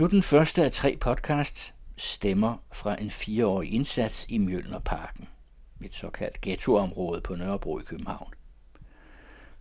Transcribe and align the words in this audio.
Nu 0.00 0.06
den 0.06 0.22
første 0.22 0.64
af 0.64 0.72
tre 0.72 0.96
podcasts 1.00 1.74
stemmer 1.96 2.56
fra 2.72 3.00
en 3.00 3.10
fireårig 3.10 3.72
indsats 3.72 4.26
i 4.28 4.38
Mjølnerparken, 4.38 5.28
et 5.80 5.94
såkaldt 5.94 6.40
ghettoområde 6.40 7.20
på 7.20 7.34
Nørrebro 7.34 7.78
i 7.78 7.82
København. 7.82 8.34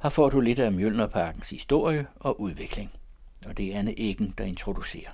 Her 0.02 0.10
får 0.10 0.30
du 0.30 0.40
lidt 0.40 0.60
af 0.60 0.72
Mjølnerparkens 0.72 1.50
historie 1.50 2.08
og 2.16 2.42
udvikling, 2.42 2.92
og 3.46 3.58
det 3.58 3.74
er 3.74 3.80
Anne 3.80 4.00
Eggen, 4.00 4.34
der 4.38 4.44
introducerer. 4.44 5.12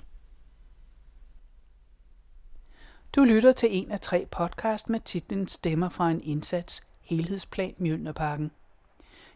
Du 3.16 3.24
lytter 3.24 3.52
til 3.52 3.68
en 3.72 3.90
af 3.90 4.00
tre 4.00 4.26
podcast 4.30 4.88
med 4.88 5.00
titlen 5.00 5.48
Stemmer 5.48 5.88
fra 5.88 6.10
en 6.10 6.22
indsats, 6.22 6.82
Helhedsplan 7.00 7.74
Mjølnerparken. 7.78 8.50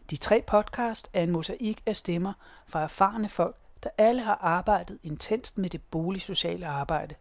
De 0.09 0.17
tre 0.17 0.43
podcast 0.47 1.09
er 1.13 1.23
en 1.23 1.31
mosaik 1.31 1.81
af 1.85 1.95
stemmer 1.95 2.33
fra 2.67 2.83
erfarne 2.83 3.29
folk, 3.29 3.60
der 3.83 3.89
alle 3.97 4.21
har 4.21 4.39
arbejdet 4.41 4.97
intenst 5.03 5.57
med 5.57 5.69
det 5.69 5.81
boligsociale 5.81 6.67
arbejde. 6.67 7.15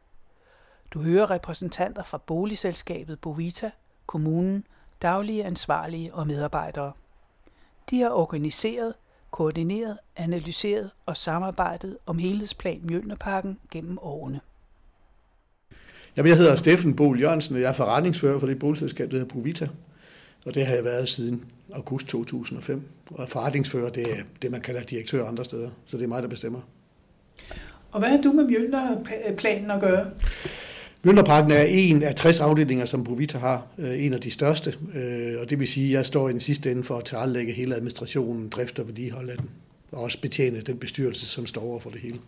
Du 0.91 1.03
hører 1.03 1.31
repræsentanter 1.31 2.03
fra 2.03 2.19
boligselskabet 2.19 3.21
Bovita, 3.21 3.71
kommunen, 4.07 4.67
daglige 5.03 5.45
ansvarlige 5.45 6.15
og 6.15 6.27
medarbejdere. 6.27 6.93
De 7.91 8.01
har 8.01 8.11
organiseret, 8.11 8.95
koordineret, 9.31 9.99
analyseret 10.17 10.91
og 11.07 11.17
samarbejdet 11.17 11.99
om 12.07 12.19
helhedsplan 12.19 12.81
Mjølnerparken 12.85 13.59
gennem 13.71 13.99
årene. 14.03 14.41
Jamen, 16.17 16.31
jeg 16.31 16.39
hedder 16.39 16.57
Steffen 16.57 16.97
Bol 16.97 17.21
Jørgensen, 17.21 17.55
og 17.55 17.61
jeg 17.61 17.69
er 17.69 17.73
forretningsfører 17.73 18.39
for 18.39 18.47
det 18.47 18.59
boligselskab, 18.59 19.11
der 19.11 19.19
hedder 19.19 19.33
Provita. 19.33 19.69
Og 20.47 20.55
det 20.55 20.67
har 20.67 20.75
jeg 20.75 20.85
været 20.85 21.09
siden 21.09 21.45
august 21.73 22.07
2005. 22.07 22.83
Og 23.11 23.29
forretningsfører, 23.29 23.91
det 23.91 24.03
er 24.03 24.23
det, 24.43 24.51
man 24.51 24.61
kalder 24.61 24.83
direktør 24.83 25.27
andre 25.27 25.45
steder. 25.45 25.71
Så 25.87 25.97
det 25.97 26.05
er 26.05 26.09
mig, 26.09 26.23
der 26.23 26.29
bestemmer. 26.29 26.61
Og 27.93 28.01
hvad 28.01 28.09
har 28.09 28.23
du 28.23 28.33
med 28.33 28.45
Mjølnerplanen 28.45 29.71
at 29.71 29.81
gøre? 29.81 30.11
Mjølnerparken 31.03 31.51
er 31.51 31.63
en 31.63 32.03
af 32.03 32.15
60 32.15 32.41
afdelinger, 32.41 32.85
som 32.85 33.05
Provita 33.05 33.39
har. 33.39 33.67
Øh, 33.79 34.05
en 34.05 34.13
af 34.13 34.21
de 34.21 34.31
største. 34.31 34.75
Øh, 34.95 35.41
og 35.41 35.51
det 35.51 35.59
vil 35.59 35.69
sige, 35.69 35.87
at 35.87 35.93
jeg 35.93 36.07
står 36.07 36.29
i 36.29 36.33
den 36.33 36.41
sidste 36.41 36.71
ende 36.71 36.85
for 36.85 36.99
at 36.99 37.05
tilrettelægge 37.05 37.53
hele 37.53 37.75
administrationen, 37.75 38.49
drift 38.49 38.79
og 38.79 38.87
vedligehold 38.87 39.29
af 39.29 39.37
den. 39.37 39.51
Og 39.93 40.03
også 40.03 40.21
betjene 40.21 40.61
den 40.61 40.77
bestyrelse, 40.77 41.27
som 41.27 41.47
står 41.47 41.63
over 41.63 41.81
for 41.81 41.91
det 41.91 42.01
hele. 42.01 42.19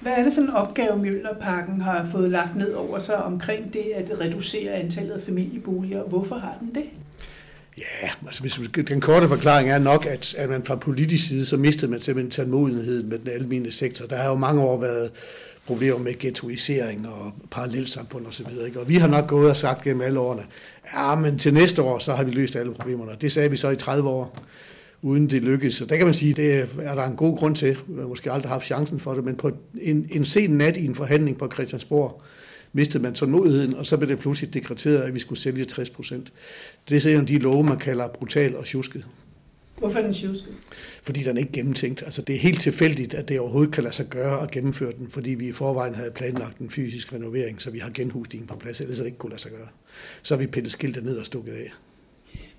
Hvad 0.00 0.12
er 0.12 0.24
det 0.24 0.34
for 0.34 0.40
en 0.40 0.50
opgave, 0.50 0.98
Mjølnerparken 0.98 1.80
har 1.80 2.04
fået 2.04 2.30
lagt 2.30 2.56
ned 2.56 2.72
over 2.72 2.98
sig 2.98 3.24
omkring 3.24 3.72
det 3.72 3.84
at 3.94 4.20
reducere 4.20 4.72
antallet 4.72 5.14
af 5.14 5.20
familieboliger? 5.20 6.02
Hvorfor 6.02 6.38
har 6.38 6.56
den 6.60 6.74
det? 6.74 6.84
Ja, 7.78 8.10
altså 8.26 8.40
hvis, 8.40 8.60
den 8.88 9.00
korte 9.00 9.28
forklaring 9.28 9.70
er 9.70 9.78
nok, 9.78 10.06
at, 10.06 10.34
at 10.34 10.48
man 10.48 10.64
fra 10.64 10.76
politisk 10.76 11.28
side, 11.28 11.46
så 11.46 11.56
mistede 11.56 11.90
man 11.90 12.00
simpelthen 12.00 12.30
tålmodigheden 12.30 13.08
med 13.08 13.18
den 13.18 13.28
almindelige 13.28 13.72
sektor. 13.72 14.06
Der 14.06 14.16
har 14.16 14.28
jo 14.28 14.34
mange 14.34 14.62
år 14.62 14.80
været 14.80 15.10
problemer 15.66 15.98
med 15.98 16.18
ghettoisering 16.18 17.08
og 17.08 17.32
parallelsamfund 17.50 18.26
osv. 18.26 18.46
Og, 18.46 18.80
og 18.80 18.88
vi 18.88 18.94
har 18.94 19.08
nok 19.08 19.26
gået 19.26 19.50
og 19.50 19.56
sagt 19.56 19.84
gennem 19.84 20.02
alle 20.02 20.20
årene, 20.20 20.42
ja, 20.94 21.14
men 21.14 21.38
til 21.38 21.54
næste 21.54 21.82
år, 21.82 21.98
så 21.98 22.12
har 22.12 22.24
vi 22.24 22.30
løst 22.30 22.56
alle 22.56 22.74
problemerne. 22.74 23.12
Det 23.20 23.32
sagde 23.32 23.50
vi 23.50 23.56
så 23.56 23.70
i 23.70 23.76
30 23.76 24.08
år 24.08 24.38
uden 25.02 25.30
det 25.30 25.42
lykkes. 25.42 25.74
Så 25.74 25.84
der 25.84 25.96
kan 25.96 26.06
man 26.06 26.14
sige, 26.14 26.34
det 26.34 26.68
er 26.82 26.94
der 26.94 27.04
en 27.04 27.16
god 27.16 27.38
grund 27.38 27.56
til. 27.56 27.76
Vi 27.88 28.00
har 28.00 28.08
måske 28.08 28.32
aldrig 28.32 28.50
haft 28.50 28.66
chancen 28.66 29.00
for 29.00 29.14
det, 29.14 29.24
men 29.24 29.36
på 29.36 29.50
en, 29.80 30.08
en 30.10 30.24
sen 30.24 30.50
nat 30.50 30.76
i 30.76 30.84
en 30.84 30.94
forhandling 30.94 31.38
på 31.38 31.50
Christiansborg, 31.54 32.22
mistede 32.72 33.02
man 33.02 33.14
tålmodigheden, 33.14 33.74
og 33.74 33.86
så 33.86 33.96
blev 33.96 34.08
det 34.08 34.18
pludselig 34.18 34.54
dekreteret, 34.54 35.02
at 35.02 35.14
vi 35.14 35.20
skulle 35.20 35.38
sælge 35.38 35.64
60 35.64 35.90
procent. 35.90 36.32
Det 36.88 37.06
er 37.06 37.14
en 37.14 37.20
af 37.20 37.26
de 37.26 37.38
love, 37.38 37.64
man 37.64 37.78
kalder 37.78 38.08
brutal 38.08 38.56
og 38.56 38.64
tjusket. 38.64 39.06
Hvorfor 39.78 39.98
er 39.98 40.02
den 40.02 40.12
tjusket? 40.12 40.54
Fordi 41.02 41.22
den 41.22 41.36
er 41.36 41.40
ikke 41.40 41.52
gennemtænkt. 41.52 42.02
Altså, 42.02 42.22
det 42.22 42.34
er 42.34 42.38
helt 42.38 42.60
tilfældigt, 42.60 43.14
at 43.14 43.28
det 43.28 43.40
overhovedet 43.40 43.74
kan 43.74 43.84
lade 43.84 43.94
sig 43.94 44.06
gøre 44.06 44.42
at 44.42 44.50
gennemføre 44.50 44.92
den, 44.98 45.08
fordi 45.10 45.30
vi 45.30 45.48
i 45.48 45.52
forvejen 45.52 45.94
havde 45.94 46.10
planlagt 46.10 46.58
en 46.58 46.70
fysisk 46.70 47.12
renovering, 47.12 47.62
så 47.62 47.70
vi 47.70 47.78
har 47.78 47.90
genhusningen 47.94 48.46
på 48.46 48.56
plads, 48.56 48.80
ellers 48.80 48.98
det 48.98 49.06
ikke 49.06 49.18
kunne 49.18 49.30
lade 49.30 49.42
sig 49.42 49.50
gøre. 49.50 49.68
Så 50.22 50.34
har 50.34 50.40
vi 50.40 50.46
pillet 50.46 50.72
skiltet 50.72 51.04
ned 51.04 51.18
og 51.18 51.26
stukket 51.26 51.52
af. 51.52 51.72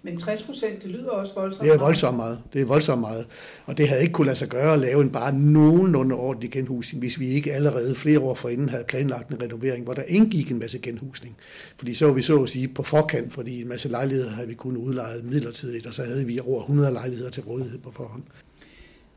Men 0.05 0.17
60 0.17 0.43
procent, 0.43 0.83
det 0.83 0.91
lyder 0.91 1.09
også 1.09 1.33
voldsomt 1.33 1.63
Det 1.69 1.73
er 1.73 1.79
voldsomt 1.79 2.17
meget. 2.17 2.39
Det 2.53 2.61
er 2.61 2.65
voldsomt 2.65 3.01
meget. 3.01 3.27
Og 3.65 3.77
det 3.77 3.87
havde 3.87 4.01
ikke 4.01 4.13
kunne 4.13 4.25
lade 4.25 4.35
sig 4.35 4.47
gøre 4.47 4.73
at 4.73 4.79
lave 4.79 5.01
en 5.01 5.09
bare 5.09 5.33
nogenlunde 5.33 6.15
ordentlig 6.15 6.51
genhusning, 6.51 6.99
hvis 6.99 7.19
vi 7.19 7.27
ikke 7.27 7.53
allerede 7.53 7.95
flere 7.95 8.19
år 8.19 8.33
forinden 8.33 8.69
havde 8.69 8.83
planlagt 8.83 9.29
en 9.29 9.41
renovering, 9.41 9.83
hvor 9.83 9.93
der 9.93 10.03
indgik 10.07 10.51
en 10.51 10.59
masse 10.59 10.79
genhusning. 10.79 11.35
Fordi 11.77 11.93
så 11.93 12.05
var 12.05 12.13
vi 12.13 12.21
så 12.21 12.43
at 12.43 12.49
sige 12.49 12.67
på 12.67 12.83
forkant, 12.83 13.33
fordi 13.33 13.61
en 13.61 13.67
masse 13.67 13.89
lejligheder 13.89 14.29
havde 14.29 14.47
vi 14.47 14.53
kun 14.53 14.77
udlejet 14.77 15.25
midlertidigt, 15.25 15.85
og 15.85 15.93
så 15.93 16.03
havde 16.03 16.25
vi 16.25 16.39
over 16.39 16.61
100 16.61 16.93
lejligheder 16.93 17.29
til 17.29 17.43
rådighed 17.43 17.79
på 17.79 17.91
forhånd. 17.91 18.23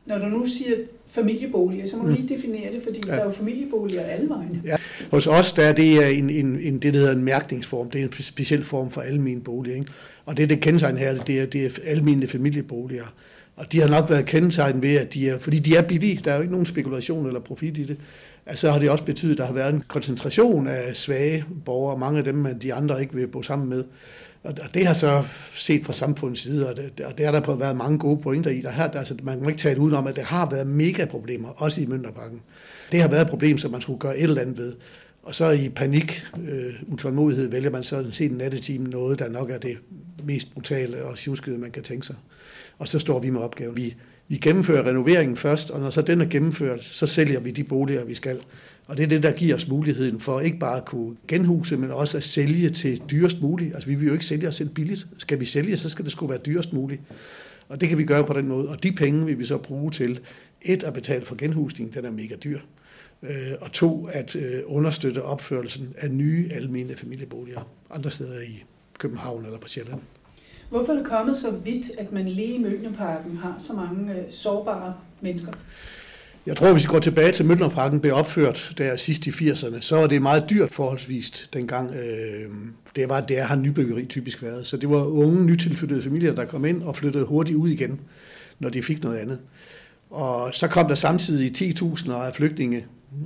Når 0.07 0.17
du 0.17 0.25
nu 0.25 0.45
siger 0.45 0.75
familieboliger, 1.07 1.85
så 1.85 1.97
må 1.97 2.03
du 2.03 2.09
mm. 2.09 2.15
lige 2.15 2.35
definere 2.35 2.73
det, 2.75 2.83
fordi 2.83 3.01
ja. 3.07 3.11
der 3.11 3.19
er 3.19 3.25
jo 3.25 3.31
familieboliger 3.31 4.01
alle 4.01 4.29
vegne. 4.29 4.61
Ja. 4.65 4.75
Hos 5.11 5.27
os 5.27 5.53
der 5.53 5.63
er 5.63 5.73
det 5.73 6.17
en, 6.17 6.29
en, 6.29 6.59
en, 6.59 6.79
det, 6.79 6.93
der 6.93 6.99
hedder 6.99 7.13
en 7.13 7.23
mærkningsform. 7.23 7.89
Det 7.89 8.01
er 8.01 8.05
en 8.05 8.13
speciel 8.19 8.63
form 8.63 8.91
for 8.91 9.01
almene 9.01 9.41
boliger. 9.41 9.75
Ikke? 9.75 9.91
Og 10.25 10.37
det, 10.37 10.49
det 10.49 10.59
kendetegn 10.59 10.97
her, 10.97 11.23
det 11.23 11.39
er, 11.39 11.45
det 11.45 11.65
er 11.65 11.69
almene 11.85 12.27
familieboliger. 12.27 13.13
Og 13.55 13.71
de 13.71 13.81
har 13.81 13.87
nok 13.87 14.09
været 14.09 14.25
kendetegnet 14.25 14.83
ved, 14.83 14.95
at 14.95 15.13
de 15.13 15.29
er, 15.29 15.37
fordi 15.37 15.59
de 15.59 15.75
er 15.75 15.81
billige, 15.81 16.21
der 16.25 16.31
er 16.31 16.35
jo 16.35 16.41
ikke 16.41 16.51
nogen 16.51 16.65
spekulation 16.65 17.27
eller 17.27 17.39
profit 17.39 17.77
i 17.77 17.83
det, 17.83 17.97
altså 18.45 18.71
har 18.71 18.79
det 18.79 18.89
også 18.89 19.03
betydet, 19.03 19.31
at 19.31 19.37
der 19.37 19.45
har 19.45 19.53
været 19.53 19.73
en 19.73 19.83
koncentration 19.87 20.67
af 20.67 20.95
svage 20.95 21.45
borgere, 21.65 21.97
mange 21.97 22.17
af 22.17 22.23
dem, 22.23 22.59
de 22.59 22.73
andre 22.73 23.01
ikke 23.01 23.15
vil 23.15 23.27
bo 23.27 23.41
sammen 23.41 23.69
med. 23.69 23.83
Og 24.43 24.73
det 24.73 24.87
har 24.87 24.93
så 24.93 25.23
set 25.53 25.85
fra 25.85 25.93
samfundets 25.93 26.41
side, 26.41 26.69
og 26.69 26.77
det, 26.77 27.05
og 27.05 27.17
det 27.17 27.25
har 27.25 27.31
der 27.31 27.39
på 27.39 27.55
været 27.55 27.77
mange 27.77 27.99
gode 27.99 28.21
pointer 28.21 28.51
i. 28.51 28.61
Der 28.61 28.71
her, 28.71 28.87
der, 28.87 28.99
altså, 28.99 29.15
man 29.23 29.39
må 29.43 29.49
ikke 29.49 29.59
tale 29.59 29.79
udenom, 29.79 30.07
at 30.07 30.15
der 30.15 30.23
har 30.23 30.49
været 30.49 30.67
mega 30.67 31.05
problemer, 31.05 31.49
også 31.49 31.81
i 31.81 31.85
Mønterbakken. 31.85 32.41
Det 32.91 33.01
har 33.01 33.07
været 33.07 33.21
et 33.21 33.29
problem, 33.29 33.57
som 33.57 33.71
man 33.71 33.81
skulle 33.81 33.99
gøre 33.99 34.17
et 34.17 34.23
eller 34.23 34.41
andet 34.41 34.57
ved. 34.57 34.73
Og 35.23 35.35
så 35.35 35.49
i 35.49 35.69
panik, 35.69 36.25
øh, 36.49 36.73
utålmodighed, 36.87 37.49
vælger 37.51 37.69
man 37.69 37.83
så 37.83 38.13
en 38.21 38.31
nattetime 38.31 38.87
noget, 38.89 39.19
der 39.19 39.29
nok 39.29 39.49
er 39.49 39.57
det 39.57 39.77
mest 40.23 40.53
brutale 40.53 41.03
og 41.05 41.17
sjuskede, 41.17 41.57
man 41.57 41.71
kan 41.71 41.83
tænke 41.83 42.05
sig. 42.05 42.15
Og 42.79 42.87
så 42.87 42.99
står 42.99 43.19
vi 43.19 43.29
med 43.29 43.41
opgaven. 43.41 43.77
Vi, 43.77 43.95
vi 44.27 44.37
gennemfører 44.37 44.87
renoveringen 44.87 45.35
først, 45.35 45.71
og 45.71 45.79
når 45.79 45.89
så 45.89 46.01
den 46.01 46.21
er 46.21 46.25
gennemført, 46.25 46.83
så 46.83 47.07
sælger 47.07 47.39
vi 47.39 47.51
de 47.51 47.63
boliger, 47.63 48.03
vi 48.03 48.15
skal. 48.15 48.39
Og 48.87 48.97
det 48.97 49.03
er 49.03 49.07
det, 49.07 49.23
der 49.23 49.31
giver 49.31 49.55
os 49.55 49.67
muligheden 49.67 50.19
for 50.19 50.39
ikke 50.39 50.59
bare 50.59 50.77
at 50.77 50.85
kunne 50.85 51.15
genhuse, 51.27 51.77
men 51.77 51.91
også 51.91 52.17
at 52.17 52.23
sælge 52.23 52.69
til 52.69 53.01
dyrest 53.11 53.41
muligt. 53.41 53.73
Altså 53.73 53.89
vi 53.89 53.95
vil 53.95 54.07
jo 54.07 54.13
ikke 54.13 54.25
sælge 54.25 54.47
os 54.47 54.55
selv 54.55 54.69
billigt. 54.69 55.07
Skal 55.17 55.39
vi 55.39 55.45
sælge, 55.45 55.77
så 55.77 55.89
skal 55.89 56.05
det 56.05 56.11
skulle 56.11 56.29
være 56.29 56.39
dyrest 56.45 56.73
muligt. 56.73 57.01
Og 57.69 57.81
det 57.81 57.89
kan 57.89 57.97
vi 57.97 58.03
gøre 58.03 58.23
på 58.23 58.33
den 58.33 58.47
måde. 58.47 58.69
Og 58.69 58.83
de 58.83 58.91
penge 58.91 59.25
vil 59.25 59.39
vi 59.39 59.45
så 59.45 59.57
bruge 59.57 59.91
til 59.91 60.19
et 60.61 60.83
at 60.83 60.93
betale 60.93 61.25
for 61.25 61.35
genhusning, 61.35 61.93
den 61.93 62.05
er 62.05 62.11
mega 62.11 62.35
dyr. 62.35 62.59
Øh, 63.23 63.29
og 63.61 63.71
to 63.71 64.07
at 64.11 64.35
øh, 64.35 64.61
understøtte 64.65 65.23
opførelsen 65.23 65.93
af 65.97 66.11
nye 66.11 66.49
almene 66.51 66.95
familieboliger 66.95 67.69
andre 67.89 68.11
steder 68.11 68.41
i 68.41 68.63
København 68.99 69.45
eller 69.45 69.59
på 69.59 69.67
Sjælland. 69.67 70.01
Hvorfor 70.69 70.93
er 70.93 70.97
det 70.97 71.05
kommet 71.05 71.37
så 71.37 71.51
vidt, 71.51 71.91
at 71.97 72.11
man 72.11 72.27
lige 72.27 72.55
i 72.55 72.57
Mølnerparken 72.57 73.37
har 73.37 73.55
så 73.59 73.73
mange 73.73 74.13
øh, 74.13 74.23
sårbare 74.29 74.93
mennesker? 75.21 75.51
Jeg 76.47 76.57
tror, 76.57 76.71
hvis 76.71 76.83
vi 76.83 76.87
går 76.87 76.99
tilbage 76.99 77.31
til 77.31 77.45
Møllerparken 77.45 77.99
blev 77.99 78.13
opført 78.13 78.73
der 78.77 78.95
sidst 78.95 79.27
i 79.27 79.29
80'erne, 79.29 79.81
så 79.81 79.95
var 79.95 80.07
det 80.07 80.21
meget 80.21 80.49
dyrt 80.49 80.71
forholdsvist 80.71 81.49
dengang. 81.53 81.95
Øh, 81.95 82.51
det 82.95 83.09
var 83.09 83.21
det 83.21 83.37
har 83.37 83.55
nybyggeri 83.55 84.05
typisk 84.05 84.43
været. 84.43 84.67
Så 84.67 84.77
det 84.77 84.89
var 84.89 85.05
unge, 85.05 85.45
nytilflyttede 85.45 86.01
familier, 86.01 86.35
der 86.35 86.45
kom 86.45 86.65
ind 86.65 86.83
og 86.83 86.95
flyttede 86.95 87.25
hurtigt 87.25 87.57
ud 87.57 87.69
igen, 87.69 87.99
når 88.59 88.69
de 88.69 88.83
fik 88.83 89.03
noget 89.03 89.17
andet. 89.17 89.39
Og 90.09 90.49
så 90.53 90.67
kom 90.67 90.87
der 90.87 90.95
samtidig 90.95 91.51
10.000 91.57 92.11
af 92.11 92.35
flygtninge 92.35 92.85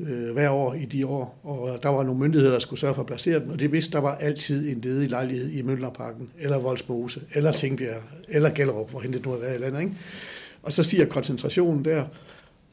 øh, 0.09 0.33
hver 0.33 0.49
år 0.49 0.73
i 0.73 0.85
de 0.85 1.07
år, 1.07 1.39
og 1.43 1.79
der 1.83 1.89
var 1.89 2.03
nogle 2.03 2.19
myndigheder, 2.19 2.51
der 2.51 2.59
skulle 2.59 2.79
sørge 2.79 2.95
for 2.95 3.01
at 3.01 3.07
placere 3.07 3.39
dem, 3.39 3.49
og 3.49 3.59
det 3.59 3.71
vidste, 3.71 3.91
der 3.91 3.99
var 3.99 4.15
altid 4.15 4.71
en 4.71 4.81
ledig 4.81 5.09
lejlighed 5.09 5.51
i 5.51 5.61
Møllerparken, 5.61 6.29
eller 6.39 6.59
Voldsmose, 6.59 7.21
eller 7.33 7.51
Tingbjerg, 7.51 8.01
eller 8.29 8.49
Gellerup, 8.49 8.89
hvor 8.91 8.99
det 8.99 9.25
nu 9.25 9.31
har 9.31 9.37
været 9.37 9.59
i 9.59 9.61
landet. 9.61 9.81
Ikke? 9.81 9.93
Og 10.63 10.73
så 10.73 10.83
stiger 10.83 11.05
koncentrationen 11.05 11.85
der, 11.85 12.03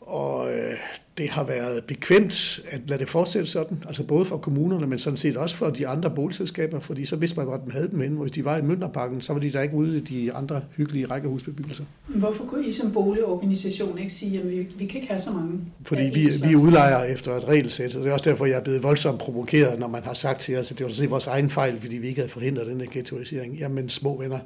og 0.08 0.50
øh, 0.50 0.74
det 1.19 1.28
har 1.28 1.44
været 1.44 1.84
bekvemt 1.84 2.60
at 2.70 2.81
lade 2.87 3.00
det 3.00 3.08
fortsætte 3.08 3.50
sådan, 3.50 3.84
altså 3.87 4.02
både 4.02 4.25
for 4.25 4.37
kommunerne, 4.37 4.87
men 4.87 4.99
sådan 4.99 5.16
set 5.16 5.37
også 5.37 5.56
for 5.56 5.70
de 5.70 5.87
andre 5.87 6.10
boligselskaber, 6.10 6.81
fordi 6.81 7.05
så 7.05 7.16
vidste 7.16 7.37
man 7.37 7.46
godt, 7.46 7.60
at 7.60 7.66
de 7.66 7.72
havde 7.72 7.88
dem 7.90 8.02
inde. 8.02 8.16
Hvis 8.16 8.32
de 8.32 8.44
var 8.44 8.56
i 8.56 8.62
Mønterparken, 8.62 9.20
så 9.20 9.32
var 9.32 9.40
de 9.40 9.52
der 9.52 9.62
ikke 9.62 9.75
ude 9.75 9.96
i 9.96 10.00
de 10.00 10.32
andre 10.32 10.60
hyggelige 10.76 11.06
rækkehusbebyggelser. 11.06 11.84
Hvorfor 12.06 12.44
kunne 12.44 12.66
I 12.66 12.72
som 12.72 12.93
boligorganisation 12.93 13.99
ikke 13.99 14.12
sige, 14.12 14.40
at 14.40 14.50
vi, 14.50 14.66
vi 14.78 14.87
kan 14.87 15.00
ikke 15.00 15.08
have 15.08 15.20
så 15.20 15.31
mange? 15.31 15.60
Fordi 15.82 16.02
vi, 16.02 16.31
vi 16.49 16.56
udlejer 16.56 17.05
efter 17.05 17.37
et 17.37 17.49
regelsæt, 17.49 17.96
og 17.96 18.02
det 18.02 18.08
er 18.08 18.12
også 18.12 18.31
derfor, 18.31 18.46
jeg 18.46 18.56
er 18.56 18.62
blevet 18.62 18.82
voldsomt 18.82 19.19
provokeret, 19.19 19.78
når 19.78 19.88
man 19.88 20.02
har 20.02 20.14
sagt 20.14 20.40
til 20.40 20.58
os, 20.58 20.72
at 20.72 20.78
det 20.78 20.87
var 20.87 20.93
sådan 20.93 21.10
vores 21.10 21.26
egen 21.26 21.50
fejl, 21.50 21.81
fordi 21.81 21.96
vi 21.96 22.08
ikke 22.08 22.20
havde 22.20 22.32
forhindret 22.32 22.66
den 22.66 22.81
her 22.81 22.88
ghettoisering. 22.93 23.55
Jamen 23.55 23.88
små 23.88 24.19
venner, 24.19 24.38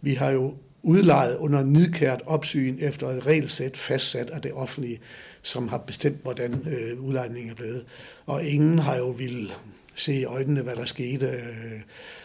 vi 0.00 0.14
har 0.14 0.30
jo 0.30 0.54
udlejet 0.84 1.36
under 1.36 1.64
nidkært 1.64 2.22
opsyn 2.26 2.76
efter 2.80 3.08
et 3.08 3.26
regelsæt 3.26 3.76
fastsat 3.76 4.30
af 4.30 4.40
det 4.42 4.52
offentlige, 4.52 5.00
som 5.42 5.68
har 5.68 5.78
bestemt, 5.78 6.22
hvordan 6.22 6.52
øh, 6.52 7.00
udlejningen 7.00 7.50
er 7.50 7.54
blevet. 7.54 7.84
Og 8.26 8.44
ingen 8.44 8.78
har 8.78 8.96
jo 8.96 9.08
vil 9.08 9.52
se 9.94 10.14
i 10.14 10.24
øjnene, 10.24 10.60
hvad 10.60 10.76
der 10.76 10.84
skete. 10.84 11.30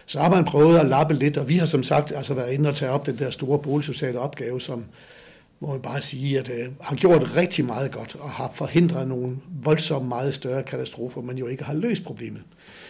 Så 0.06 0.20
har 0.20 0.30
man 0.30 0.46
prøvet 0.46 0.80
at 0.80 0.86
lappe 0.86 1.14
lidt, 1.14 1.38
og 1.38 1.50
vi 1.50 1.58
har 1.58 1.66
som 1.66 1.84
sagt 1.84 2.12
altså 2.12 2.34
været 2.34 2.54
inde 2.54 2.70
og 2.70 2.76
tage 2.76 2.92
op 2.92 3.06
den 3.06 3.20
der 3.20 3.30
store 3.30 3.60
boligsociale 3.60 4.20
opgave, 4.20 4.62
som 4.62 4.86
må 5.60 5.68
man 5.72 5.82
bare 5.82 6.02
sige, 6.02 6.40
at 6.40 6.50
øh, 6.50 6.72
har 6.82 6.96
gjort 6.96 7.36
rigtig 7.36 7.66
meget 7.66 7.92
godt 7.92 8.16
og 8.20 8.30
har 8.30 8.52
forhindret 8.54 9.08
nogle 9.08 9.38
voldsomt 9.64 10.08
meget 10.08 10.34
større 10.34 10.64
katastrofer, 10.64 11.22
men 11.22 11.38
jo 11.38 11.48
ikke 11.48 11.64
har 11.64 11.74
løst 11.74 12.04
problemet. 12.04 12.42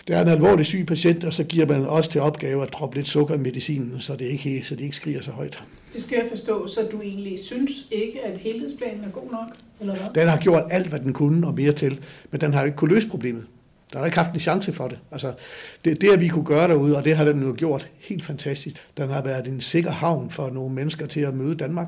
Der 0.09 0.17
er 0.17 0.21
en 0.21 0.27
alvorlig 0.27 0.65
syg 0.65 0.85
patient, 0.87 1.23
og 1.23 1.33
så 1.33 1.43
giver 1.43 1.65
man 1.65 1.85
også 1.85 2.11
til 2.11 2.21
opgave 2.21 2.63
at 2.63 2.73
droppe 2.73 2.95
lidt 2.95 3.07
sukker 3.07 3.35
i 3.35 3.37
medicinen, 3.37 4.01
så 4.01 4.15
det 4.15 4.25
ikke, 4.25 4.61
så 4.65 4.75
det 4.75 4.83
ikke 4.83 4.95
skriger 4.95 5.21
så 5.21 5.31
højt. 5.31 5.63
Det 5.93 6.03
skal 6.03 6.15
jeg 6.15 6.25
forstå, 6.29 6.67
så 6.67 6.79
du 6.91 7.01
egentlig 7.01 7.39
synes 7.39 7.71
ikke, 7.91 8.21
at 8.25 8.39
helhedsplanen 8.39 9.03
er 9.03 9.09
god 9.09 9.31
nok? 9.31 9.47
Eller 9.79 9.95
hvad? 9.95 10.05
Den 10.15 10.27
har 10.27 10.37
gjort 10.37 10.63
alt, 10.69 10.87
hvad 10.87 10.99
den 10.99 11.13
kunne 11.13 11.47
og 11.47 11.53
mere 11.53 11.71
til, 11.71 11.99
men 12.31 12.41
den 12.41 12.53
har 12.53 12.63
ikke 12.63 12.77
kunne 12.77 12.93
løse 12.93 13.09
problemet. 13.09 13.45
Der 13.93 13.99
har 13.99 14.05
ikke 14.05 14.17
haft 14.17 14.33
en 14.33 14.39
chance 14.39 14.73
for 14.73 14.87
det. 14.87 14.99
Altså, 15.11 15.33
det, 15.85 16.01
det, 16.01 16.09
at 16.09 16.21
vi 16.21 16.27
kunne 16.27 16.45
gøre 16.45 16.67
derude, 16.67 16.97
og 16.97 17.03
det 17.03 17.17
har 17.17 17.25
den 17.25 17.41
jo 17.41 17.55
gjort 17.57 17.89
helt 17.99 18.25
fantastisk. 18.25 18.75
Den 18.97 19.09
har 19.09 19.23
været 19.23 19.47
en 19.47 19.61
sikker 19.61 19.91
havn 19.91 20.29
for 20.29 20.49
nogle 20.49 20.75
mennesker 20.75 21.05
til 21.05 21.21
at 21.21 21.33
møde 21.33 21.55
Danmark. 21.55 21.87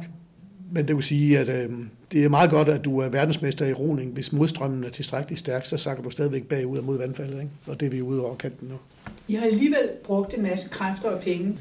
Men 0.74 0.88
det 0.88 0.96
vil 0.96 1.04
sige, 1.04 1.40
at 1.40 1.50
øh, 1.50 1.70
det 2.12 2.24
er 2.24 2.30
meget 2.30 2.50
godt, 2.50 2.70
at 2.70 2.86
du 2.86 3.00
er 3.00 3.10
verdensmester 3.10 3.66
i 3.66 3.74
roning. 3.74 4.12
Hvis 4.12 4.34
modstrømmen 4.34 4.84
er 4.84 4.90
tilstrækkeligt 4.90 5.40
stærk, 5.40 5.66
så 5.66 5.78
sakker 5.78 6.04
du 6.04 6.10
stadigvæk 6.10 6.44
bagud 6.44 6.78
og 6.78 6.86
mod 6.86 6.98
vandfaldet. 6.98 7.38
Ikke? 7.40 7.52
Og 7.68 7.80
det 7.80 7.86
er 7.86 7.90
vi 7.90 8.02
ude 8.02 8.26
over 8.26 8.36
kanten 8.36 8.68
nu. 8.68 8.76
I 9.28 9.34
har 9.34 9.46
alligevel 9.46 9.90
brugt 10.04 10.34
en 10.34 10.44
masse 10.44 10.70
kræfter 10.70 11.10
og 11.10 11.22
penge, 11.22 11.58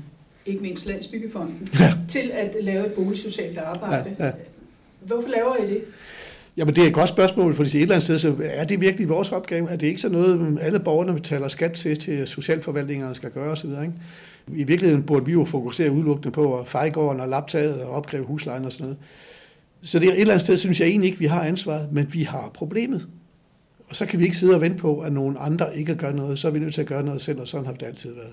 ikke 0.47 0.61
mindst 0.61 0.87
Landsbyggefonden, 0.87 1.69
ja. 1.81 1.95
til 2.09 2.31
at 2.35 2.57
lave 2.61 2.87
et 2.87 2.93
boligsocialt 2.93 3.59
arbejde. 3.59 4.17
Ja, 4.19 4.27
ja. 4.27 4.33
Hvorfor 5.01 5.29
laver 5.29 5.57
I 5.57 5.67
det? 5.67 5.83
Jamen 6.57 6.75
det 6.75 6.85
er 6.85 6.89
et 6.89 6.95
godt 6.95 7.09
spørgsmål, 7.09 7.55
for 7.55 7.62
et 7.62 7.75
eller 7.75 7.95
andet 7.95 8.03
sted, 8.03 8.19
så 8.19 8.35
er 8.43 8.65
det 8.65 8.81
virkelig 8.81 9.09
vores 9.09 9.33
opgave? 9.33 9.71
Er 9.71 9.77
det 9.77 9.87
ikke 9.87 10.01
så 10.01 10.09
noget, 10.09 10.59
alle 10.61 10.81
borgerne 10.81 11.15
betaler 11.15 11.49
skat 11.49 11.73
til, 11.73 11.99
til 11.99 12.27
socialforvaltningerne 12.27 13.15
skal 13.15 13.31
gøre 13.31 13.51
osv.? 13.51 13.71
Ikke? 13.71 13.93
I 14.56 14.64
virkeligheden 14.64 15.02
burde 15.02 15.26
vi 15.26 15.32
jo 15.32 15.44
fokusere 15.44 15.91
udelukkende 15.91 16.31
på 16.31 16.58
at 16.58 16.67
feje 16.67 16.91
gården 16.91 17.20
og 17.20 17.29
laptaget 17.29 17.82
og 17.82 17.91
opkræve 17.91 18.25
huslejen 18.25 18.64
og 18.64 18.73
sådan 18.73 18.85
noget. 18.85 18.99
Så 19.82 19.99
det 19.99 20.08
er 20.08 20.12
et 20.12 20.20
eller 20.20 20.35
andet 20.35 20.43
sted, 20.43 20.56
synes 20.56 20.81
jeg 20.81 20.88
egentlig 20.88 21.08
ikke, 21.08 21.19
vi 21.19 21.26
har 21.26 21.43
ansvaret, 21.43 21.93
men 21.93 22.06
vi 22.12 22.23
har 22.23 22.50
problemet. 22.55 23.08
Og 23.88 23.97
så 23.97 24.06
kan 24.06 24.19
vi 24.19 24.25
ikke 24.25 24.37
sidde 24.37 24.55
og 24.55 24.61
vente 24.61 24.79
på, 24.79 25.00
at 25.00 25.12
nogen 25.12 25.37
andre 25.41 25.76
ikke 25.76 25.94
gør 25.94 26.12
noget. 26.12 26.38
Så 26.38 26.49
er 26.49 26.52
vi 26.52 26.58
nødt 26.58 26.75
til 26.75 26.81
at 26.81 26.87
gøre 26.87 27.02
noget 27.02 27.20
selv, 27.20 27.41
og 27.41 27.49
sådan 27.49 27.67
har 27.67 27.73
det 27.73 27.87
altid 27.87 28.14
været. 28.14 28.32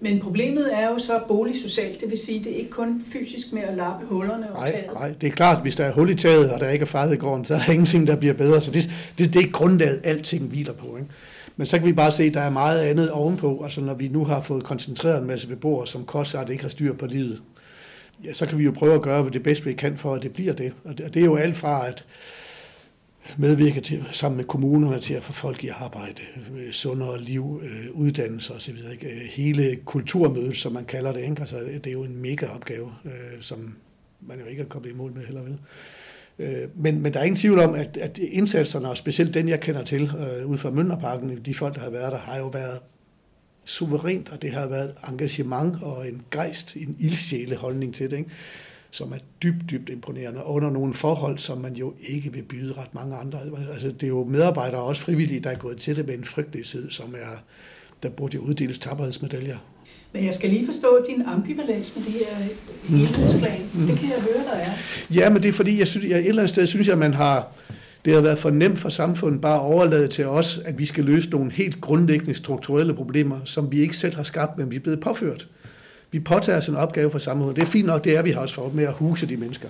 Men 0.00 0.20
problemet 0.20 0.78
er 0.78 0.88
jo 0.88 0.98
så 0.98 1.20
boligsocialt, 1.28 2.00
det 2.00 2.10
vil 2.10 2.18
sige, 2.18 2.38
det 2.38 2.52
er 2.52 2.56
ikke 2.56 2.70
kun 2.70 3.04
fysisk 3.12 3.52
med 3.52 3.62
at 3.62 3.76
lappe 3.76 4.06
hullerne 4.06 4.52
og 4.52 4.60
nej, 4.60 4.70
taget. 4.70 4.86
Nej, 4.94 5.14
det 5.20 5.26
er 5.26 5.30
klart, 5.30 5.62
hvis 5.62 5.76
der 5.76 5.84
er 5.84 5.92
hul 5.92 6.10
i 6.10 6.14
taget, 6.14 6.50
og 6.50 6.60
der 6.60 6.70
ikke 6.70 6.82
er 6.82 6.86
fejret 6.86 7.12
i 7.12 7.16
gården, 7.16 7.44
så 7.44 7.54
er 7.54 7.58
der 7.58 7.72
ingenting, 7.72 8.06
der 8.06 8.16
bliver 8.16 8.34
bedre. 8.34 8.60
Så 8.60 8.70
det, 8.70 8.90
det, 9.18 9.34
det 9.34 9.42
er 9.42 9.50
grundlaget, 9.50 10.00
alting 10.04 10.48
hviler 10.48 10.72
på. 10.72 10.96
Ikke? 10.96 11.08
Men 11.62 11.66
så 11.66 11.78
kan 11.78 11.86
vi 11.86 11.92
bare 11.92 12.12
se, 12.12 12.24
at 12.24 12.34
der 12.34 12.40
er 12.40 12.50
meget 12.50 12.80
andet 12.80 13.10
ovenpå. 13.10 13.60
Altså 13.64 13.80
når 13.80 13.94
vi 13.94 14.08
nu 14.08 14.24
har 14.24 14.40
fået 14.40 14.64
koncentreret 14.64 15.20
en 15.20 15.26
masse 15.26 15.48
beboere, 15.48 15.86
som 15.86 16.04
kostsagt 16.04 16.50
ikke 16.50 16.62
har 16.62 16.68
styr 16.68 16.94
på 16.94 17.06
livet, 17.06 17.42
ja, 18.24 18.32
så 18.32 18.46
kan 18.46 18.58
vi 18.58 18.64
jo 18.64 18.70
prøve 18.70 18.94
at 18.94 19.02
gøre 19.02 19.28
det 19.28 19.42
bedste, 19.42 19.64
vi 19.64 19.72
kan 19.72 19.96
for, 19.96 20.14
at 20.14 20.22
det 20.22 20.32
bliver 20.32 20.52
det. 20.52 20.72
Og 20.84 20.98
det, 20.98 21.16
er 21.16 21.24
jo 21.24 21.36
alt 21.36 21.56
fra, 21.56 21.86
at 21.88 22.04
medvirke 23.36 23.80
til, 23.80 24.04
sammen 24.10 24.36
med 24.36 24.44
kommunerne 24.44 25.00
til 25.00 25.14
at 25.14 25.22
få 25.22 25.32
folk 25.32 25.64
i 25.64 25.68
arbejde, 25.68 26.22
øh, 26.56 26.72
sundere 26.72 27.20
liv, 27.20 27.62
øh, 27.64 27.92
uddannelse 27.92 28.54
osv. 28.54 28.76
Øh, 29.02 29.10
hele 29.30 29.76
kulturmødet, 29.76 30.56
som 30.56 30.72
man 30.72 30.84
kalder 30.84 31.12
det, 31.12 31.20
ikke? 31.20 31.40
Altså, 31.40 31.56
det 31.56 31.86
er 31.86 31.92
jo 31.92 32.04
en 32.04 32.16
mega 32.16 32.46
opgave, 32.46 32.92
som 33.40 33.76
man 34.20 34.38
jo 34.40 34.44
ikke 34.44 34.62
er 34.62 34.66
kommet 34.66 34.90
i 34.90 34.94
mål 34.94 35.12
med 35.12 35.24
heller 35.24 35.42
vel. 35.42 35.58
Øh, 36.42 36.68
men, 36.74 37.02
men 37.02 37.14
der 37.14 37.20
er 37.20 37.24
ingen 37.24 37.36
tvivl 37.36 37.58
om, 37.58 37.74
at, 37.74 37.96
at 37.96 38.18
indsatserne, 38.18 38.88
og 38.88 38.96
specielt 38.96 39.34
den, 39.34 39.48
jeg 39.48 39.60
kender 39.60 39.82
til, 39.82 40.02
øh, 40.02 40.46
ud 40.46 40.58
fra 40.58 40.70
Mønderparken, 40.70 41.38
de 41.44 41.54
folk, 41.54 41.74
der 41.74 41.80
har 41.80 41.90
været 41.90 42.12
der, 42.12 42.18
har 42.18 42.38
jo 42.38 42.46
været 42.46 42.78
suverænt, 43.64 44.28
og 44.32 44.42
det 44.42 44.52
har 44.52 44.66
været 44.66 44.92
engagement 45.08 45.76
og 45.82 46.08
en 46.08 46.22
gejst, 46.30 46.76
en 46.76 46.96
ildsjæle 46.98 47.56
holdning 47.56 47.94
til 47.94 48.10
det. 48.10 48.18
Ikke? 48.18 48.30
som 48.92 49.12
er 49.12 49.18
dybt, 49.42 49.70
dybt 49.70 49.88
imponerende, 49.88 50.44
under 50.44 50.70
nogle 50.70 50.94
forhold, 50.94 51.38
som 51.38 51.58
man 51.58 51.74
jo 51.74 51.94
ikke 52.00 52.32
vil 52.32 52.42
byde 52.42 52.72
ret 52.72 52.94
mange 52.94 53.16
andre. 53.16 53.40
Altså, 53.72 53.88
det 53.88 54.02
er 54.02 54.08
jo 54.08 54.24
medarbejdere, 54.24 54.82
også 54.82 55.02
frivillige, 55.02 55.40
der 55.40 55.50
er 55.50 55.56
gået 55.56 55.76
til 55.76 55.96
det 55.96 56.06
med 56.06 56.14
en 56.14 56.24
frygtelighed, 56.24 56.90
som 56.90 57.14
er, 57.14 57.42
der 58.02 58.08
burde 58.08 58.36
jo 58.36 58.42
uddeles 58.42 58.78
tapperhedsmedaljer. 58.78 59.58
Men 60.12 60.24
jeg 60.24 60.34
skal 60.34 60.50
lige 60.50 60.66
forstå 60.66 61.04
din 61.06 61.22
ambivalens 61.22 61.96
med 61.96 62.04
det 62.04 62.12
her 62.12 62.36
helhedsplan. 62.88 63.60
Mm. 63.74 63.86
Det 63.86 63.98
kan 63.98 64.08
jeg 64.08 64.20
høre, 64.20 64.44
der 64.44 64.58
er. 64.58 64.70
Ja, 65.14 65.30
men 65.30 65.42
det 65.42 65.48
er 65.48 65.52
fordi, 65.52 65.78
jeg 65.78 65.88
synes, 65.88 66.06
jeg, 66.06 66.18
et 66.18 66.28
eller 66.28 66.42
andet 66.42 66.50
sted 66.50 66.66
synes 66.66 66.86
jeg, 66.86 66.92
at 66.92 66.98
man 66.98 67.14
har, 67.14 67.48
det 68.04 68.14
har 68.14 68.20
været 68.20 68.38
for 68.38 68.50
nemt 68.50 68.78
for 68.78 68.88
samfundet 68.88 69.40
bare 69.40 69.54
at 69.54 69.60
overlade 69.60 70.08
til 70.08 70.26
os, 70.26 70.60
at 70.64 70.78
vi 70.78 70.86
skal 70.86 71.04
løse 71.04 71.30
nogle 71.30 71.52
helt 71.52 71.80
grundlæggende 71.80 72.34
strukturelle 72.34 72.94
problemer, 72.94 73.38
som 73.44 73.72
vi 73.72 73.80
ikke 73.80 73.96
selv 73.96 74.16
har 74.16 74.22
skabt, 74.22 74.58
men 74.58 74.70
vi 74.70 74.76
er 74.76 74.80
blevet 74.80 75.00
påført 75.00 75.46
vi 76.12 76.20
påtager 76.20 76.58
os 76.58 76.68
en 76.68 76.76
opgave 76.76 77.10
for 77.10 77.18
samfundet. 77.18 77.56
Det 77.56 77.62
er 77.62 77.66
fint 77.66 77.86
nok, 77.86 78.04
det 78.04 78.16
er 78.16 78.22
vi 78.22 78.30
har 78.30 78.40
også 78.40 78.54
for 78.54 78.70
med 78.74 78.84
at 78.84 78.92
huse 78.92 79.28
de 79.28 79.36
mennesker. 79.36 79.68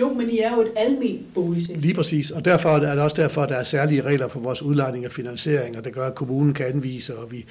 Jo, 0.00 0.12
men 0.14 0.30
I 0.30 0.38
er 0.38 0.54
jo 0.54 0.60
et 0.60 0.72
almindeligt 0.76 1.34
boligselskab. 1.34 1.82
Lige 1.82 1.94
præcis, 1.94 2.30
og 2.30 2.44
derfor 2.44 2.68
er 2.68 2.94
det 2.94 3.04
også 3.04 3.22
derfor, 3.22 3.42
at 3.42 3.48
der 3.48 3.56
er 3.56 3.64
særlige 3.64 4.02
regler 4.02 4.28
for 4.28 4.40
vores 4.40 4.62
udlejning 4.62 5.06
og 5.06 5.12
finansiering, 5.12 5.78
og 5.78 5.84
det 5.84 5.92
gør, 5.92 6.06
at 6.06 6.14
kommunen 6.14 6.54
kan 6.54 6.66
anvise, 6.66 7.16
og 7.18 7.32
vi, 7.32 7.44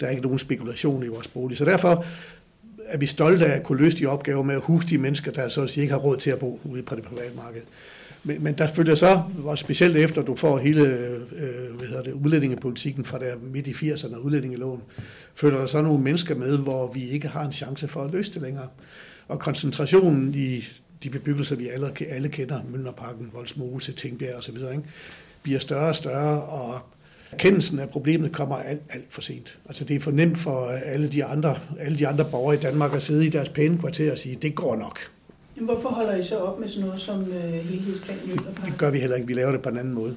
der 0.00 0.06
er 0.06 0.10
ikke 0.10 0.22
nogen 0.22 0.38
spekulation 0.38 1.04
i 1.04 1.06
vores 1.06 1.28
bolig. 1.28 1.56
Så 1.56 1.64
derfor 1.64 2.04
er 2.84 2.98
vi 2.98 3.06
stolte 3.06 3.46
af 3.46 3.56
at 3.56 3.62
kunne 3.62 3.78
løse 3.78 3.98
de 3.98 4.06
opgaver 4.06 4.42
med 4.42 4.54
at 4.54 4.60
huse 4.60 4.88
de 4.88 4.98
mennesker, 4.98 5.32
der 5.32 5.48
så 5.48 5.62
at 5.62 5.70
sige 5.70 5.82
ikke 5.82 5.92
har 5.92 6.00
råd 6.00 6.16
til 6.16 6.30
at 6.30 6.38
bo 6.38 6.60
ude 6.64 6.82
på 6.82 6.94
det 6.94 7.04
private 7.04 7.36
marked. 7.36 7.62
Men, 8.24 8.44
men 8.44 8.54
der 8.54 8.66
følger 8.66 8.94
så, 8.94 9.22
og 9.44 9.58
specielt 9.58 9.96
efter 9.96 10.22
du 10.22 10.34
får 10.34 10.58
hele 10.58 10.82
øh, 10.82 11.78
hvad 11.78 11.88
hedder 11.88 12.02
det, 12.02 12.12
udlændingepolitikken 12.12 13.04
fra 13.04 13.18
der 13.18 13.34
midt 13.52 13.66
i 13.66 13.70
80'erne 13.70 14.16
og 14.16 14.24
udlændingeloven, 14.24 14.80
følger 15.34 15.58
der 15.58 15.66
så 15.66 15.82
nogle 15.82 16.02
mennesker 16.02 16.34
med, 16.34 16.58
hvor 16.58 16.92
vi 16.92 17.10
ikke 17.10 17.28
har 17.28 17.44
en 17.44 17.52
chance 17.52 17.88
for 17.88 18.04
at 18.04 18.12
løse 18.12 18.34
det 18.34 18.42
længere. 18.42 18.68
Og 19.28 19.38
koncentrationen 19.38 20.34
i 20.34 20.64
de 21.02 21.10
bebyggelser, 21.10 21.56
vi 21.56 21.68
alle, 21.68 21.92
alle 22.08 22.28
kender, 22.28 22.60
Mølnerparken, 22.68 23.30
Voldsmose, 23.34 23.92
Tingbjerg 23.92 24.36
osv., 24.36 24.56
ikke, 24.56 24.82
bliver 25.42 25.58
større 25.58 25.88
og 25.88 25.96
større, 25.96 26.42
og 26.42 26.80
erkendelsen 27.32 27.78
af 27.78 27.88
problemet 27.88 28.32
kommer 28.32 28.56
alt, 28.56 28.82
alt 28.90 29.04
for 29.08 29.20
sent. 29.20 29.58
Altså 29.66 29.84
det 29.84 29.96
er 29.96 30.00
for 30.00 30.10
nemt 30.10 30.38
for 30.38 30.66
alle 30.66 31.08
de 31.08 31.24
andre, 31.24 31.58
alle 31.78 31.98
de 31.98 32.08
andre 32.08 32.24
borgere 32.30 32.54
i 32.54 32.58
Danmark 32.58 32.94
at 32.94 33.02
sidde 33.02 33.26
i 33.26 33.28
deres 33.28 33.48
pæne 33.48 33.78
kvarter 33.78 34.12
og 34.12 34.18
sige, 34.18 34.38
det 34.42 34.54
går 34.54 34.76
nok. 34.76 34.98
Men 35.56 35.64
hvorfor 35.64 35.88
holder 35.88 36.16
I 36.16 36.22
så 36.22 36.38
op 36.38 36.60
med 36.60 36.68
sådan 36.68 36.86
noget 36.86 37.00
som 37.00 37.20
øh, 37.20 37.52
helhedsplan 37.52 38.18
Møllerparken? 38.26 38.72
Det 38.72 38.78
gør 38.78 38.90
vi 38.90 38.98
heller 38.98 39.16
ikke. 39.16 39.26
Vi 39.26 39.34
laver 39.34 39.52
det 39.52 39.62
på 39.62 39.68
en 39.68 39.78
anden 39.78 39.94
måde. 39.94 40.14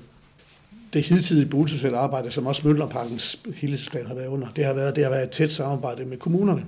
Det 0.94 1.04
hidtidige 1.04 1.46
boligsociale 1.46 1.98
arbejde, 1.98 2.32
som 2.32 2.48
også 2.48 2.68
Møllerparkens 2.68 3.40
helhedsplan 3.56 4.06
har 4.06 4.16
været 4.16 4.28
under, 4.28 4.48
det 4.56 4.66
har 4.66 4.74
været, 4.74 4.96
det 4.96 5.04
har 5.04 5.12
været 5.12 5.24
et 5.24 5.30
tæt 5.30 5.52
samarbejde 5.52 6.06
med 6.06 6.18
kommunerne. 6.18 6.66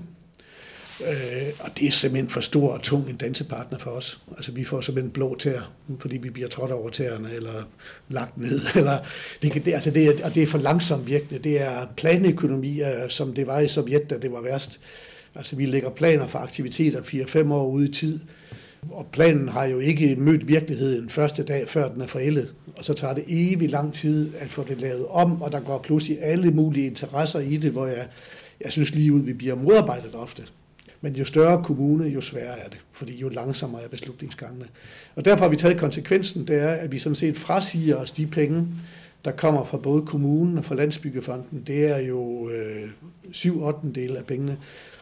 Øh, 1.02 1.48
og 1.60 1.70
det 1.80 1.88
er 1.88 1.92
simpelthen 1.92 2.30
for 2.30 2.42
stor 2.42 2.74
og 2.74 2.82
tung 2.82 3.10
en 3.10 3.16
dansepartner 3.16 3.78
for 3.78 3.92
os. 3.92 4.20
Altså 4.38 4.52
vi 4.52 4.64
får 4.64 4.82
simpelthen 4.82 5.12
blå 5.12 5.36
tær, 5.40 5.72
fordi 6.00 6.18
vi 6.18 6.30
bliver 6.30 6.48
trådt 6.48 6.72
over 6.72 6.90
tæerne, 6.90 7.34
eller 7.36 7.68
lagt 8.10 8.38
ned. 8.38 8.62
Eller, 8.76 8.98
det, 9.42 9.52
kan, 9.52 9.66
det, 9.66 9.74
altså 9.74 9.92
det, 9.92 10.06
er, 10.08 10.26
og 10.26 10.36
det 10.36 10.44
er 10.44 10.48
for 10.48 10.58
langsomt 10.58 11.08
virkende. 11.08 11.44
Det 11.44 11.62
er 11.62 11.88
planøkonomi, 11.98 12.82
som 13.10 13.34
det 13.34 13.48
var 13.48 13.60
i 13.60 13.68
Sovjet, 13.68 14.10
da 14.10 14.18
det 14.18 14.32
var 14.32 14.42
værst. 14.42 14.80
Altså 15.36 15.56
vi 15.56 15.66
lægger 15.66 15.90
planer 15.90 16.28
for 16.28 16.40
aktiviteter 16.40 17.02
4-5 17.02 17.54
år 17.54 17.68
ude 17.68 17.90
i 17.90 17.92
tid, 17.92 18.20
og 18.92 19.08
planen 19.12 19.48
har 19.48 19.66
jo 19.66 19.80
ikke 19.80 20.16
mødt 20.16 20.48
virkeligheden 20.48 21.10
første 21.10 21.44
dag, 21.44 21.70
før 21.70 21.88
den 21.88 22.02
er 22.02 22.08
forældet. 22.08 22.54
Og 22.78 22.86
så 22.86 22.94
tager 22.94 23.14
det 23.14 23.24
evig 23.28 23.70
lang 23.70 23.94
tid 23.94 24.32
at 24.40 24.50
få 24.50 24.64
det 24.64 24.82
lavet 24.82 25.06
om, 25.08 25.42
og 25.42 25.52
der 25.52 25.60
går 25.60 25.80
pludselig 25.80 26.18
alle 26.22 26.52
mulige 26.52 26.88
interesser 26.88 27.40
i 27.40 27.58
det, 27.58 27.72
hvor 27.72 27.88
jeg, 27.88 28.08
jeg 28.62 28.72
synes 28.72 28.96
lige 28.96 29.14
ud, 29.14 29.22
vi 29.22 29.34
bliver 29.34 29.56
modarbejdet 29.56 30.16
ofte. 30.16 30.44
Men 31.02 31.16
jo 31.16 31.26
større 31.26 31.64
kommune, 31.64 32.08
jo 32.08 32.22
sværere 32.22 32.60
er 32.60 32.70
det, 32.70 32.78
fordi 32.92 33.18
jo 33.18 33.30
langsommere 33.30 33.84
er 33.84 33.88
beslutningsgangene. 33.88 34.66
Og 35.16 35.26
derfor 35.26 35.44
har 35.44 35.50
vi 35.50 35.56
taget 35.56 35.78
konsekvensen, 35.78 36.48
det 36.48 36.56
er, 36.56 36.70
at 36.70 36.92
vi 36.92 36.98
sådan 36.98 37.16
set 37.16 37.38
frasiger 37.38 37.96
os 37.96 38.12
de 38.12 38.28
penge, 38.28 38.68
der 39.26 39.32
kommer 39.32 39.66
fra 39.66 39.78
både 39.78 40.06
kommunen 40.06 40.58
og 40.58 40.66
fra 40.66 40.76
Landsbyggefonden. 40.76 41.64
Det 41.68 41.86
er 41.86 42.00
jo 42.00 42.50
øh, 42.50 42.90
7 43.32 43.64
8 43.64 43.80
del 43.96 44.18
af 44.18 44.26
pengene. 44.26 44.58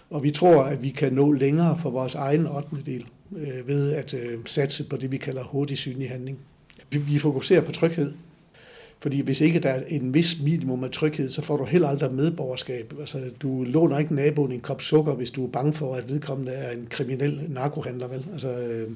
Og 0.09 0.23
vi 0.23 0.31
tror, 0.31 0.63
at 0.63 0.83
vi 0.83 0.89
kan 0.89 1.13
nå 1.13 1.31
længere 1.31 1.77
for 1.77 1.89
vores 1.89 2.15
egen 2.15 2.47
8. 2.47 2.69
del 2.85 3.05
øh, 3.37 3.67
ved 3.67 3.93
at 3.93 4.13
øh, 4.13 4.39
satse 4.45 4.83
på 4.83 4.97
det, 4.97 5.11
vi 5.11 5.17
kalder 5.17 5.43
hurtig 5.43 5.77
synlig 5.77 6.09
handling. 6.09 6.39
Vi, 6.91 6.97
vi 6.97 7.17
fokuserer 7.17 7.61
på 7.61 7.71
tryghed, 7.71 8.13
fordi 8.99 9.21
hvis 9.21 9.41
ikke 9.41 9.59
der 9.59 9.69
er 9.69 9.83
en 9.87 10.13
vis 10.13 10.41
minimum 10.43 10.83
af 10.83 10.91
tryghed, 10.91 11.29
så 11.29 11.41
får 11.41 11.57
du 11.57 11.65
heller 11.65 11.87
aldrig 11.87 12.13
medborgerskab. 12.13 12.93
Altså, 12.99 13.17
du 13.41 13.63
låner 13.63 13.99
ikke 13.99 14.15
naboen 14.15 14.51
en 14.51 14.59
kop 14.59 14.81
sukker, 14.81 15.13
hvis 15.13 15.31
du 15.31 15.45
er 15.45 15.49
bange 15.49 15.73
for, 15.73 15.95
at 15.95 16.09
vedkommende 16.09 16.51
er 16.51 16.71
en 16.71 16.87
kriminel 16.89 17.41
narkohandler. 17.49 18.07
Vel? 18.07 18.25
Altså, 18.33 18.49
øh, 18.49 18.89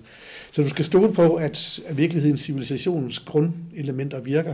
så 0.51 0.63
du 0.63 0.69
skal 0.69 0.85
stole 0.85 1.13
på, 1.13 1.35
at, 1.35 1.79
virkelighedens 1.91 2.41
civilisationens 2.41 3.19
grundelementer 3.19 4.21
virker. 4.21 4.53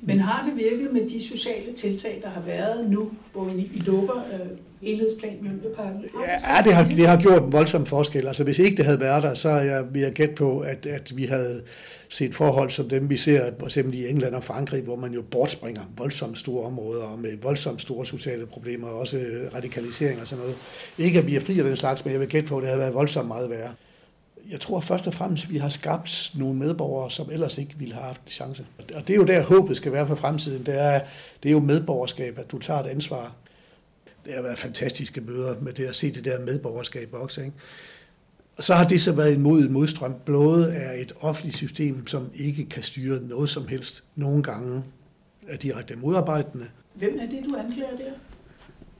Men 0.00 0.20
har 0.20 0.46
det 0.48 0.64
virket 0.64 0.92
med 0.92 1.08
de 1.08 1.26
sociale 1.26 1.72
tiltag, 1.76 2.20
der 2.22 2.28
har 2.28 2.40
været 2.40 2.90
nu, 2.90 3.10
hvor 3.32 3.48
I 3.48 3.82
lukker 3.86 4.24
øh, 4.32 4.46
helhedsplan 4.82 5.38
Mjølneparken? 5.40 6.04
Ja, 6.28 6.62
det 6.64 6.74
har, 6.74 6.88
det 6.88 7.08
har 7.08 7.20
gjort 7.20 7.42
en 7.42 7.52
voldsom 7.52 7.86
forskel. 7.86 8.26
Altså 8.26 8.44
hvis 8.44 8.58
ikke 8.58 8.76
det 8.76 8.84
havde 8.84 9.00
været 9.00 9.22
der, 9.22 9.34
så 9.34 9.48
er 9.48 9.62
jeg, 9.62 9.84
vil 9.92 10.02
jeg 10.02 10.12
gætte 10.12 10.34
på, 10.34 10.60
at, 10.60 10.86
at 10.86 11.12
vi 11.16 11.24
havde 11.24 11.62
set 12.12 12.34
forhold 12.34 12.70
som 12.70 12.88
dem, 12.88 13.10
vi 13.10 13.16
ser 13.16 13.50
for 13.58 13.66
eksempel 13.66 13.94
i 13.94 14.08
England 14.08 14.34
og 14.34 14.44
Frankrig, 14.44 14.82
hvor 14.82 14.96
man 14.96 15.12
jo 15.12 15.22
bortspringer 15.22 15.82
voldsomt 15.96 16.38
store 16.38 16.66
områder 16.66 17.16
med 17.16 17.38
voldsomt 17.42 17.82
store 17.82 18.06
sociale 18.06 18.46
problemer, 18.46 18.88
og 18.88 18.98
også 18.98 19.18
øh, 19.18 19.54
radikalisering 19.54 20.20
og 20.20 20.26
sådan 20.26 20.42
noget. 20.42 20.56
Ikke 20.98 21.18
at 21.18 21.26
vi 21.26 21.36
er 21.36 21.40
fri 21.40 21.58
af 21.58 21.64
den 21.64 21.76
slags, 21.76 22.04
men 22.04 22.12
jeg 22.12 22.20
vil 22.20 22.28
gætte 22.28 22.48
på, 22.48 22.56
at 22.56 22.60
det 22.60 22.68
havde 22.68 22.80
været 22.80 22.94
voldsomt 22.94 23.28
meget 23.28 23.50
værre. 23.50 23.72
Jeg 24.50 24.60
tror 24.60 24.80
først 24.80 25.06
og 25.06 25.14
fremmest, 25.14 25.44
at 25.44 25.52
vi 25.52 25.58
har 25.58 25.68
skabt 25.68 26.32
nogle 26.34 26.54
medborgere, 26.54 27.10
som 27.10 27.30
ellers 27.30 27.58
ikke 27.58 27.74
ville 27.78 27.94
have 27.94 28.06
haft 28.06 28.22
en 28.24 28.30
chance. 28.30 28.66
Og 28.94 29.08
det 29.08 29.10
er 29.10 29.16
jo 29.16 29.24
der, 29.24 29.42
håbet 29.42 29.76
skal 29.76 29.92
være 29.92 30.06
for 30.06 30.14
fremtiden. 30.14 30.66
Det 30.66 30.80
er, 30.80 31.00
det 31.42 31.48
er 31.48 31.52
jo 31.52 31.60
medborgerskab, 31.60 32.38
at 32.38 32.50
du 32.52 32.58
tager 32.58 32.80
et 32.80 32.86
ansvar. 32.86 33.34
Det 34.24 34.34
har 34.34 34.42
været 34.42 34.58
fantastiske 34.58 35.20
møder 35.20 35.54
med 35.60 35.72
det 35.72 35.84
at 35.84 35.96
se 35.96 36.14
det 36.14 36.24
der 36.24 36.40
medborgerskab 36.40 37.08
også. 37.12 37.40
Ikke? 37.40 37.52
Så 38.58 38.74
har 38.74 38.88
det 38.88 39.00
så 39.00 39.12
været 39.12 39.34
imod 39.34 39.62
en 39.62 39.72
modstrøm. 39.72 40.14
Blået 40.24 40.76
er 40.76 40.92
et 40.92 41.12
offentligt 41.20 41.56
system, 41.56 42.06
som 42.06 42.30
ikke 42.34 42.64
kan 42.64 42.82
styre 42.82 43.20
noget 43.22 43.50
som 43.50 43.68
helst. 43.68 44.04
Nogle 44.16 44.42
gange 44.42 44.82
er 45.48 45.56
direkte 45.56 45.96
modarbejdende. 45.96 46.66
Hvem 46.94 47.18
er 47.20 47.26
det, 47.26 47.44
du 47.50 47.56
anklager 47.56 47.96
der? 47.96 48.12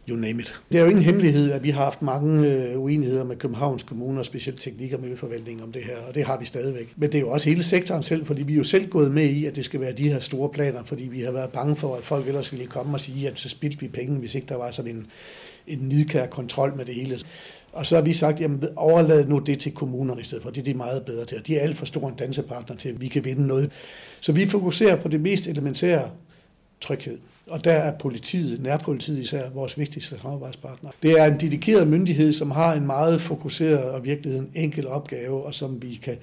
You 0.08 0.16
name 0.16 0.40
it. 0.40 0.54
Det 0.72 0.78
er 0.78 0.82
jo 0.82 0.88
ingen 0.88 1.04
hemmelighed, 1.04 1.52
at 1.52 1.62
vi 1.62 1.70
har 1.70 1.84
haft 1.84 2.02
mange 2.02 2.48
øh, 2.48 2.80
uenigheder 2.80 3.24
med 3.24 3.36
Københavns 3.36 3.82
Kommune, 3.82 4.24
specielt 4.24 4.60
teknik- 4.60 4.92
og 4.92 5.00
miljøforvaltning 5.00 5.62
om 5.62 5.72
det 5.72 5.82
her, 5.82 5.96
og 6.08 6.14
det 6.14 6.24
har 6.24 6.38
vi 6.38 6.44
stadigvæk. 6.44 6.92
Men 6.96 7.12
det 7.12 7.18
er 7.18 7.20
jo 7.20 7.30
også 7.30 7.48
hele 7.48 7.62
sektoren 7.62 8.02
selv, 8.02 8.26
fordi 8.26 8.42
vi 8.42 8.52
er 8.52 8.56
jo 8.56 8.64
selv 8.64 8.88
gået 8.88 9.12
med 9.12 9.24
i, 9.24 9.44
at 9.44 9.56
det 9.56 9.64
skal 9.64 9.80
være 9.80 9.92
de 9.92 10.08
her 10.08 10.20
store 10.20 10.48
planer, 10.48 10.84
fordi 10.84 11.04
vi 11.04 11.20
har 11.20 11.32
været 11.32 11.50
bange 11.50 11.76
for, 11.76 11.96
at 11.96 12.02
folk 12.02 12.26
ellers 12.26 12.52
ville 12.52 12.66
komme 12.66 12.94
og 12.94 13.00
sige, 13.00 13.28
at 13.28 13.40
så 13.40 13.48
spildte 13.48 13.80
vi 13.80 13.88
penge, 13.88 14.18
hvis 14.18 14.34
ikke 14.34 14.46
der 14.46 14.56
var 14.56 14.70
sådan 14.70 14.96
en, 14.96 15.06
en 15.66 15.78
nidkær 15.78 16.26
kontrol 16.26 16.76
med 16.76 16.84
det 16.84 16.94
hele. 16.94 17.18
Og 17.72 17.86
så 17.86 17.94
har 17.94 18.02
vi 18.02 18.12
sagt, 18.12 18.40
jamen 18.40 18.64
overlad 18.76 19.26
nu 19.26 19.38
det 19.38 19.60
til 19.60 19.72
kommunerne 19.72 20.20
i 20.20 20.24
stedet 20.24 20.42
for. 20.42 20.50
Det 20.50 20.60
er 20.60 20.64
de 20.64 20.74
meget 20.74 21.04
bedre 21.04 21.24
til. 21.24 21.46
De 21.46 21.56
er 21.56 21.62
alt 21.62 21.76
for 21.76 21.86
store 21.86 22.08
en 22.08 22.16
dansepartner 22.16 22.76
til, 22.76 22.88
at 22.88 23.00
vi 23.00 23.08
kan 23.08 23.24
vinde 23.24 23.46
noget. 23.46 23.70
Så 24.20 24.32
vi 24.32 24.48
fokuserer 24.48 24.96
på 24.96 25.08
det 25.08 25.20
mest 25.20 25.46
elementære 25.46 26.10
tryghed. 26.80 27.18
Og 27.46 27.64
der 27.64 27.72
er 27.72 27.98
politiet, 27.98 28.62
nærpolitiet 28.62 29.18
især, 29.18 29.50
vores 29.50 29.78
vigtigste 29.78 30.18
samarbejdspartner. 30.18 30.90
Det 31.02 31.10
er 31.20 31.24
en 31.24 31.40
dedikeret 31.40 31.88
myndighed, 31.88 32.32
som 32.32 32.50
har 32.50 32.74
en 32.74 32.86
meget 32.86 33.20
fokuseret 33.20 33.84
og 33.84 34.04
virkelig 34.04 34.36
en 34.36 34.50
enkel 34.54 34.88
opgave, 34.88 35.44
og 35.44 35.54
som 35.54 35.82
vi 35.82 36.00
kan, 36.02 36.16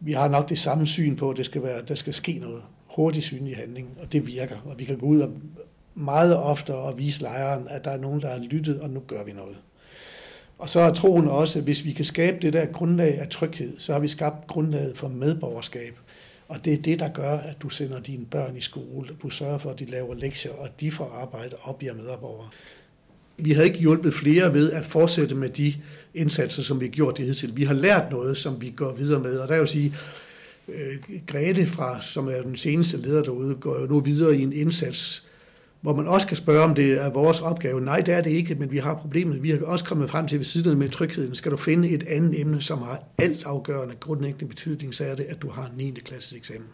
vi 0.00 0.12
har 0.12 0.28
nok 0.28 0.48
det 0.48 0.58
samme 0.58 0.86
syn 0.86 1.16
på, 1.16 1.30
at 1.30 1.36
det 1.36 1.46
skal 1.46 1.62
være, 1.62 1.82
der 1.88 1.94
skal 1.94 2.14
ske 2.14 2.38
noget 2.40 2.62
hurtigt 2.86 3.24
synlig 3.24 3.56
handling, 3.56 3.88
og 4.02 4.12
det 4.12 4.26
virker. 4.26 4.56
Og 4.64 4.78
vi 4.78 4.84
kan 4.84 4.98
gå 4.98 5.06
ud 5.06 5.20
og 5.20 5.30
meget 5.94 6.36
ofte 6.36 6.74
og 6.74 6.98
vise 6.98 7.22
lejren, 7.22 7.68
at 7.68 7.84
der 7.84 7.90
er 7.90 7.98
nogen, 7.98 8.20
der 8.20 8.30
har 8.30 8.38
lyttet, 8.38 8.80
og 8.80 8.90
nu 8.90 9.00
gør 9.06 9.24
vi 9.24 9.32
noget. 9.32 9.56
Og 10.58 10.68
så 10.68 10.80
er 10.80 10.92
troen 10.92 11.28
også, 11.28 11.58
at 11.58 11.64
hvis 11.64 11.84
vi 11.84 11.92
kan 11.92 12.04
skabe 12.04 12.36
det 12.42 12.52
der 12.52 12.66
grundlag 12.66 13.18
af 13.18 13.28
tryghed, 13.28 13.78
så 13.78 13.92
har 13.92 14.00
vi 14.00 14.08
skabt 14.08 14.46
grundlaget 14.46 14.96
for 14.96 15.08
medborgerskab. 15.08 15.98
Og 16.48 16.64
det 16.64 16.72
er 16.72 16.82
det, 16.82 17.00
der 17.00 17.08
gør, 17.08 17.36
at 17.36 17.62
du 17.62 17.68
sender 17.68 18.00
dine 18.00 18.26
børn 18.26 18.56
i 18.56 18.60
skole, 18.60 19.08
du 19.22 19.30
sørger 19.30 19.58
for, 19.58 19.70
at 19.70 19.78
de 19.78 19.84
laver 19.84 20.14
lektier, 20.14 20.52
og 20.52 20.68
de 20.80 20.90
får 20.90 21.10
arbejde 21.22 21.56
og 21.60 21.76
bliver 21.76 21.94
medborgere. 21.94 22.48
Vi 23.36 23.52
har 23.52 23.62
ikke 23.62 23.78
hjulpet 23.78 24.14
flere 24.14 24.54
ved 24.54 24.72
at 24.72 24.84
fortsætte 24.84 25.34
med 25.34 25.48
de 25.48 25.74
indsatser, 26.14 26.62
som 26.62 26.80
vi 26.80 26.86
har 26.86 26.90
gjort 26.90 27.16
det 27.16 27.26
hidtil. 27.26 27.56
Vi 27.56 27.64
har 27.64 27.74
lært 27.74 28.10
noget, 28.10 28.36
som 28.36 28.62
vi 28.62 28.70
går 28.70 28.92
videre 28.92 29.20
med, 29.20 29.38
og 29.38 29.48
der 29.48 29.54
er 29.54 29.58
jo 29.58 29.62
at 29.62 29.68
sige, 29.68 29.94
øh, 30.68 30.96
Grete, 31.26 31.66
fra, 31.66 32.02
som 32.02 32.28
er 32.28 32.42
den 32.42 32.56
seneste 32.56 32.96
leder 32.96 33.22
derude, 33.22 33.54
går 33.54 33.80
jo 33.80 33.86
nu 33.86 34.00
videre 34.00 34.36
i 34.36 34.42
en 34.42 34.52
indsats, 34.52 35.27
hvor 35.80 35.94
man 35.94 36.08
også 36.08 36.26
kan 36.26 36.36
spørge, 36.36 36.64
om 36.64 36.74
det 36.74 36.92
er 36.92 37.10
vores 37.10 37.40
opgave. 37.40 37.80
Nej, 37.80 38.00
det 38.00 38.14
er 38.14 38.20
det 38.20 38.30
ikke, 38.30 38.54
men 38.54 38.70
vi 38.70 38.78
har 38.78 38.94
problemet. 38.94 39.42
Vi 39.42 39.50
har 39.50 39.58
også 39.64 39.84
kommet 39.84 40.10
frem 40.10 40.26
til, 40.26 40.38
ved 40.38 40.44
siden 40.44 40.78
med 40.78 40.88
trygheden, 40.88 41.34
skal 41.34 41.52
du 41.52 41.56
finde 41.56 41.88
et 41.88 42.04
andet 42.08 42.40
emne, 42.40 42.60
som 42.60 42.78
har 42.78 43.02
alt 43.18 43.46
afgørende 43.46 43.94
grundlæggende 44.00 44.48
betydning, 44.48 44.94
så 44.94 45.04
er 45.04 45.14
det, 45.14 45.24
at 45.24 45.42
du 45.42 45.50
har 45.50 45.70
9. 45.76 45.90
klasses 45.90 46.32
eksamen. 46.32 46.68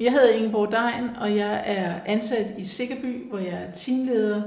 Jeg 0.00 0.12
hedder 0.12 0.30
Ingeborg 0.30 0.72
Dejen, 0.72 1.08
og 1.20 1.36
jeg 1.36 1.62
er 1.66 1.94
ansat 2.06 2.46
i 2.58 2.64
Sikkerby, 2.64 3.28
hvor 3.30 3.38
jeg 3.38 3.66
er 3.68 3.72
teamleder. 3.76 4.42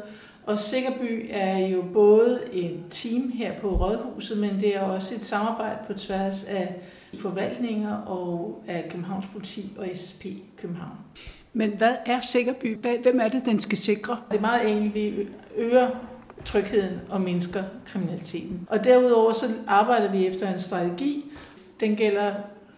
Og 0.46 0.60
Sikkerby 0.60 1.28
er 1.30 1.58
jo 1.58 1.84
både 1.94 2.40
et 2.54 2.80
team 2.90 3.32
her 3.32 3.60
på 3.60 3.68
Rådhuset, 3.68 4.38
men 4.38 4.62
det 4.62 4.76
er 4.76 4.82
også 4.82 5.16
et 5.16 5.26
samarbejde 5.26 5.80
på 5.88 5.94
tværs 5.94 6.44
af 6.44 6.76
forvaltninger 7.20 7.96
og 7.98 8.64
af 8.68 8.88
Københavns 8.90 9.26
Politi 9.34 9.74
og 9.78 9.88
SSP 9.94 10.26
København. 10.58 10.98
Men 11.54 11.70
hvad 11.78 11.96
er 12.06 12.22
Sikkerby? 12.22 12.78
Hvem 13.04 13.20
er 13.20 13.28
det, 13.28 13.46
den 13.46 13.60
skal 13.60 13.78
sikre? 13.78 14.20
Det 14.32 14.38
er 14.38 14.42
meget 14.42 14.72
enkelt. 14.72 14.96
Vi 14.96 15.28
øger 15.58 15.90
trygheden 16.46 17.00
og 17.10 17.22
mindsker 17.22 17.64
kriminaliteten. 17.86 18.68
Og 18.70 18.84
derudover 18.84 19.34
så 19.34 19.46
arbejder 19.68 20.12
vi 20.12 20.28
efter 20.28 20.54
en 20.54 20.60
strategi. 20.60 21.26
Den 21.80 21.96
gælder 21.96 22.34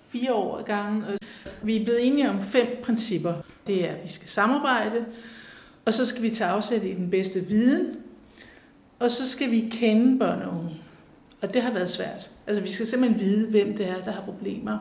fire 0.09 0.33
år 0.33 0.57
ad 0.57 0.63
gangen. 0.63 1.03
Vi 1.61 1.77
er 1.77 1.83
blevet 1.83 2.07
enige 2.07 2.29
om 2.29 2.41
fem 2.41 2.67
principper. 2.83 3.33
Det 3.67 3.89
er, 3.89 3.93
at 3.93 4.03
vi 4.03 4.09
skal 4.09 4.29
samarbejde, 4.29 5.05
og 5.85 5.93
så 5.93 6.05
skal 6.05 6.23
vi 6.23 6.29
tage 6.29 6.49
afsæt 6.49 6.83
i 6.83 6.93
den 6.93 7.09
bedste 7.09 7.39
viden, 7.39 7.95
og 8.99 9.11
så 9.11 9.29
skal 9.29 9.51
vi 9.51 9.69
kende 9.71 10.19
børn 10.19 10.41
og 10.41 10.57
unge. 10.57 10.81
Og 11.41 11.53
det 11.53 11.61
har 11.61 11.71
været 11.73 11.89
svært. 11.89 12.31
Altså 12.47 12.63
vi 12.63 12.71
skal 12.71 12.85
simpelthen 12.85 13.19
vide, 13.19 13.49
hvem 13.49 13.77
det 13.77 13.89
er, 13.89 14.03
der 14.05 14.11
har 14.11 14.21
problemer. 14.21 14.77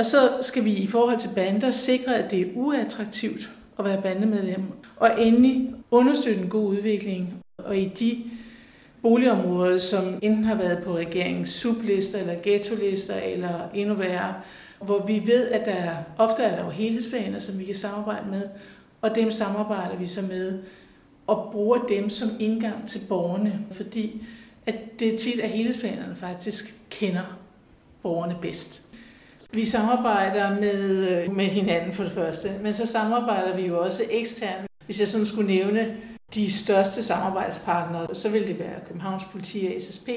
Og 0.00 0.06
så 0.06 0.30
skal 0.40 0.64
vi 0.64 0.72
i 0.72 0.86
forhold 0.86 1.18
til 1.18 1.30
bander 1.34 1.70
sikre, 1.70 2.16
at 2.16 2.30
det 2.30 2.40
er 2.40 2.46
uattraktivt 2.54 3.50
at 3.78 3.84
være 3.84 4.02
bandemedlem. 4.02 4.62
Og 4.96 5.10
endelig 5.18 5.74
understøtte 5.90 6.40
en 6.40 6.48
god 6.48 6.68
udvikling. 6.68 7.34
Og 7.58 7.78
i 7.78 7.84
de 7.84 8.24
boligområder, 9.02 9.78
som 9.78 10.18
enten 10.22 10.44
har 10.44 10.54
været 10.54 10.82
på 10.84 10.96
regeringens 10.96 11.48
sublister 11.48 12.18
eller 12.18 12.34
ghetto-lister 12.42 13.14
eller 13.14 13.68
endnu 13.74 13.94
værre, 13.94 14.34
hvor 14.82 15.06
vi 15.06 15.22
ved, 15.26 15.48
at 15.48 15.66
der 15.66 15.90
ofte 16.18 16.42
er 16.42 16.56
der 16.56 16.64
jo 16.64 16.70
helhedsplaner, 16.70 17.38
som 17.38 17.58
vi 17.58 17.64
kan 17.64 17.74
samarbejde 17.74 18.30
med, 18.30 18.42
og 19.02 19.14
dem 19.14 19.30
samarbejder 19.30 19.96
vi 19.96 20.06
så 20.06 20.22
med 20.22 20.58
og 21.26 21.48
bruger 21.52 21.78
dem 21.88 22.10
som 22.10 22.28
indgang 22.38 22.88
til 22.88 23.00
borgerne, 23.08 23.60
fordi 23.70 24.22
at 24.66 24.74
det 24.98 25.14
er 25.14 25.18
tit, 25.18 25.40
at 25.40 25.50
helhedsplanerne 25.50 26.16
faktisk 26.16 26.74
kender 26.90 27.38
borgerne 28.02 28.36
bedst. 28.42 28.89
Vi 29.52 29.64
samarbejder 29.64 30.60
med, 30.60 31.08
øh, 31.08 31.36
med 31.36 31.44
hinanden 31.44 31.92
for 31.92 32.02
det 32.02 32.12
første, 32.12 32.48
men 32.62 32.72
så 32.72 32.86
samarbejder 32.86 33.56
vi 33.56 33.66
jo 33.66 33.84
også 33.84 34.02
eksternt. 34.10 34.66
Hvis 34.84 35.00
jeg 35.00 35.08
sådan 35.08 35.26
skulle 35.26 35.46
nævne 35.46 35.96
de 36.34 36.52
største 36.52 37.02
samarbejdspartnere, 37.02 38.14
så 38.14 38.28
vil 38.28 38.46
det 38.46 38.58
være 38.58 38.80
Københavns 38.86 39.24
Politi 39.32 39.72
og 39.76 39.82
SSP, 39.82 40.08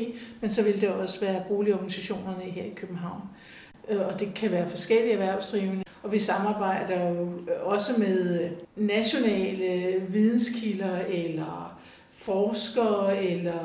men 0.42 0.50
så 0.50 0.64
vil 0.64 0.82
det 0.82 0.90
også 0.90 1.20
være 1.20 1.44
boligorganisationerne 1.48 2.44
her 2.44 2.64
i 2.64 2.74
København. 2.76 3.22
Øh, 3.90 4.08
og 4.08 4.20
det 4.20 4.34
kan 4.34 4.52
være 4.52 4.70
forskellige 4.70 5.14
erhvervsdrivende. 5.14 5.84
Og 6.04 6.12
vi 6.12 6.20
samarbejder 6.20 7.10
jo 7.10 7.40
også 7.64 8.00
med 8.00 8.50
nationale 8.76 10.02
videnskilder 10.08 11.00
eller 11.00 11.80
forskere, 12.18 13.24
eller, 13.24 13.60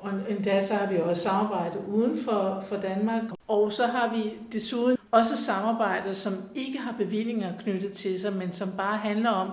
og 0.00 0.10
endda 0.28 0.60
så 0.60 0.74
har 0.74 0.92
vi 0.92 0.98
også 0.98 1.22
samarbejdet 1.22 1.80
uden 1.88 2.18
for, 2.24 2.64
for 2.68 2.76
Danmark. 2.76 3.22
Og 3.48 3.72
så 3.72 3.86
har 3.86 4.14
vi 4.16 4.32
desuden 4.52 4.96
også 5.10 5.36
samarbejder, 5.36 6.12
som 6.12 6.32
ikke 6.54 6.78
har 6.78 6.94
bevillinger 6.98 7.52
knyttet 7.62 7.92
til 7.92 8.20
sig, 8.20 8.32
men 8.32 8.52
som 8.52 8.68
bare 8.76 8.98
handler 8.98 9.30
om 9.30 9.50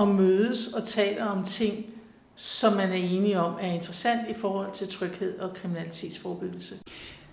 at 0.00 0.08
mødes 0.08 0.66
og 0.66 0.84
tale 0.84 1.24
om 1.24 1.44
ting, 1.44 1.86
som 2.36 2.72
man 2.72 2.90
er 2.90 2.96
enige 2.96 3.40
om 3.40 3.54
er 3.60 3.72
interessant 3.72 4.20
i 4.30 4.34
forhold 4.34 4.72
til 4.74 4.88
tryghed 4.88 5.38
og 5.38 5.54
kriminalitetsforebyggelse. 5.54 6.74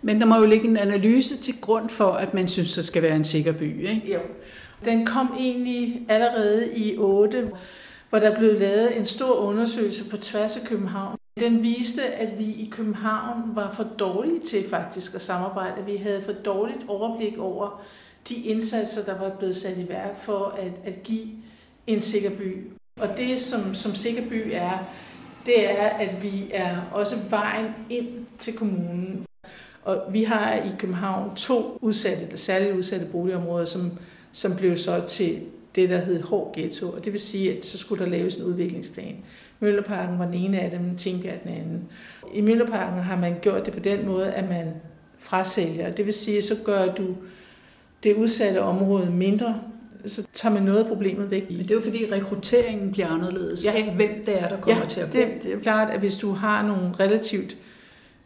Men 0.02 0.22
der 0.22 0.26
må 0.26 0.38
jo 0.38 0.46
ligge 0.46 0.68
en 0.68 0.78
analyse 0.78 1.38
til 1.38 1.54
grund 1.62 1.90
for, 1.90 2.12
at 2.12 2.34
man 2.34 2.48
synes, 2.48 2.76
der 2.76 2.82
skal 2.82 3.02
være 3.02 3.16
en 3.16 3.26
sikker 3.26 3.52
by, 3.52 3.88
ikke? 3.88 4.14
Jo. 4.14 4.20
Den 4.86 5.06
kom 5.06 5.36
egentlig 5.40 6.06
allerede 6.10 6.78
i 6.78 6.98
8, 6.98 7.52
hvor 8.14 8.20
der 8.20 8.38
blev 8.38 8.60
lavet 8.60 8.98
en 8.98 9.06
stor 9.06 9.36
undersøgelse 9.36 10.10
på 10.10 10.18
tværs 10.18 10.58
af 10.58 10.68
København. 10.68 11.18
Den 11.40 11.64
viste, 11.64 12.04
at 12.04 12.40
vi 12.40 12.44
i 12.44 12.70
København 12.72 13.56
var 13.56 13.72
for 13.72 13.84
dårlige 13.84 14.40
til 14.40 14.70
faktisk 14.70 15.16
at 15.16 15.22
samarbejde. 15.22 15.86
Vi 15.86 15.98
havde 15.98 16.22
for 16.22 16.32
dårligt 16.32 16.86
overblik 16.88 17.38
over 17.38 17.82
de 18.30 18.36
indsatser, 18.36 19.14
der 19.14 19.20
var 19.20 19.36
blevet 19.38 19.56
sat 19.56 19.78
i 19.78 19.90
værk 19.90 20.18
for 20.18 20.46
at, 20.46 20.72
at 20.86 21.04
give 21.04 21.28
en 21.88 22.02
sikker 22.02 22.30
by. 22.30 22.72
Og 23.02 23.18
det, 23.18 23.40
som, 23.40 23.74
som 23.74 23.96
sikker 23.96 24.30
by 24.30 24.50
er, 24.52 24.78
det 25.46 25.80
er, 25.82 25.88
at 25.88 26.24
vi 26.24 26.52
er 26.54 26.82
også 26.92 27.16
vejen 27.30 27.68
ind 27.90 28.26
til 28.40 28.58
kommunen. 28.58 29.26
Og 29.84 30.04
vi 30.10 30.24
har 30.24 30.54
i 30.54 30.72
København 30.80 31.36
to 31.36 31.78
udsatte, 31.82 32.38
særligt 32.38 32.76
udsatte 32.76 33.06
boligområder, 33.12 33.66
som, 33.66 33.92
som 34.32 34.56
blev 34.56 34.78
så 34.78 35.02
til 35.08 35.42
det, 35.76 35.90
der 35.90 35.98
hed 35.98 36.22
hård 36.22 36.54
ghetto. 36.56 36.90
Og 36.90 37.06
det 37.06 37.14
vil 37.14 37.22
sige, 37.22 37.58
at 37.58 37.66
så 37.66 37.78
skulle 37.78 38.06
der 38.06 38.12
laves 38.12 38.36
en 38.36 38.44
udviklingsplan. 38.44 39.16
Mølleparken 39.60 40.20
var 40.20 40.26
den 40.26 40.34
ene 40.34 40.60
af 40.60 40.72
dem, 40.72 40.96
Tingbjerg 40.96 41.44
den 41.44 41.52
anden. 41.52 41.84
I 42.34 42.42
Mølleparken 42.42 43.04
har 43.04 43.18
man 43.18 43.36
gjort 43.42 43.66
det 43.66 43.74
på 43.74 43.80
den 43.80 44.06
måde, 44.06 44.32
at 44.32 44.50
man 44.50 44.74
frasælger. 45.18 45.92
Det 45.92 46.06
vil 46.06 46.14
sige, 46.14 46.38
at 46.38 46.44
så 46.44 46.56
gør 46.66 46.94
du 46.94 47.16
det 48.04 48.16
udsatte 48.16 48.62
område 48.62 49.12
mindre, 49.12 49.62
så 50.06 50.28
tager 50.34 50.54
man 50.54 50.64
noget 50.64 50.80
af 50.80 50.86
problemet 50.86 51.32
væk. 51.32 51.52
Men 51.52 51.60
det 51.60 51.72
er 51.72 51.76
jo 51.76 51.82
fordi 51.82 52.06
rekrutteringen 52.12 52.92
bliver 52.92 53.08
anderledes. 53.08 53.66
Ja. 53.66 53.94
Hvem 53.94 54.24
det 54.26 54.42
er, 54.42 54.48
der 54.48 54.60
kommer 54.62 54.82
ja, 54.82 54.88
til 54.88 55.02
at 55.02 55.12
gå. 55.12 55.20
Det, 55.20 55.28
det 55.44 55.54
er 55.54 55.60
klart, 55.60 55.90
at 55.90 56.00
hvis 56.00 56.18
du 56.18 56.32
har 56.32 56.68
nogle 56.68 56.92
relativt 57.00 57.58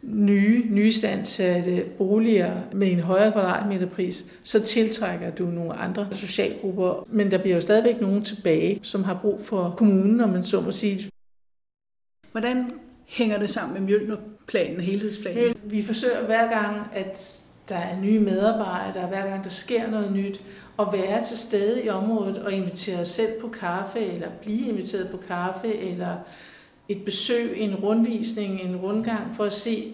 nye, 0.02 0.64
nystandsatte 0.70 1.84
boliger 1.98 2.60
med 2.72 2.92
en 2.92 3.00
højere 3.00 3.32
kvadratmeterpris, 3.32 4.24
så 4.42 4.60
tiltrækker 4.60 5.30
du 5.30 5.46
nogle 5.46 5.72
andre 5.72 6.08
socialgrupper. 6.12 7.06
Men 7.10 7.30
der 7.30 7.38
bliver 7.38 7.54
jo 7.54 7.60
stadigvæk 7.60 8.00
nogen 8.00 8.24
tilbage, 8.24 8.80
som 8.82 9.04
har 9.04 9.18
brug 9.22 9.40
for 9.44 9.74
kommunen, 9.76 10.20
om 10.20 10.28
man 10.28 10.44
så 10.44 10.60
må 10.60 10.70
sige. 10.70 11.10
Hvordan 12.32 12.70
hænger 13.06 13.38
det 13.38 13.50
sammen 13.50 13.74
med 13.74 13.86
Mjølnerplanen, 13.86 14.80
helhedsplanen? 14.80 15.54
Vi 15.64 15.82
forsøger 15.82 16.26
hver 16.26 16.48
gang, 16.48 16.76
at 16.94 17.44
der 17.68 17.76
er 17.76 18.00
nye 18.00 18.20
medarbejdere, 18.20 19.06
hver 19.06 19.26
gang 19.26 19.44
der 19.44 19.50
sker 19.50 19.90
noget 19.90 20.12
nyt, 20.12 20.40
at 20.78 20.86
være 20.92 21.24
til 21.24 21.38
stede 21.38 21.84
i 21.84 21.88
området 21.88 22.38
og 22.38 22.52
invitere 22.52 23.00
os 23.00 23.08
selv 23.08 23.40
på 23.40 23.48
kaffe, 23.48 24.00
eller 24.00 24.28
blive 24.42 24.68
inviteret 24.68 25.08
på 25.10 25.16
kaffe, 25.16 25.74
eller 25.74 26.16
et 26.88 27.04
besøg, 27.04 27.56
en 27.56 27.74
rundvisning, 27.74 28.60
en 28.60 28.76
rundgang, 28.76 29.36
for 29.36 29.44
at 29.44 29.52
se, 29.52 29.92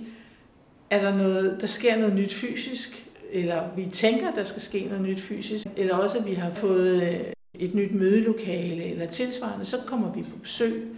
er 0.90 1.00
der 1.00 1.16
noget, 1.16 1.56
der 1.60 1.66
sker 1.66 1.96
noget 1.96 2.14
nyt 2.14 2.32
fysisk, 2.32 3.10
eller 3.32 3.62
vi 3.76 3.86
tænker, 3.86 4.34
der 4.34 4.44
skal 4.44 4.62
ske 4.62 4.86
noget 4.88 5.02
nyt 5.02 5.20
fysisk, 5.20 5.66
eller 5.76 5.96
også 5.96 6.18
at 6.18 6.26
vi 6.26 6.34
har 6.34 6.50
fået 6.50 7.02
øh, 7.02 7.20
et 7.54 7.74
nyt 7.74 7.94
mødelokale 7.94 8.84
eller 8.84 9.06
tilsvarende, 9.06 9.64
så 9.64 9.76
kommer 9.86 10.12
vi 10.12 10.22
på 10.22 10.38
besøg. 10.42 10.88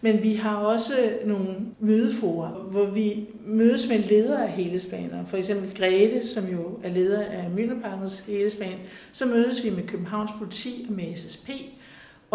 Men 0.00 0.22
vi 0.22 0.34
har 0.34 0.56
også 0.56 0.94
nogle 1.24 1.48
mødeforer, 1.80 2.50
hvor 2.50 2.84
vi 2.84 3.26
mødes 3.46 3.88
med 3.88 3.98
ledere 3.98 4.46
af 4.46 4.52
helhedsbaner. 4.52 5.24
For 5.24 5.36
eksempel 5.36 5.76
Grete, 5.76 6.26
som 6.26 6.44
jo 6.52 6.78
er 6.82 6.88
leder 6.88 7.24
af 7.24 7.50
Møllerparkens 7.50 8.20
helhedsbane. 8.20 8.78
Så 9.12 9.26
mødes 9.26 9.64
vi 9.64 9.70
med 9.70 9.86
Københavns 9.86 10.30
Politi 10.38 10.86
og 10.88 10.94
med 10.94 11.16
SSP 11.16 11.50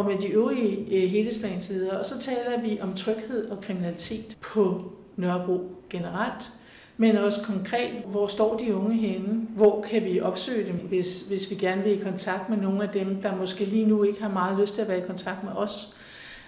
og 0.02 0.08
med 0.08 0.18
de 0.18 0.28
øvrige 0.28 0.78
øh, 0.92 1.10
helhedsplansledere. 1.10 2.00
Og 2.00 2.06
så 2.06 2.20
taler 2.20 2.62
vi 2.62 2.80
om 2.82 2.94
tryghed 2.94 3.50
og 3.50 3.62
kriminalitet 3.62 4.38
på 4.42 4.92
Nørrebro 5.16 5.76
generelt 5.90 6.52
men 7.02 7.18
også 7.18 7.42
konkret, 7.44 8.04
hvor 8.08 8.28
står 8.28 8.58
de 8.58 8.76
unge 8.76 8.98
henne? 8.98 9.48
Hvor 9.56 9.86
kan 9.90 10.06
vi 10.06 10.22
opsøge 10.22 10.68
dem, 10.68 10.76
hvis, 10.76 11.22
hvis 11.28 11.50
vi 11.50 11.56
gerne 11.56 11.84
vil 11.84 12.00
i 12.00 12.04
kontakt 12.04 12.50
med 12.50 12.58
nogle 12.58 12.84
af 12.84 12.90
dem, 12.90 13.22
der 13.22 13.36
måske 13.36 13.66
lige 13.66 13.86
nu 13.86 14.04
ikke 14.04 14.22
har 14.22 14.30
meget 14.30 14.60
lyst 14.60 14.76
til 14.76 14.82
at 14.82 14.88
være 14.88 14.98
i 14.98 15.08
kontakt 15.08 15.44
med 15.44 15.52
os? 15.56 15.96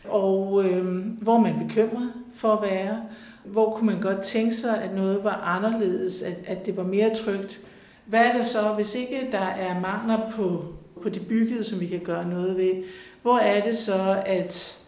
Og 0.10 0.64
øh, 0.66 1.06
hvor 1.22 1.38
man 1.38 1.68
bekymret 1.68 2.14
for 2.34 2.54
at 2.54 2.72
være? 2.72 3.02
Hvor 3.44 3.72
kunne 3.72 3.92
man 3.94 4.02
godt 4.02 4.22
tænke 4.22 4.56
sig, 4.56 4.84
at 4.84 4.96
noget 4.96 5.24
var 5.24 5.36
anderledes, 5.36 6.22
at, 6.22 6.38
at 6.48 6.66
det 6.66 6.78
var 6.78 6.84
mere 6.84 7.16
trygt? 7.16 7.60
Hvad 8.06 8.26
er 8.26 8.34
det 8.34 8.46
så, 8.46 8.60
hvis 8.76 8.96
ikke 8.96 9.28
der 9.32 9.46
er 9.46 9.80
mangler 9.80 10.32
på, 10.32 10.66
på 11.04 11.10
det 11.10 11.28
byggede, 11.28 11.64
som 11.64 11.80
vi 11.80 11.88
kan 11.88 12.00
gøre 12.00 12.30
noget 12.30 12.58
ved? 12.58 12.84
Hvor 13.22 13.38
er 13.38 13.64
det 13.64 13.78
så, 13.78 14.24
at 14.26 14.80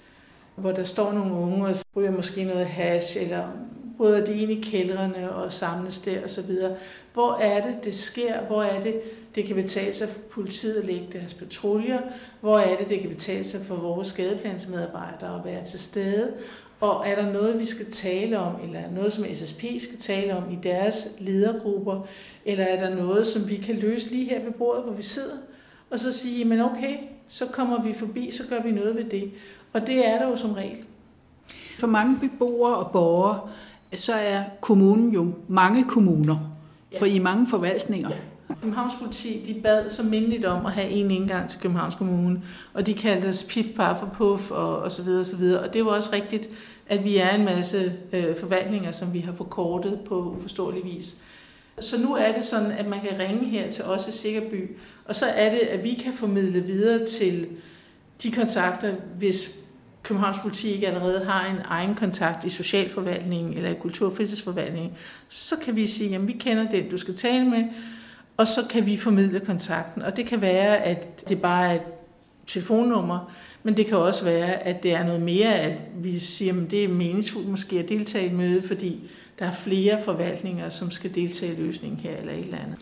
hvor 0.56 0.72
der 0.72 0.84
står 0.84 1.12
nogle 1.14 1.34
unge 1.34 1.68
og 1.68 1.76
ryger 1.96 2.12
måske 2.12 2.44
noget 2.44 2.66
hash, 2.66 3.22
eller 3.22 3.48
bryder 3.98 4.26
de 4.26 4.42
ind 4.42 4.52
i 4.52 4.62
kældrene 4.62 5.32
og 5.32 5.54
samles 5.54 6.00
der 6.00 6.24
og 6.24 6.30
så 6.30 6.42
videre. 6.42 6.76
Hvor 7.14 7.38
er 7.38 7.64
det, 7.64 7.84
det 7.84 7.96
sker? 7.96 8.42
Hvor 8.42 8.64
er 8.64 8.82
det, 8.82 8.96
det 9.36 9.46
kan 9.46 9.56
betale 9.56 9.94
sig 9.94 10.08
for 10.10 10.20
politiet 10.32 10.76
at 10.76 10.86
lægge 10.86 11.08
deres 11.14 11.34
patruljer? 11.34 12.00
Hvor 12.42 12.60
er 12.60 12.78
det, 12.78 12.90
det 12.90 13.00
kan 13.00 13.10
betale 13.10 13.44
sig 13.44 13.62
for 13.62 13.76
vores 13.76 14.08
skadeplansmedarbejdere 14.08 15.40
at 15.40 15.46
være 15.46 15.66
til 15.66 15.80
stede? 15.80 16.34
Og 16.80 17.08
er 17.08 17.16
der 17.16 17.32
noget, 17.32 17.60
vi 17.60 17.66
skal 17.66 17.92
tale 17.92 18.40
om, 18.40 18.54
eller 18.64 18.92
noget, 18.92 19.12
som 19.12 19.26
SSP 19.34 19.60
skal 19.60 20.00
tale 20.00 20.36
om 20.36 20.44
i 20.52 20.58
deres 20.64 21.08
ledergrupper, 21.20 22.08
eller 22.46 22.64
er 22.64 22.88
der 22.88 22.96
noget, 22.96 23.28
som 23.28 23.50
vi 23.50 23.56
kan 23.56 23.76
løse 23.76 24.10
lige 24.10 24.30
her 24.30 24.44
ved 24.44 24.52
bordet, 24.52 24.84
hvor 24.84 24.94
vi 24.94 25.04
sidder, 25.04 25.36
og 25.90 26.00
så 26.00 26.12
sige, 26.12 26.46
men 26.46 26.62
okay, 26.62 26.98
så 27.28 27.46
kommer 27.46 27.84
vi 27.84 27.94
forbi, 27.94 28.32
så 28.32 28.44
gør 28.50 28.62
vi 28.62 28.72
noget 28.72 28.96
ved 28.96 29.04
det. 29.04 29.32
Og 29.74 29.88
det 29.88 30.08
er 30.08 30.20
der 30.20 30.28
jo 30.28 30.36
som 30.36 30.52
regel. 30.52 30.78
For 31.80 31.88
mange 31.88 32.20
beboere 32.20 32.76
og 32.76 32.92
borgere 32.92 33.50
så 33.96 34.14
er 34.14 34.44
kommunen 34.62 35.12
jo 35.14 35.34
mange 35.48 35.84
kommuner, 35.84 36.38
ja. 36.92 37.00
for 37.00 37.06
i 37.06 37.20
mange 37.20 37.48
forvaltninger. 37.48 38.10
Ja. 38.10 38.16
Københavns 38.62 38.94
politi 39.00 39.44
de 39.48 39.62
bad 39.62 39.90
så 39.90 40.04
mindeligt 40.04 40.46
om 40.46 40.66
at 40.66 40.72
have 40.72 40.90
en 40.90 41.12
indgang 41.12 41.50
til 41.50 41.60
Københavns 41.60 41.96
Kommune, 41.96 42.42
og 42.74 42.88
de 42.88 42.94
kaldte 42.94 43.28
os 43.28 43.48
pif, 43.50 43.66
paf 43.76 44.02
og 44.02 44.12
puff 44.12 44.52
og, 44.52 44.80
og 44.80 44.92
så 44.92 45.04
videre 45.04 45.20
og 45.20 45.26
så 45.26 45.38
videre. 45.38 45.64
Og 45.64 45.74
det 45.74 45.86
var 45.86 45.92
også 45.92 46.10
rigtigt, 46.14 46.50
at 46.88 47.04
vi 47.04 47.18
er 47.18 47.36
en 47.36 47.46
masse 47.46 47.94
øh, 48.14 48.38
forvaltninger, 48.38 48.92
som 48.92 49.14
vi 49.14 49.20
har 49.20 49.34
forkortet 49.34 50.00
på 50.06 50.36
uforståelig 50.38 50.84
vis. 50.84 51.24
Så 51.80 52.02
nu 52.02 52.16
er 52.16 52.32
det 52.32 52.44
sådan, 52.44 52.72
at 52.72 52.88
man 52.88 53.02
kan 53.02 53.20
ringe 53.20 53.46
her 53.46 53.70
til 53.70 53.84
os 53.84 54.08
i 54.08 54.12
Sikkerby, 54.12 54.78
og 55.06 55.16
så 55.16 55.26
er 55.26 55.50
det, 55.50 55.60
at 55.60 55.84
vi 55.84 55.94
kan 55.94 56.14
formidle 56.14 56.62
videre 56.62 57.06
til 57.06 57.48
de 58.24 58.32
kontakter, 58.32 58.94
hvis 59.18 59.56
Københavns 60.04 60.40
Politi 60.40 60.72
ikke 60.72 60.88
allerede 60.88 61.26
har 61.26 61.46
en 61.46 61.58
egen 61.66 61.96
kontakt 61.96 62.44
i 62.44 62.50
socialforvaltningen 62.50 63.54
eller 63.54 63.70
i 63.70 63.76
kultur- 63.80 64.08
og 64.08 64.16
fritidsforvaltningen, 64.16 64.94
så 65.30 65.56
kan 65.66 65.76
vi 65.76 65.86
sige, 65.86 66.16
at 66.16 66.28
vi 66.28 66.34
kender 66.34 66.70
den, 66.70 66.90
du 66.90 66.98
skal 66.98 67.16
tale 67.16 67.46
med, 67.46 67.64
og 68.38 68.48
så 68.48 68.62
kan 68.70 68.86
vi 68.86 68.98
formidle 68.98 69.40
kontakten. 69.40 70.02
Og 70.02 70.18
det 70.18 70.26
kan 70.26 70.42
være, 70.42 70.78
at 70.78 71.30
det 71.30 71.42
bare 71.42 71.70
er 71.70 71.76
et 71.76 71.82
telefonnummer, 72.48 73.32
men 73.64 73.78
det 73.78 73.88
kan 73.88 73.98
også 73.98 74.24
være, 74.24 74.64
at 74.64 74.84
det 74.84 74.94
er 74.94 75.04
noget 75.04 75.22
mere, 75.22 75.56
at 75.56 75.84
vi 75.96 76.20
siger, 76.20 76.64
at 76.64 76.72
det 76.72 76.84
er 76.84 76.88
meningsfuldt 76.88 77.48
måske 77.48 77.80
at 77.80 77.90
deltage 77.90 78.26
i 78.26 78.28
et 78.28 78.34
møde, 78.34 78.62
fordi 78.62 79.10
der 79.40 79.46
er 79.46 79.52
flere 79.52 80.02
forvaltninger, 80.04 80.70
som 80.70 80.92
skal 80.92 81.16
deltage 81.16 81.54
i 81.54 81.56
løsningen 81.56 82.00
her 82.00 82.18
eller 82.18 82.34
et 82.34 82.40
eller 82.40 82.58
andet. 82.58 82.80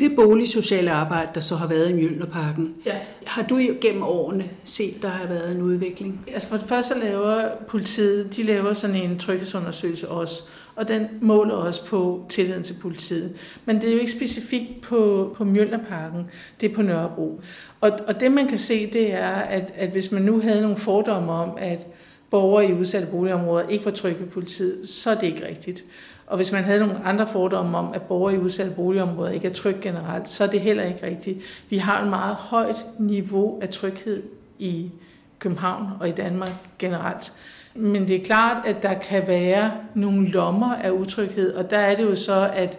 Det 0.00 0.16
boligsociale 0.16 0.90
arbejde, 0.90 1.30
der 1.34 1.40
så 1.40 1.56
har 1.56 1.66
været 1.66 1.90
i 1.90 1.92
Mjølnerparken, 1.92 2.74
ja. 2.86 2.98
har 3.26 3.42
du 3.42 3.60
gennem 3.80 4.02
årene 4.02 4.44
set, 4.64 5.02
der 5.02 5.08
har 5.08 5.26
været 5.28 5.56
en 5.56 5.62
udvikling? 5.62 6.24
Altså 6.34 6.48
for 6.48 6.56
det 6.56 6.68
første 6.68 7.00
laver 7.00 7.48
politiet, 7.68 8.36
de 8.36 8.42
laver 8.42 8.72
sådan 8.72 8.96
en 8.96 9.18
tryghedsundersøgelse 9.18 10.08
også, 10.08 10.42
og 10.76 10.88
den 10.88 11.06
måler 11.20 11.54
også 11.54 11.86
på 11.86 12.26
tilliden 12.28 12.62
til 12.62 12.74
politiet. 12.82 13.32
Men 13.64 13.76
det 13.76 13.88
er 13.88 13.92
jo 13.92 13.98
ikke 13.98 14.12
specifikt 14.12 14.80
på, 14.82 15.34
på 15.36 15.44
Mjølnerparken, 15.44 16.26
det 16.60 16.70
er 16.70 16.74
på 16.74 16.82
Nørrebro. 16.82 17.40
Og, 17.80 17.90
og 18.06 18.20
det 18.20 18.32
man 18.32 18.48
kan 18.48 18.58
se, 18.58 18.90
det 18.92 19.12
er, 19.12 19.30
at, 19.30 19.72
at 19.76 19.90
hvis 19.90 20.12
man 20.12 20.22
nu 20.22 20.40
havde 20.40 20.62
nogle 20.62 20.76
fordomme 20.76 21.32
om, 21.32 21.50
at 21.58 21.86
borgere 22.30 22.68
i 22.68 22.72
udsatte 22.72 23.08
boligområder 23.08 23.68
ikke 23.68 23.84
var 23.84 23.90
trygge 23.90 24.20
ved 24.20 24.26
politiet, 24.26 24.88
så 24.88 25.10
er 25.10 25.14
det 25.14 25.26
ikke 25.26 25.46
rigtigt. 25.48 25.84
Og 26.26 26.36
hvis 26.36 26.52
man 26.52 26.64
havde 26.64 26.80
nogle 26.80 27.04
andre 27.04 27.26
fordomme 27.32 27.78
om, 27.78 27.92
at 27.94 28.02
borgere 28.02 28.34
i 28.34 28.38
udsatte 28.38 28.72
boligområder 28.72 29.30
ikke 29.30 29.48
er 29.48 29.52
trygge 29.52 29.80
generelt, 29.82 30.30
så 30.30 30.44
er 30.44 30.48
det 30.48 30.60
heller 30.60 30.84
ikke 30.84 31.06
rigtigt. 31.06 31.38
Vi 31.70 31.78
har 31.78 32.02
et 32.02 32.08
meget 32.08 32.34
højt 32.34 32.86
niveau 32.98 33.60
af 33.62 33.68
tryghed 33.68 34.22
i 34.58 34.90
København 35.38 35.86
og 36.00 36.08
i 36.08 36.12
Danmark 36.12 36.50
generelt. 36.78 37.32
Men 37.74 38.08
det 38.08 38.16
er 38.16 38.24
klart, 38.24 38.66
at 38.66 38.82
der 38.82 38.94
kan 38.94 39.26
være 39.26 39.72
nogle 39.94 40.28
lommer 40.28 40.74
af 40.74 40.90
utryghed, 40.90 41.54
og 41.54 41.70
der 41.70 41.78
er 41.78 41.96
det 41.96 42.04
jo 42.04 42.14
så, 42.14 42.50
at 42.54 42.78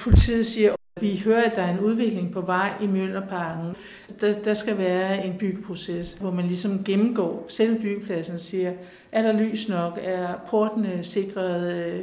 politiet 0.00 0.46
siger, 0.46 0.74
vi 1.00 1.22
hører, 1.24 1.50
at 1.50 1.56
der 1.56 1.62
er 1.62 1.74
en 1.74 1.80
udvikling 1.80 2.32
på 2.32 2.40
vej 2.40 2.72
i 2.82 2.86
Mjølnerparken. 2.86 3.76
Der, 4.20 4.32
der 4.32 4.54
skal 4.54 4.78
være 4.78 5.26
en 5.26 5.38
byggeproces, 5.38 6.12
hvor 6.12 6.30
man 6.30 6.46
ligesom 6.46 6.84
gennemgår 6.84 7.46
selve 7.48 7.78
byggepladsen 7.78 8.34
og 8.34 8.40
siger, 8.40 8.72
er 9.12 9.22
der 9.22 9.32
lys 9.32 9.68
nok, 9.68 9.98
er 10.02 10.34
portene 10.50 11.04
sikret, 11.04 11.72
øh, 11.72 12.00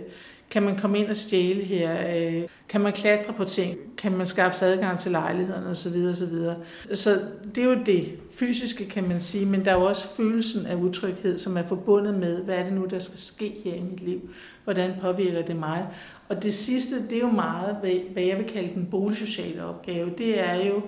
kan 0.51 0.63
man 0.63 0.77
komme 0.77 0.99
ind 0.99 1.09
og 1.09 1.17
stjæle 1.17 1.63
her? 1.63 2.17
Øh, 2.17 2.43
kan 2.69 2.81
man 2.81 2.93
klatre 2.93 3.33
på 3.33 3.43
ting? 3.43 3.77
Kan 3.97 4.17
man 4.17 4.25
skaffe 4.25 4.57
sig 4.57 4.67
adgang 4.67 4.99
til 4.99 5.11
lejlighederne 5.11 5.69
osv. 5.69 6.05
osv. 6.09 6.55
Så 6.95 7.19
det 7.55 7.63
er 7.63 7.65
jo 7.65 7.77
det 7.85 8.19
fysiske, 8.35 8.89
kan 8.89 9.07
man 9.07 9.19
sige, 9.19 9.45
men 9.45 9.65
der 9.65 9.71
er 9.71 9.75
jo 9.75 9.85
også 9.85 10.15
følelsen 10.15 10.65
af 10.65 10.75
utryghed, 10.75 11.37
som 11.37 11.57
er 11.57 11.63
forbundet 11.63 12.13
med, 12.15 12.43
hvad 12.43 12.55
er 12.55 12.63
det 12.63 12.73
nu, 12.73 12.85
der 12.85 12.99
skal 12.99 13.19
ske 13.19 13.61
her 13.63 13.73
i 13.73 13.81
mit 13.81 14.01
liv? 14.01 14.29
Hvordan 14.63 14.91
påvirker 15.01 15.41
det 15.41 15.55
mig? 15.55 15.87
Og 16.29 16.43
det 16.43 16.53
sidste, 16.53 16.95
det 17.09 17.13
er 17.13 17.21
jo 17.21 17.31
meget, 17.31 17.75
hvad 18.13 18.23
jeg 18.23 18.37
vil 18.37 18.47
kalde 18.47 18.73
den 18.73 18.87
boligsociale 18.91 19.65
opgave. 19.65 20.09
Det 20.17 20.39
er 20.39 20.65
jo 20.65 20.81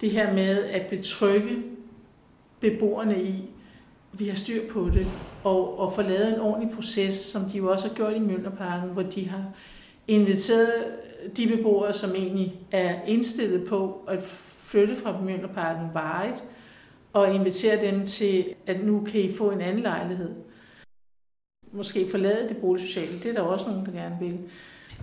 det 0.00 0.10
her 0.10 0.32
med 0.32 0.64
at 0.64 0.86
betrygge 0.86 1.56
beboerne 2.60 3.22
i, 3.22 3.50
vi 4.12 4.28
har 4.28 4.34
styr 4.34 4.60
på 4.70 4.90
det, 4.92 5.06
og, 5.46 5.78
og 5.78 5.92
få 5.92 6.02
lavet 6.02 6.34
en 6.34 6.40
ordentlig 6.40 6.74
proces, 6.74 7.14
som 7.14 7.42
de 7.42 7.58
jo 7.58 7.70
også 7.70 7.88
har 7.88 7.94
gjort 7.94 8.16
i 8.16 8.18
Møllerparken, 8.18 8.90
hvor 8.90 9.02
de 9.02 9.28
har 9.28 9.44
inviteret 10.08 10.72
de 11.36 11.46
beboere, 11.46 11.92
som 11.92 12.14
egentlig 12.14 12.54
er 12.72 13.02
indstillet 13.06 13.68
på 13.68 14.04
at 14.08 14.22
flytte 14.58 14.96
fra 14.96 15.20
Møllerparken 15.20 15.88
varet, 15.94 16.42
og 17.12 17.34
invitere 17.34 17.90
dem 17.90 18.06
til, 18.06 18.44
at 18.66 18.84
nu 18.84 19.04
kan 19.04 19.20
I 19.20 19.34
få 19.34 19.50
en 19.50 19.60
anden 19.60 19.82
lejlighed. 19.82 20.30
Måske 21.72 22.08
forlade 22.10 22.48
det 22.48 22.56
boligsociale, 22.56 23.18
det 23.22 23.26
er 23.26 23.32
der 23.32 23.40
også 23.40 23.68
nogen, 23.68 23.86
der 23.86 23.92
gerne 23.92 24.16
vil. 24.20 24.38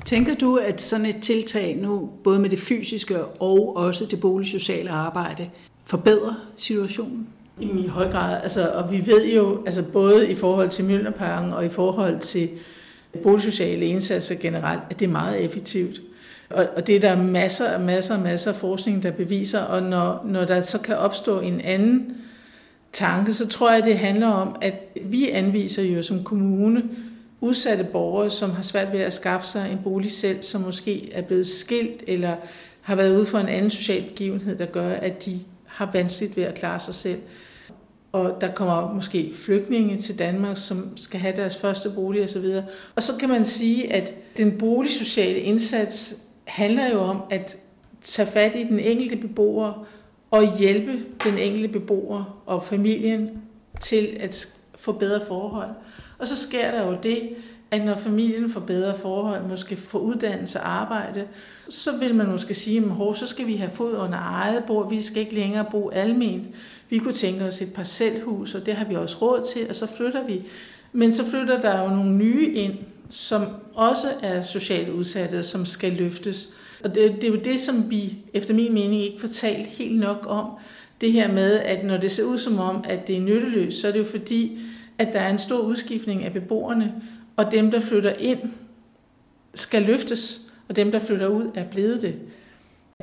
Tænker 0.05 0.35
du, 0.35 0.55
at 0.57 0.81
sådan 0.81 1.05
et 1.05 1.21
tiltag 1.21 1.77
nu, 1.77 2.09
både 2.23 2.39
med 2.39 2.49
det 2.49 2.59
fysiske 2.59 3.25
og 3.25 3.75
også 3.75 4.05
det 4.05 4.19
boligsociale 4.19 4.89
arbejde, 4.89 5.49
forbedrer 5.85 6.33
situationen? 6.55 7.32
I 7.59 7.87
høj 7.87 8.11
grad. 8.11 8.41
Altså, 8.43 8.69
og 8.69 8.91
vi 8.91 9.07
ved 9.07 9.25
jo, 9.25 9.63
altså 9.65 9.83
både 9.93 10.29
i 10.29 10.35
forhold 10.35 10.69
til 10.69 10.85
Mjølnerparken 10.85 11.53
og 11.53 11.65
i 11.65 11.69
forhold 11.69 12.19
til 12.19 12.49
boligsociale 13.23 13.85
indsatser 13.85 14.35
generelt, 14.35 14.81
at 14.89 14.99
det 14.99 15.05
er 15.05 15.11
meget 15.11 15.41
effektivt. 15.41 16.01
Og, 16.49 16.67
og 16.75 16.87
det 16.87 16.95
er 16.95 16.99
der 16.99 17.15
masser 17.15 17.75
og 17.75 17.81
masser 17.81 18.15
og 18.15 18.21
masser 18.21 18.51
af 18.51 18.57
forskning, 18.57 19.03
der 19.03 19.11
beviser, 19.11 19.59
og 19.59 19.83
når, 19.83 20.25
når 20.25 20.45
der 20.45 20.61
så 20.61 20.81
kan 20.81 20.97
opstå 20.97 21.39
en 21.39 21.61
anden 21.61 22.15
tanke, 22.93 23.33
så 23.33 23.47
tror 23.47 23.71
jeg, 23.71 23.85
det 23.85 23.97
handler 23.97 24.27
om, 24.27 24.55
at 24.61 24.73
vi 25.01 25.29
anviser 25.29 25.83
jo 25.83 26.01
som 26.01 26.23
kommune 26.23 26.83
udsatte 27.41 27.83
borgere, 27.83 28.29
som 28.29 28.51
har 28.51 28.63
svært 28.63 28.93
ved 28.93 28.99
at 28.99 29.13
skaffe 29.13 29.47
sig 29.47 29.71
en 29.71 29.79
bolig 29.83 30.11
selv, 30.11 30.43
som 30.43 30.61
måske 30.61 31.13
er 31.13 31.21
blevet 31.21 31.47
skilt, 31.47 32.03
eller 32.07 32.35
har 32.81 32.95
været 32.95 33.15
ude 33.15 33.25
for 33.25 33.39
en 33.39 33.47
anden 33.47 33.71
social 33.71 34.03
begivenhed, 34.03 34.55
der 34.55 34.65
gør, 34.65 34.87
at 34.87 35.25
de 35.25 35.39
har 35.73 35.89
vanskeligt 35.93 36.37
ved 36.37 36.43
at 36.43 36.55
klare 36.55 36.79
sig 36.79 36.95
selv. 36.95 37.19
og 38.11 38.37
der 38.41 38.53
kommer 38.53 38.93
måske 38.93 39.33
flygtninge 39.35 39.97
til 39.97 40.19
Danmark, 40.19 40.57
som 40.57 40.97
skal 40.97 41.19
have 41.19 41.35
deres 41.35 41.57
første 41.57 41.89
bolig 41.89 42.23
osv. 42.23 42.45
Og 42.95 43.03
så 43.03 43.13
kan 43.19 43.29
man 43.29 43.45
sige, 43.45 43.93
at 43.93 44.13
den 44.37 44.57
boligsociale 44.57 45.39
indsats 45.39 46.15
handler 46.43 46.91
jo 46.91 46.99
om 46.99 47.21
at 47.29 47.57
tage 48.01 48.27
fat 48.27 48.55
i 48.55 48.63
den 48.63 48.79
enkelte 48.79 49.15
beboer 49.15 49.87
og 50.31 50.57
hjælpe 50.57 51.05
den 51.23 51.37
enkelte 51.37 51.67
beboer 51.67 52.43
og 52.45 52.63
familien 52.63 53.29
til 53.79 54.17
at 54.19 54.57
få 54.75 54.91
bedre 54.91 55.21
forhold. 55.27 55.69
Og 56.17 56.27
så 56.27 56.35
sker 56.47 56.71
der 56.71 56.87
jo 56.87 56.97
det, 57.03 57.29
at 57.73 57.85
når 57.85 57.95
familien 57.95 58.49
får 58.49 58.59
bedre 58.59 58.97
forhold, 58.97 59.47
måske 59.49 59.75
får 59.75 59.99
uddannelse 59.99 60.59
og 60.59 60.81
arbejde, 60.81 61.23
så 61.69 61.97
vil 61.97 62.15
man 62.15 62.27
måske 62.27 62.53
sige, 62.53 62.85
at 63.11 63.17
så 63.17 63.27
skal 63.27 63.47
vi 63.47 63.55
have 63.55 63.71
fod 63.71 63.97
under 63.97 64.17
eget 64.17 64.63
bord, 64.67 64.89
vi 64.89 65.01
skal 65.01 65.21
ikke 65.21 65.35
længere 65.35 65.65
bo 65.71 65.89
alment. 65.89 66.47
Vi 66.89 66.97
kunne 66.97 67.13
tænke 67.13 67.45
os 67.45 67.61
et 67.61 67.73
parcelhus, 67.73 68.55
og 68.55 68.65
det 68.65 68.73
har 68.73 68.85
vi 68.85 68.95
også 68.95 69.17
råd 69.21 69.45
til, 69.53 69.69
og 69.69 69.75
så 69.75 69.87
flytter 69.97 70.25
vi. 70.25 70.45
Men 70.91 71.13
så 71.13 71.29
flytter 71.29 71.61
der 71.61 71.81
jo 71.81 71.89
nogle 71.89 72.11
nye 72.11 72.53
ind, 72.53 72.73
som 73.09 73.41
også 73.73 74.07
er 74.21 74.41
socialt 74.41 74.89
udsatte, 74.89 75.43
som 75.43 75.65
skal 75.65 75.93
løftes. 75.93 76.49
Og 76.83 76.95
det, 76.95 77.11
det 77.15 77.23
er 77.23 77.31
jo 77.31 77.39
det, 77.45 77.59
som 77.59 77.89
vi 77.89 78.17
efter 78.33 78.53
min 78.53 78.73
mening 78.73 79.01
ikke 79.01 79.21
får 79.21 79.27
talt 79.27 79.67
helt 79.67 79.99
nok 79.99 80.25
om. 80.29 80.47
Det 81.01 81.11
her 81.11 81.31
med, 81.31 81.59
at 81.59 81.85
når 81.85 81.97
det 81.97 82.11
ser 82.11 82.23
ud 82.23 82.37
som 82.37 82.59
om, 82.59 82.83
at 82.89 83.07
det 83.07 83.17
er 83.17 83.21
nytteløst, 83.21 83.81
så 83.81 83.87
er 83.87 83.91
det 83.91 83.99
jo 83.99 84.05
fordi, 84.05 84.59
at 84.97 85.13
der 85.13 85.19
er 85.19 85.29
en 85.29 85.37
stor 85.37 85.59
udskiftning 85.59 86.23
af 86.23 86.33
beboerne, 86.33 86.93
og 87.35 87.51
dem, 87.51 87.71
der 87.71 87.79
flytter 87.79 88.13
ind, 88.13 88.39
skal 89.53 89.81
løftes, 89.81 90.41
og 90.69 90.75
dem, 90.75 90.91
der 90.91 90.99
flytter 90.99 91.27
ud, 91.27 91.51
er 91.55 91.63
blevet 91.69 92.01
det. 92.01 92.15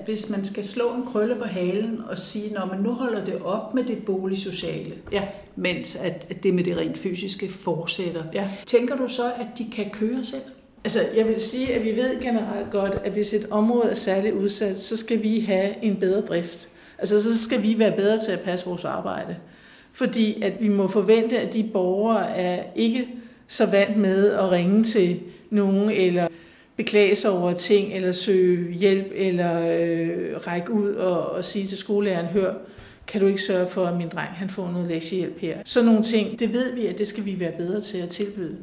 Hvis 0.05 0.31
man 0.31 0.45
skal 0.45 0.65
slå 0.65 0.95
en 0.95 1.07
krølle 1.07 1.35
på 1.35 1.45
halen 1.45 2.01
og 2.09 2.19
sige, 2.19 2.55
når 2.55 2.67
man 2.67 2.81
nu 2.81 2.91
holder 2.91 3.25
det 3.25 3.43
op 3.43 3.75
med 3.75 3.85
det 3.85 4.05
boligsociale, 4.05 4.95
ja. 5.13 5.23
mens 5.57 5.97
at 5.97 6.43
det 6.43 6.55
med 6.55 6.65
det 6.65 6.77
rent 6.77 6.99
fysiske 6.99 7.49
fortsætter, 7.49 8.25
ja. 8.35 8.51
tænker 8.67 8.97
du 8.97 9.09
så, 9.09 9.33
at 9.41 9.47
de 9.59 9.65
kan 9.73 9.91
køre 9.91 10.25
selv? 10.25 10.43
Altså, 10.85 11.01
jeg 11.17 11.29
vil 11.29 11.41
sige, 11.41 11.75
at 11.75 11.85
vi 11.85 11.97
ved 11.97 12.21
generelt 12.21 12.71
godt, 12.71 12.93
at 13.05 13.13
hvis 13.13 13.35
et 13.35 13.47
område 13.51 13.91
er 13.91 13.95
særligt 13.95 14.35
udsat, 14.35 14.81
så 14.81 14.97
skal 14.97 15.23
vi 15.23 15.41
have 15.41 15.85
en 15.85 15.97
bedre 15.97 16.21
drift. 16.21 16.69
Altså, 16.99 17.23
så 17.23 17.43
skal 17.43 17.63
vi 17.63 17.79
være 17.79 17.97
bedre 17.97 18.19
til 18.19 18.33
at 18.33 18.41
passe 18.41 18.67
vores 18.67 18.85
arbejde. 18.85 19.37
Fordi 19.93 20.43
at 20.43 20.61
vi 20.61 20.69
må 20.69 20.89
forvente, 20.89 21.39
at 21.39 21.55
de 21.55 21.71
borgere 21.73 22.37
er 22.37 22.63
ikke 22.75 23.09
så 23.51 23.67
vant 23.67 23.97
med 23.97 24.31
at 24.31 24.51
ringe 24.51 24.85
til 24.85 25.21
nogen, 25.51 25.91
eller 25.91 26.29
beklage 26.77 27.17
sig 27.17 27.31
over 27.31 27.53
ting, 27.53 27.93
eller 27.93 28.13
søge 28.13 28.73
hjælp, 28.73 29.07
eller 29.15 29.61
øh, 29.81 30.47
række 30.47 30.73
ud 30.73 30.95
og, 30.95 31.31
og 31.31 31.45
sige 31.45 31.67
til 31.67 31.79
skolelæreren, 31.79 32.27
hør, 32.27 32.55
kan 33.07 33.21
du 33.21 33.27
ikke 33.27 33.43
sørge 33.43 33.69
for, 33.69 33.87
at 33.87 33.97
min 33.97 34.09
dreng 34.09 34.29
han 34.29 34.51
får 34.51 34.71
noget 34.71 34.89
lektiehjælp 34.89 35.39
her? 35.39 35.59
Så 35.65 35.83
nogle 35.83 36.03
ting, 36.03 36.39
det 36.39 36.53
ved 36.53 36.75
vi, 36.75 36.87
at 36.87 36.99
det 36.99 37.07
skal 37.07 37.25
vi 37.25 37.41
være 37.41 37.53
bedre 37.53 37.81
til 37.81 37.99
at 37.99 38.09
tilbyde. 38.09 38.57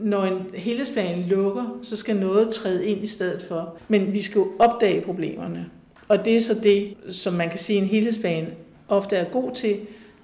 Når 0.00 0.24
en 0.24 0.46
helhedsplan 0.54 1.22
lukker, 1.22 1.78
så 1.82 1.96
skal 1.96 2.16
noget 2.16 2.50
træde 2.50 2.86
ind 2.86 3.02
i 3.02 3.06
stedet 3.06 3.42
for. 3.48 3.76
Men 3.88 4.12
vi 4.12 4.20
skal 4.20 4.38
jo 4.38 4.46
opdage 4.58 5.00
problemerne. 5.00 5.66
Og 6.08 6.24
det 6.24 6.36
er 6.36 6.40
så 6.40 6.54
det, 6.62 6.94
som 7.10 7.34
man 7.34 7.50
kan 7.50 7.58
sige, 7.58 7.78
en 7.78 7.86
helhedsplan 7.86 8.46
ofte 8.88 9.16
er 9.16 9.24
god 9.24 9.52
til, 9.52 9.76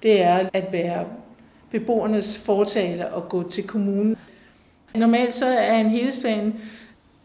det 0.03 0.21
er 0.21 0.49
at 0.53 0.67
være 0.71 1.05
beboernes 1.71 2.43
fortale 2.45 3.13
og 3.13 3.29
gå 3.29 3.49
til 3.49 3.67
kommunen. 3.67 4.17
Normalt 4.95 5.35
så 5.35 5.45
er 5.45 5.77
en 5.77 5.89
helhedsplan, 5.89 6.53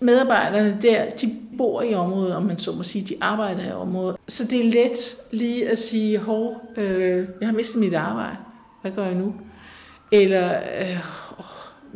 medarbejderne 0.00 0.78
der, 0.82 1.10
de 1.10 1.36
bor 1.58 1.82
i 1.82 1.94
området, 1.94 2.34
om 2.34 2.42
man 2.42 2.58
så 2.58 2.72
må 2.72 2.82
sige, 2.82 3.04
de 3.04 3.14
arbejder 3.20 3.68
i 3.68 3.72
området. 3.72 4.16
Så 4.28 4.44
det 4.44 4.66
er 4.66 4.70
let 4.70 5.16
lige 5.30 5.68
at 5.68 5.78
sige, 5.78 6.18
hov, 6.18 6.70
øh, 6.76 7.28
jeg 7.40 7.48
har 7.48 7.54
mistet 7.54 7.80
mit 7.80 7.94
arbejde, 7.94 8.36
hvad 8.82 8.90
gør 8.90 9.04
jeg 9.04 9.14
nu? 9.14 9.34
Eller, 10.12 10.54
øh, 10.80 10.98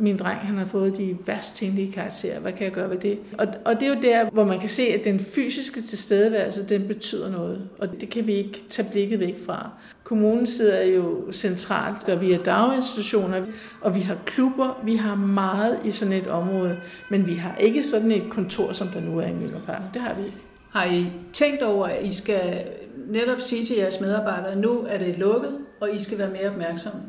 min 0.01 0.17
dreng 0.17 0.39
han 0.39 0.57
har 0.57 0.65
fået 0.65 0.97
de 0.97 1.17
værst 1.25 1.55
tænkelige 1.55 1.91
karakterer, 1.91 2.39
hvad 2.39 2.51
kan 2.51 2.63
jeg 2.63 2.71
gøre 2.71 2.89
ved 2.89 2.97
det? 2.97 3.19
Og, 3.37 3.47
og 3.65 3.79
det 3.79 3.83
er 3.83 3.95
jo 3.95 4.01
der, 4.01 4.29
hvor 4.29 4.43
man 4.45 4.59
kan 4.59 4.69
se, 4.69 4.83
at 4.83 5.05
den 5.05 5.19
fysiske 5.19 5.81
tilstedeværelse, 5.81 6.67
den 6.67 6.87
betyder 6.87 7.31
noget, 7.31 7.69
og 7.79 8.01
det 8.01 8.09
kan 8.09 8.27
vi 8.27 8.33
ikke 8.33 8.63
tage 8.69 8.87
blikket 8.91 9.19
væk 9.19 9.45
fra. 9.45 9.69
Kommunen 10.03 10.47
sidder 10.47 10.83
jo 10.83 11.31
centralt, 11.31 12.09
og 12.09 12.21
vi 12.21 12.31
er 12.31 12.39
daginstitutioner, 12.39 13.45
og 13.81 13.95
vi 13.95 13.99
har 13.99 14.17
klubber, 14.25 14.81
vi 14.85 14.95
har 14.95 15.15
meget 15.15 15.79
i 15.85 15.91
sådan 15.91 16.13
et 16.13 16.27
område, 16.27 16.77
men 17.09 17.27
vi 17.27 17.33
har 17.33 17.55
ikke 17.55 17.83
sådan 17.83 18.11
et 18.11 18.23
kontor, 18.29 18.71
som 18.71 18.87
der 18.87 19.01
nu 19.01 19.19
er 19.19 19.27
i 19.27 19.33
Møllerparken. 19.33 19.85
Det 19.93 20.01
har 20.01 20.13
vi 20.13 20.25
ikke. 20.25 20.37
Har 20.71 20.85
I 20.85 21.05
tænkt 21.33 21.61
over, 21.61 21.85
at 21.85 22.05
I 22.05 22.13
skal 22.13 22.63
netop 23.07 23.41
sige 23.41 23.65
til 23.65 23.75
jeres 23.75 24.01
medarbejdere, 24.01 24.51
at 24.51 24.57
nu 24.57 24.85
er 24.89 24.97
det 24.97 25.17
lukket, 25.17 25.57
og 25.81 25.95
I 25.95 25.99
skal 25.99 26.17
være 26.17 26.29
mere 26.29 26.49
opmærksomme? 26.49 27.01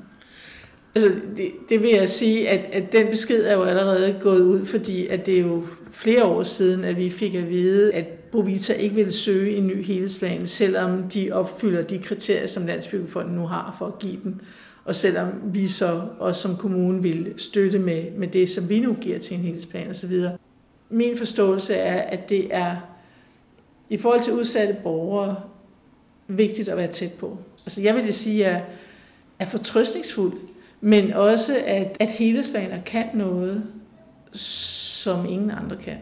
Altså, 0.95 1.15
det, 1.37 1.51
det 1.69 1.83
vil 1.83 1.91
jeg 1.91 2.09
sige, 2.09 2.49
at, 2.49 2.65
at 2.73 2.93
den 2.93 3.07
besked 3.07 3.45
er 3.45 3.55
jo 3.55 3.63
allerede 3.63 4.17
gået 4.21 4.41
ud, 4.41 4.67
fordi 4.67 5.07
at 5.07 5.27
det 5.27 5.35
er 5.35 5.43
jo 5.43 5.65
flere 5.91 6.25
år 6.25 6.43
siden, 6.43 6.85
at 6.85 6.97
vi 6.97 7.11
fik 7.11 7.35
at 7.35 7.51
vide, 7.51 7.95
at 7.95 8.05
Bovita 8.07 8.73
ikke 8.73 8.95
vil 8.95 9.13
søge 9.13 9.57
en 9.57 9.67
ny 9.67 9.85
helhedsplan, 9.85 10.47
selvom 10.47 11.09
de 11.09 11.33
opfylder 11.33 11.83
de 11.83 11.99
kriterier, 11.99 12.47
som 12.47 12.67
Landsbyggefonden 12.67 13.35
nu 13.35 13.47
har 13.47 13.75
for 13.79 13.87
at 13.87 13.99
give 13.99 14.19
den. 14.25 14.41
Og 14.85 14.95
selvom 14.95 15.29
vi 15.45 15.67
så 15.67 16.03
også 16.19 16.41
som 16.41 16.57
kommune 16.57 17.03
vil 17.03 17.35
støtte 17.37 17.79
med, 17.79 18.11
med 18.17 18.29
det, 18.29 18.51
som 18.51 18.69
vi 18.69 18.81
nu 18.81 18.97
giver 19.01 19.19
til 19.19 19.37
en 19.37 19.43
helhedsplan 19.43 19.91
osv. 19.91 20.25
Min 20.91 21.17
forståelse 21.17 21.75
er, 21.75 22.03
at 22.03 22.29
det 22.29 22.55
er 22.55 22.77
i 23.89 23.97
forhold 23.97 24.21
til 24.21 24.33
udsatte 24.33 24.77
borgere 24.83 25.37
vigtigt 26.29 26.69
at 26.69 26.77
være 26.77 26.93
tæt 26.93 27.13
på. 27.13 27.39
Altså 27.67 27.83
jeg 27.83 27.95
vil 27.95 28.13
sige, 28.13 28.47
at 28.47 28.53
jeg 28.53 28.65
er 29.39 29.47
fortrøstningsfuld 29.47 30.33
men 30.85 31.13
også 31.13 31.63
at, 31.67 31.97
at 32.01 32.11
helhedsplaner 32.11 32.83
kan 32.87 33.07
noget, 33.15 33.65
som 34.33 35.29
ingen 35.29 35.51
andre 35.51 35.77
kan. 35.77 35.97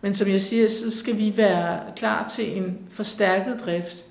Men 0.00 0.14
som 0.14 0.28
jeg 0.28 0.40
siger, 0.40 0.68
så 0.68 0.98
skal 0.98 1.18
vi 1.18 1.36
være 1.36 1.80
klar 1.96 2.28
til 2.28 2.56
en 2.56 2.78
forstærket 2.90 3.60
drift. 3.64 4.04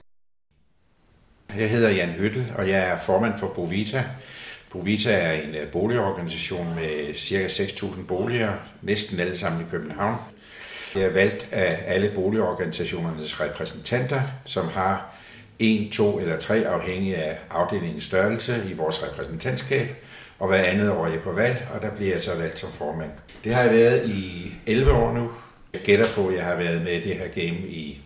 Jeg 1.58 1.70
hedder 1.70 1.89
Jan 1.89 2.10
Høttel, 2.10 2.54
og 2.56 2.70
jeg 2.70 2.80
er 2.80 2.98
formand 2.98 3.38
for 3.38 3.48
Bovita. 3.48 4.04
Bovita 4.70 5.12
er 5.12 5.32
en 5.32 5.56
øh, 5.56 5.72
boligorganisation 5.72 6.76
med 6.76 7.16
ca. 7.16 7.48
6.000 7.48 8.06
boliger, 8.06 8.54
næsten 8.82 9.20
alle 9.20 9.38
sammen 9.38 9.62
i 9.62 9.70
København. 9.70 10.16
Jeg 10.96 11.04
er 11.04 11.13
valgt 11.13 11.48
af 11.52 11.84
alle 11.88 12.12
boligorganisationernes 12.16 13.42
repræsentanter, 13.42 14.22
som 14.46 14.68
har 14.68 15.12
en, 15.63 15.91
to 15.91 16.19
eller 16.19 16.39
tre, 16.39 16.56
afhængig 16.56 17.15
af 17.15 17.39
afdelingens 17.49 18.04
størrelse 18.04 18.54
i 18.69 18.73
vores 18.73 19.04
repræsentantskab, 19.08 19.88
og 20.39 20.47
hver 20.47 20.63
andet 20.63 20.91
år 20.91 21.06
er 21.06 21.10
jeg 21.10 21.21
på 21.21 21.32
valg, 21.32 21.67
og 21.73 21.82
der 21.82 21.91
bliver 21.91 22.13
jeg 22.13 22.23
så 22.23 22.38
valgt 22.38 22.60
som 22.60 22.71
formand. 22.71 23.12
Det 23.43 23.54
har 23.54 23.69
jeg 23.69 23.80
været 23.80 24.10
i 24.10 24.52
11 24.67 24.91
år 24.91 25.13
nu. 25.13 25.32
Jeg 25.73 25.82
gætter 25.82 26.06
på, 26.15 26.28
at 26.28 26.36
jeg 26.36 26.45
har 26.45 26.56
været 26.56 26.82
med 26.82 26.91
i 26.91 27.02
det 27.02 27.15
her 27.15 27.28
game 27.28 27.67
i 27.67 28.02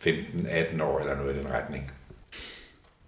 15-18 0.00 0.82
år 0.82 1.00
eller 1.00 1.16
noget 1.16 1.34
i 1.34 1.38
den 1.38 1.48
retning. 1.50 1.92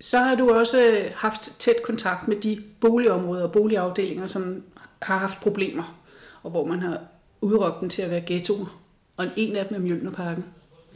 Så 0.01 0.19
har 0.19 0.35
du 0.35 0.51
også 0.51 0.91
øh, 0.91 1.11
haft 1.15 1.61
tæt 1.61 1.83
kontakt 1.85 2.29
med 2.29 2.37
de 2.37 2.63
boligområder 2.81 3.43
og 3.43 3.53
boligafdelinger, 3.53 4.27
som 4.27 4.63
har 5.03 5.19
haft 5.19 5.41
problemer, 5.41 6.01
og 6.43 6.51
hvor 6.51 6.65
man 6.65 6.81
har 6.81 7.01
udråbt 7.41 7.81
dem 7.81 7.89
til 7.89 8.03
at 8.03 8.11
være 8.11 8.23
ghettoer. 8.27 8.81
Og 9.17 9.25
en 9.37 9.57
af 9.57 9.67
dem 9.67 9.77
er 9.77 9.81
Mjølnerparken. 9.81 10.45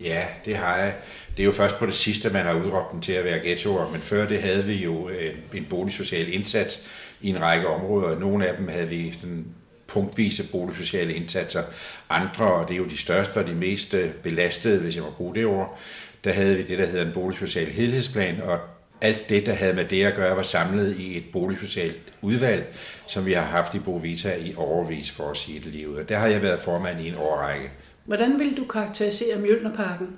Ja, 0.05 0.25
det 0.45 0.57
har 0.57 0.77
jeg. 0.77 0.95
Det 1.37 1.43
er 1.43 1.45
jo 1.45 1.53
først 1.53 1.79
på 1.79 1.87
det 1.87 1.95
sidste, 1.95 2.31
man 2.31 2.47
har 2.47 2.55
udråbt 2.55 2.93
dem 2.93 3.01
til 3.01 3.13
at 3.13 3.25
være 3.25 3.39
ghettoer, 3.39 3.91
men 3.91 4.03
før 4.03 4.29
det 4.29 4.43
havde 4.43 4.65
vi 4.65 4.75
jo 4.75 5.09
øh, 5.09 5.35
en 5.55 5.67
boligsocial 5.71 6.33
indsats 6.33 6.81
i 7.21 7.29
en 7.29 7.43
række 7.43 7.69
områder. 7.69 8.19
Nogle 8.19 8.47
af 8.47 8.57
dem 8.57 8.69
havde 8.69 8.89
vi 8.89 9.13
sådan 9.13 9.47
punktvise 9.89 10.51
boligsociale 10.53 11.15
indsatser. 11.15 11.63
Andre, 12.11 12.53
og 12.53 12.69
det 12.69 12.75
er 12.75 12.79
jo 12.79 12.85
de 12.85 12.99
største 12.99 13.37
og 13.37 13.47
de 13.47 13.55
mest 13.55 13.95
øh, 13.95 14.11
belastede, 14.11 14.81
hvis 14.81 14.97
jeg 14.97 15.05
må 15.05 15.11
bruge 15.11 15.35
det 15.35 15.47
ord, 15.47 15.79
der 16.25 16.33
havde 16.33 16.57
vi 16.57 16.63
det, 16.63 16.79
der 16.79 16.87
hedder 16.87 17.07
en 17.07 17.13
boligsocial 17.13 17.67
helhedsplan, 17.67 18.41
og 18.41 18.59
alt 19.01 19.29
det, 19.29 19.47
der 19.47 19.53
havde 19.53 19.75
med 19.75 19.85
det 19.85 20.05
at 20.05 20.15
gøre, 20.15 20.37
var 20.37 20.43
samlet 20.43 20.97
i 20.99 21.17
et 21.17 21.25
boligsocialt 21.33 22.01
udvalg, 22.23 22.75
som 23.07 23.27
vi 23.27 23.33
har 23.33 23.45
haft 23.45 23.75
i 23.75 23.79
Bovita 23.79 24.35
i 24.35 24.55
overvis, 24.57 25.11
for 25.11 25.31
at 25.31 25.37
sige 25.37 25.61
det 25.61 25.67
lige 25.67 25.91
ud. 25.91 25.97
Og 25.97 26.09
der 26.09 26.19
har 26.19 26.27
jeg 26.27 26.43
været 26.43 26.61
formand 26.61 27.01
i 27.01 27.09
en 27.09 27.15
årrække. 27.17 27.71
Hvordan 28.09 28.39
vil 28.39 28.57
du 28.57 28.65
karakterisere 28.65 29.39
Mjølnerparken? 29.39 30.17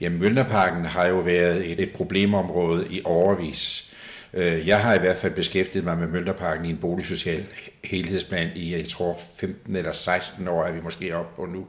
Ja, 0.00 0.08
Mjølnerparken 0.08 0.84
har 0.84 1.06
jo 1.06 1.18
været 1.18 1.72
et, 1.72 1.80
et 1.80 1.90
problemområde 1.92 2.86
i 2.90 3.00
overvis. 3.04 3.92
Øh, 4.34 4.68
jeg 4.68 4.80
har 4.80 4.94
i 4.94 4.98
hvert 4.98 5.16
fald 5.16 5.32
beskæftiget 5.32 5.84
mig 5.84 5.98
med 5.98 6.08
Mjølnerparken 6.08 6.64
i 6.64 6.70
en 6.70 6.76
boligsocial 6.76 7.46
helhedsplan 7.84 8.50
i, 8.54 8.76
jeg 8.76 8.88
tror, 8.88 9.18
15 9.36 9.76
eller 9.76 9.92
16 9.92 10.48
år 10.48 10.64
er 10.64 10.72
vi 10.72 10.80
måske 10.80 11.16
oppe 11.16 11.36
på 11.36 11.46
nu. 11.46 11.66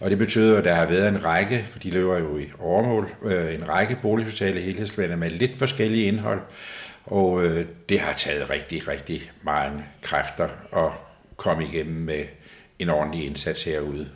Og 0.00 0.10
det 0.10 0.18
betyder, 0.18 0.58
at 0.58 0.64
der 0.64 0.74
har 0.74 0.86
været 0.86 1.08
en 1.08 1.24
række, 1.24 1.66
for 1.70 1.78
de 1.78 1.90
løber 1.90 2.18
jo 2.18 2.38
i 2.38 2.46
overmål, 2.58 3.14
øh, 3.24 3.54
en 3.54 3.68
række 3.68 3.98
boligsociale 4.02 4.60
helhedsplaner 4.60 5.16
med 5.16 5.30
lidt 5.30 5.58
forskellige 5.58 6.04
indhold. 6.04 6.40
Og 7.04 7.44
øh, 7.44 7.66
det 7.88 8.00
har 8.00 8.12
taget 8.12 8.50
rigtig, 8.50 8.88
rigtig 8.88 9.32
mange 9.42 9.84
kræfter 10.02 10.48
at 10.76 10.92
komme 11.36 11.64
igennem 11.64 12.02
med 12.02 12.24
en 12.78 12.88
ordentlig 12.88 13.26
indsats 13.26 13.64
herude. 13.64 14.08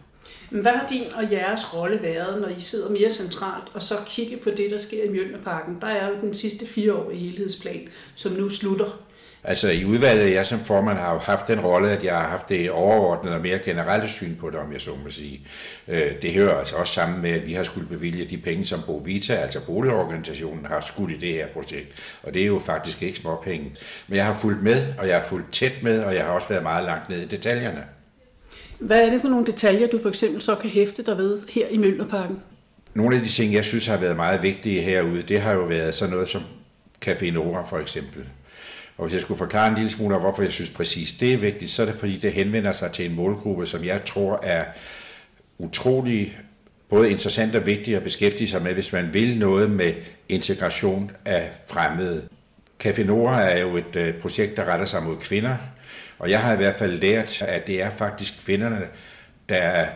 Men 0.51 0.63
hvad 0.63 0.73
har 0.73 0.87
din 0.87 1.13
og 1.15 1.33
jeres 1.33 1.75
rolle 1.75 2.03
været, 2.03 2.41
når 2.41 2.49
I 2.49 2.61
sidder 2.61 2.91
mere 2.91 3.11
centralt 3.11 3.65
og 3.75 3.83
så 3.83 3.95
kigger 4.07 4.37
på 4.45 4.51
det, 4.51 4.71
der 4.71 4.79
sker 4.79 5.05
i 5.05 5.09
Mjølnerparken? 5.09 5.79
Der 5.81 5.87
er 5.87 6.09
jo 6.09 6.15
den 6.21 6.35
sidste 6.35 6.67
fire 6.67 6.95
år 6.95 7.11
i 7.11 7.17
helhedsplan, 7.17 7.89
som 8.15 8.33
nu 8.33 8.49
slutter. 8.49 9.07
Altså 9.49 9.71
i 9.71 9.85
udvalget, 9.85 10.35
jeg 10.35 10.47
som 10.47 10.65
formand 10.65 10.99
har 10.99 11.13
jo 11.13 11.19
haft 11.19 11.49
den 11.49 11.61
rolle, 11.61 11.91
at 11.91 12.05
jeg 12.05 12.15
har 12.15 12.29
haft 12.29 12.49
det 12.49 12.71
overordnede 12.71 13.35
og 13.35 13.41
mere 13.41 13.59
generelle 13.59 14.09
syn 14.09 14.37
på 14.37 14.51
det, 14.51 14.59
om 14.59 14.73
jeg 14.73 14.81
så 14.81 14.91
må 15.05 15.11
sige. 15.11 15.41
Øh, 15.89 16.23
det 16.23 16.33
hører 16.33 16.59
altså 16.59 16.77
også 16.77 16.95
sammen 16.95 17.23
med, 17.23 17.31
at 17.31 17.47
vi 17.47 17.53
har 17.53 17.65
skulle 17.65 17.89
bevilge 17.89 18.25
de 18.25 18.39
penge, 18.39 18.65
som 18.65 18.81
Bovita, 18.87 19.35
altså 19.35 19.67
boligorganisationen, 19.67 20.67
har 20.67 20.81
skudt 20.81 21.11
i 21.11 21.17
det 21.17 21.33
her 21.33 21.47
projekt. 21.47 22.19
Og 22.23 22.35
det 22.35 22.43
er 22.43 22.47
jo 22.47 22.59
faktisk 22.59 23.03
ikke 23.03 23.19
småpenge. 23.19 23.73
Men 24.09 24.17
jeg 24.17 24.27
har 24.27 24.35
fulgt 24.35 24.63
med, 24.63 24.87
og 24.99 25.09
jeg 25.09 25.17
har 25.17 25.25
fulgt 25.25 25.53
tæt 25.53 25.83
med, 25.83 26.05
og 26.05 26.15
jeg 26.15 26.25
har 26.25 26.31
også 26.31 26.49
været 26.49 26.63
meget 26.63 26.85
langt 26.85 27.09
ned 27.09 27.23
i 27.23 27.27
detaljerne. 27.27 27.96
Hvad 28.79 29.07
er 29.07 29.11
det 29.11 29.21
for 29.21 29.29
nogle 29.29 29.47
detaljer, 29.47 29.87
du 29.87 29.99
for 30.03 30.09
eksempel 30.09 30.41
så 30.41 30.55
kan 30.55 30.71
hæfte 30.71 31.03
dig 31.03 31.19
ved 31.19 31.39
her 31.49 31.67
i 31.69 31.77
Møllerparken? 31.77 32.41
Nogle 32.95 33.17
af 33.17 33.23
de 33.23 33.29
ting, 33.29 33.55
jeg 33.55 33.65
synes 33.65 33.87
har 33.87 33.97
været 33.97 34.17
meget 34.17 34.43
vigtige 34.43 34.81
herude, 34.81 35.23
det 35.23 35.41
har 35.41 35.53
jo 35.53 35.63
været 35.63 35.95
sådan 35.95 36.13
noget 36.15 36.29
som 36.29 36.43
Café 37.07 37.31
Nora 37.31 37.63
for 37.63 37.79
eksempel. 37.79 38.25
Og 38.99 39.05
hvis 39.05 39.15
jeg 39.15 39.23
skulle 39.23 39.39
forklare 39.39 39.69
en 39.69 39.75
lille 39.75 39.91
smule 39.91 40.15
om, 40.15 40.21
hvorfor 40.21 40.43
jeg 40.43 40.53
synes 40.53 40.71
præcis 40.71 41.13
det 41.13 41.33
er 41.33 41.39
vigtigt, 41.39 41.71
så 41.71 41.83
er 41.83 41.87
det 41.87 41.95
fordi, 41.95 42.17
det 42.17 42.33
henvender 42.33 42.73
sig 42.73 42.93
til 42.93 43.11
en 43.11 43.17
målgruppe, 43.17 43.67
som 43.67 43.85
jeg 43.85 44.05
tror 44.05 44.41
er 44.43 44.65
utrolig 45.59 46.39
både 46.89 47.11
interessant 47.11 47.55
og 47.55 47.67
vigtigt 47.67 47.97
at 47.97 48.03
beskæftige 48.03 48.49
sig 48.49 48.63
med, 48.63 48.75
hvis 48.75 48.93
man 48.93 49.15
vil 49.15 49.39
noget 49.39 49.71
med 49.71 49.95
integration 50.29 51.11
af 51.25 51.51
fremmede. 51.67 52.29
Café 52.85 53.05
Nora 53.05 53.43
er 53.43 53.59
jo 53.59 53.77
et 53.77 53.97
øh, 53.97 54.15
projekt, 54.15 54.57
der 54.57 54.65
retter 54.65 54.87
sig 54.87 55.03
mod 55.03 55.17
kvinder, 55.17 55.57
og 56.19 56.31
jeg 56.31 56.41
har 56.41 56.53
i 56.53 56.57
hvert 56.57 56.75
fald 56.75 57.01
lært, 57.01 57.43
at 57.43 57.67
det 57.67 57.83
er 57.83 57.91
faktisk 57.91 58.45
kvinderne, 58.45 58.89
der 59.49 59.57
er 59.57 59.89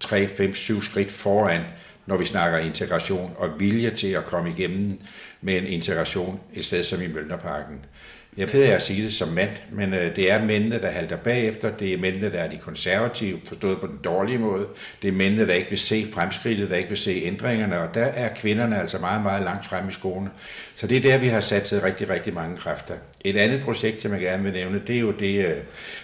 3, 0.00 0.28
5, 0.28 0.54
7 0.54 0.82
skridt 0.82 1.10
foran, 1.10 1.62
når 2.06 2.16
vi 2.16 2.26
snakker 2.26 2.58
integration 2.58 3.34
og 3.38 3.60
vilje 3.60 3.90
til 3.90 4.08
at 4.08 4.24
komme 4.24 4.50
igennem 4.50 5.00
med 5.40 5.58
en 5.58 5.66
integration 5.66 6.40
et 6.54 6.64
sted 6.64 6.84
som 6.84 7.02
i 7.02 7.06
Mølnerparken. 7.06 7.84
Jeg 8.36 8.52
ved 8.52 8.64
at 8.64 8.82
sige 8.82 9.02
det 9.02 9.12
som 9.12 9.28
mand, 9.28 9.50
men 9.72 9.94
øh, 9.94 10.16
det 10.16 10.32
er 10.32 10.44
mændene, 10.44 10.80
der 10.80 10.88
halter 10.88 11.16
bagefter. 11.16 11.70
Det 11.70 11.92
er 11.92 11.98
mændene, 11.98 12.32
der 12.32 12.38
er 12.38 12.50
de 12.50 12.56
konservative, 12.56 13.40
forstået 13.44 13.80
på 13.80 13.86
den 13.86 13.98
dårlige 14.04 14.38
måde. 14.38 14.66
Det 15.02 15.08
er 15.08 15.12
mændene, 15.12 15.46
der 15.46 15.54
ikke 15.54 15.70
vil 15.70 15.78
se 15.78 16.06
fremskridtet, 16.14 16.70
der 16.70 16.76
ikke 16.76 16.88
vil 16.88 16.98
se 16.98 17.22
ændringerne, 17.24 17.78
og 17.78 17.94
der 17.94 18.04
er 18.04 18.34
kvinderne 18.34 18.80
altså 18.80 18.98
meget, 18.98 19.22
meget 19.22 19.42
langt 19.44 19.66
frem 19.66 19.88
i 19.88 19.92
skoene. 19.92 20.30
Så 20.74 20.86
det 20.86 20.96
er 20.96 21.00
der, 21.00 21.18
vi 21.18 21.28
har 21.28 21.40
sat 21.40 21.62
til 21.62 21.80
rigtig, 21.80 22.08
rigtig 22.08 22.34
mange 22.34 22.56
kræfter. 22.56 22.94
Et 23.20 23.36
andet 23.36 23.60
projekt, 23.60 24.04
jeg 24.04 24.20
gerne 24.20 24.42
vil 24.42 24.52
nævne, 24.52 24.82
det 24.86 24.96
er 24.96 25.00
jo 25.00 25.10
det 25.10 25.46
øh, 25.46 25.56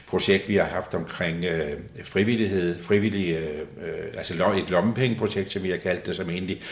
projekt, 0.07 0.49
vi 0.49 0.57
har 0.57 0.65
haft 0.65 0.95
omkring 0.95 1.45
øh, 1.45 1.73
frivillighed, 2.05 2.83
frivillig, 2.83 3.37
øh, 3.37 3.89
øh 3.89 4.07
altså 4.17 4.55
et 4.57 4.71
lommepengeprojekt, 4.71 5.53
som 5.53 5.63
vi 5.63 5.71
har 5.71 5.77
kaldt 5.77 6.07
det, 6.07 6.17
som 6.17 6.31
egentlig 6.31 6.63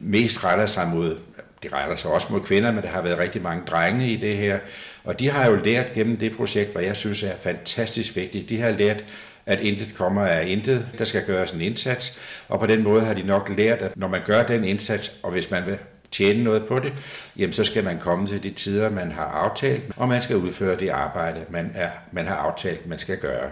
mest 0.00 0.44
retter 0.44 0.66
sig 0.66 0.88
mod 0.88 1.16
det 1.62 1.72
retter 1.72 1.96
sig 1.96 2.10
også 2.10 2.26
mod 2.30 2.40
kvinder, 2.40 2.72
men 2.72 2.82
der 2.82 2.88
har 2.88 3.02
været 3.02 3.18
rigtig 3.18 3.42
mange 3.42 3.62
drenge 3.66 4.08
i 4.08 4.16
det 4.16 4.36
her. 4.36 4.58
Og 5.04 5.20
de 5.20 5.30
har 5.30 5.50
jo 5.50 5.56
lært 5.64 5.92
gennem 5.92 6.16
det 6.16 6.36
projekt, 6.36 6.72
hvad 6.72 6.82
jeg 6.82 6.96
synes 6.96 7.22
er 7.22 7.36
fantastisk 7.42 8.16
vigtigt. 8.16 8.48
De 8.48 8.60
har 8.60 8.70
lært, 8.70 9.04
at 9.46 9.60
intet 9.60 9.94
kommer 9.94 10.26
af 10.26 10.46
intet. 10.46 10.88
Der 10.98 11.04
skal 11.04 11.26
gøres 11.26 11.50
en 11.50 11.60
indsats, 11.60 12.18
og 12.48 12.60
på 12.60 12.66
den 12.66 12.82
måde 12.82 13.04
har 13.04 13.14
de 13.14 13.22
nok 13.22 13.52
lært, 13.56 13.78
at 13.78 13.96
når 13.96 14.08
man 14.08 14.20
gør 14.24 14.42
den 14.42 14.64
indsats, 14.64 15.16
og 15.22 15.30
hvis 15.30 15.50
man 15.50 15.66
vil 15.66 15.78
tjene 16.10 16.44
noget 16.44 16.66
på 16.66 16.78
det, 16.78 16.92
jamen 17.36 17.52
så 17.52 17.64
skal 17.64 17.84
man 17.84 17.98
komme 17.98 18.26
til 18.26 18.42
de 18.42 18.50
tider, 18.50 18.90
man 18.90 19.12
har 19.12 19.24
aftalt, 19.24 19.82
og 19.96 20.08
man 20.08 20.22
skal 20.22 20.36
udføre 20.36 20.76
det 20.76 20.88
arbejde, 20.88 21.40
man, 21.50 21.70
er, 21.74 21.90
man 22.12 22.26
har 22.26 22.36
aftalt, 22.36 22.86
man 22.86 22.98
skal 22.98 23.18
gøre. 23.18 23.50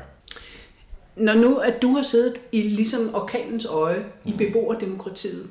Når 1.17 1.35
nu, 1.35 1.57
at 1.57 1.83
du 1.83 1.95
har 1.95 2.03
siddet 2.03 2.35
i 2.53 2.63
ligesom 2.63 3.15
orkanens 3.15 3.67
øje 3.67 4.05
i 4.25 4.33
beboerdemokratiet, 4.39 5.47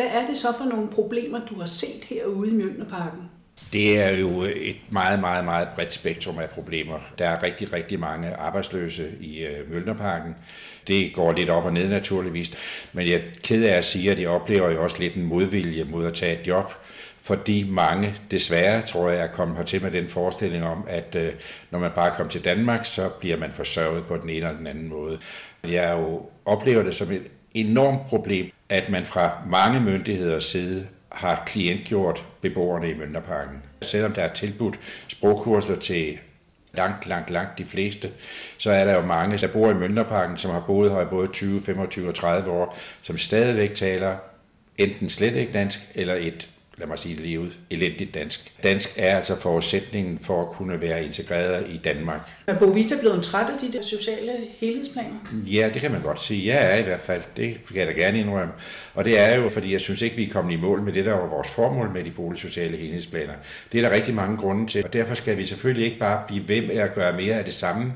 hvad 0.00 0.22
er 0.22 0.26
det 0.26 0.38
så 0.38 0.48
for 0.58 0.64
nogle 0.64 0.88
problemer, 0.88 1.40
du 1.50 1.58
har 1.58 1.66
set 1.66 2.04
herude 2.08 2.50
i 2.50 2.52
Mjølnerparken? 2.52 3.30
Det 3.72 3.98
er 3.98 4.18
jo 4.18 4.42
et 4.42 4.76
meget, 4.90 5.20
meget, 5.20 5.44
meget 5.44 5.68
bredt 5.74 5.94
spektrum 5.94 6.38
af 6.38 6.50
problemer. 6.50 6.98
Der 7.18 7.28
er 7.28 7.42
rigtig, 7.42 7.72
rigtig 7.72 8.00
mange 8.00 8.34
arbejdsløse 8.34 9.08
i 9.20 9.44
øh, 9.44 9.50
Mjølnerparken. 9.50 9.74
Mølnerparken. 9.74 10.34
Det 10.88 11.14
går 11.14 11.32
lidt 11.32 11.50
op 11.50 11.64
og 11.64 11.72
ned 11.72 11.88
naturligvis. 11.88 12.56
Men 12.92 13.06
jeg 13.06 13.14
er 13.14 13.20
ked 13.42 13.64
af 13.64 13.76
at 13.76 13.84
sige, 13.84 14.10
at 14.10 14.20
jeg 14.20 14.28
oplever 14.28 14.70
jo 14.70 14.82
også 14.82 14.96
lidt 14.98 15.14
en 15.14 15.22
modvilje 15.22 15.84
mod 15.84 16.06
at 16.06 16.14
tage 16.14 16.40
et 16.40 16.46
job, 16.46 16.72
fordi 17.20 17.70
mange 17.70 18.14
desværre, 18.30 18.82
tror 18.82 19.10
jeg, 19.10 19.22
er 19.22 19.26
kommet 19.26 19.56
hertil 19.56 19.82
med 19.82 19.90
den 19.90 20.08
forestilling 20.08 20.64
om, 20.64 20.84
at 20.88 21.14
øh, 21.14 21.32
når 21.70 21.78
man 21.78 21.90
bare 21.94 22.10
kommer 22.16 22.30
til 22.30 22.44
Danmark, 22.44 22.86
så 22.86 23.08
bliver 23.08 23.36
man 23.36 23.52
forsørget 23.52 24.04
på 24.04 24.16
den 24.16 24.30
ene 24.30 24.36
eller 24.36 24.56
den 24.56 24.66
anden 24.66 24.88
måde. 24.88 25.18
Jeg 25.64 25.96
jo 25.98 26.28
oplever 26.44 26.82
det 26.82 26.94
som 26.94 27.10
et 27.10 27.22
enormt 27.54 28.06
problem, 28.06 28.50
at 28.68 28.88
man 28.88 29.06
fra 29.06 29.30
mange 29.46 29.80
myndigheders 29.80 30.44
side 30.44 30.86
har 31.08 31.42
klientgjort 31.46 32.24
beboerne 32.40 32.90
i 32.90 32.94
Mønderparken. 32.94 33.62
Selvom 33.82 34.12
der 34.12 34.22
er 34.22 34.32
tilbudt 34.32 34.80
sprogkurser 35.08 35.76
til 35.76 36.18
langt, 36.72 37.06
langt, 37.06 37.30
langt 37.30 37.58
de 37.58 37.64
fleste, 37.64 38.10
så 38.58 38.70
er 38.70 38.84
der 38.84 38.94
jo 38.94 39.06
mange, 39.06 39.38
der 39.38 39.52
bor 39.52 39.70
i 39.70 39.74
Mønderparken, 39.74 40.36
som 40.36 40.50
har 40.50 40.64
boet 40.66 40.90
her 40.90 41.00
i 41.00 41.10
både 41.10 41.28
20, 41.28 41.60
25 41.60 42.08
og 42.08 42.14
30 42.14 42.50
år, 42.50 42.78
som 43.02 43.18
stadigvæk 43.18 43.74
taler 43.74 44.16
enten 44.78 45.08
slet 45.08 45.36
ikke 45.36 45.52
dansk, 45.52 45.78
eller 45.94 46.14
et 46.14 46.48
lad 46.80 46.88
mig 46.88 46.98
sige 46.98 47.14
det 47.14 47.22
lige 47.22 47.40
ud, 47.40 47.50
elendigt 47.70 48.14
dansk. 48.14 48.52
Dansk 48.62 48.88
er 48.96 49.16
altså 49.16 49.36
forudsætningen 49.36 50.18
for 50.18 50.42
at 50.42 50.48
kunne 50.48 50.80
være 50.80 51.04
integreret 51.04 51.66
i 51.68 51.80
Danmark. 51.84 52.20
Er 52.46 52.58
Bovita 52.58 52.94
blevet 53.00 53.22
træt 53.22 53.46
af 53.52 53.58
de 53.60 53.72
der 53.72 53.82
sociale 53.82 54.32
helhedsplaner? 54.58 55.16
Ja, 55.46 55.70
det 55.74 55.82
kan 55.82 55.92
man 55.92 56.02
godt 56.02 56.22
sige. 56.22 56.54
Jeg 56.54 56.74
er 56.74 56.76
i 56.76 56.82
hvert 56.82 57.00
fald. 57.00 57.22
Det 57.36 57.56
kan 57.68 57.76
jeg 57.76 57.86
da 57.86 57.92
gerne 57.92 58.18
indrømme. 58.18 58.52
Og 58.94 59.04
det 59.04 59.18
er 59.18 59.36
jo, 59.36 59.48
fordi 59.48 59.72
jeg 59.72 59.80
synes 59.80 60.02
ikke, 60.02 60.16
vi 60.16 60.28
er 60.28 60.32
kommet 60.32 60.52
i 60.52 60.56
mål 60.56 60.82
med 60.82 60.92
det, 60.92 61.04
der 61.04 61.12
var 61.12 61.26
vores 61.26 61.48
formål 61.48 61.90
med 61.92 62.04
de 62.04 62.10
boligsociale 62.10 62.76
helhedsplaner. 62.76 63.34
Det 63.72 63.78
er 63.78 63.88
der 63.88 63.96
rigtig 63.96 64.14
mange 64.14 64.36
grunde 64.36 64.66
til. 64.66 64.84
Og 64.84 64.92
derfor 64.92 65.14
skal 65.14 65.36
vi 65.36 65.46
selvfølgelig 65.46 65.86
ikke 65.86 65.98
bare 65.98 66.22
blive 66.28 66.48
ved 66.48 66.66
med 66.66 66.76
at 66.76 66.94
gøre 66.94 67.12
mere 67.12 67.34
af 67.34 67.44
det 67.44 67.54
samme. 67.54 67.92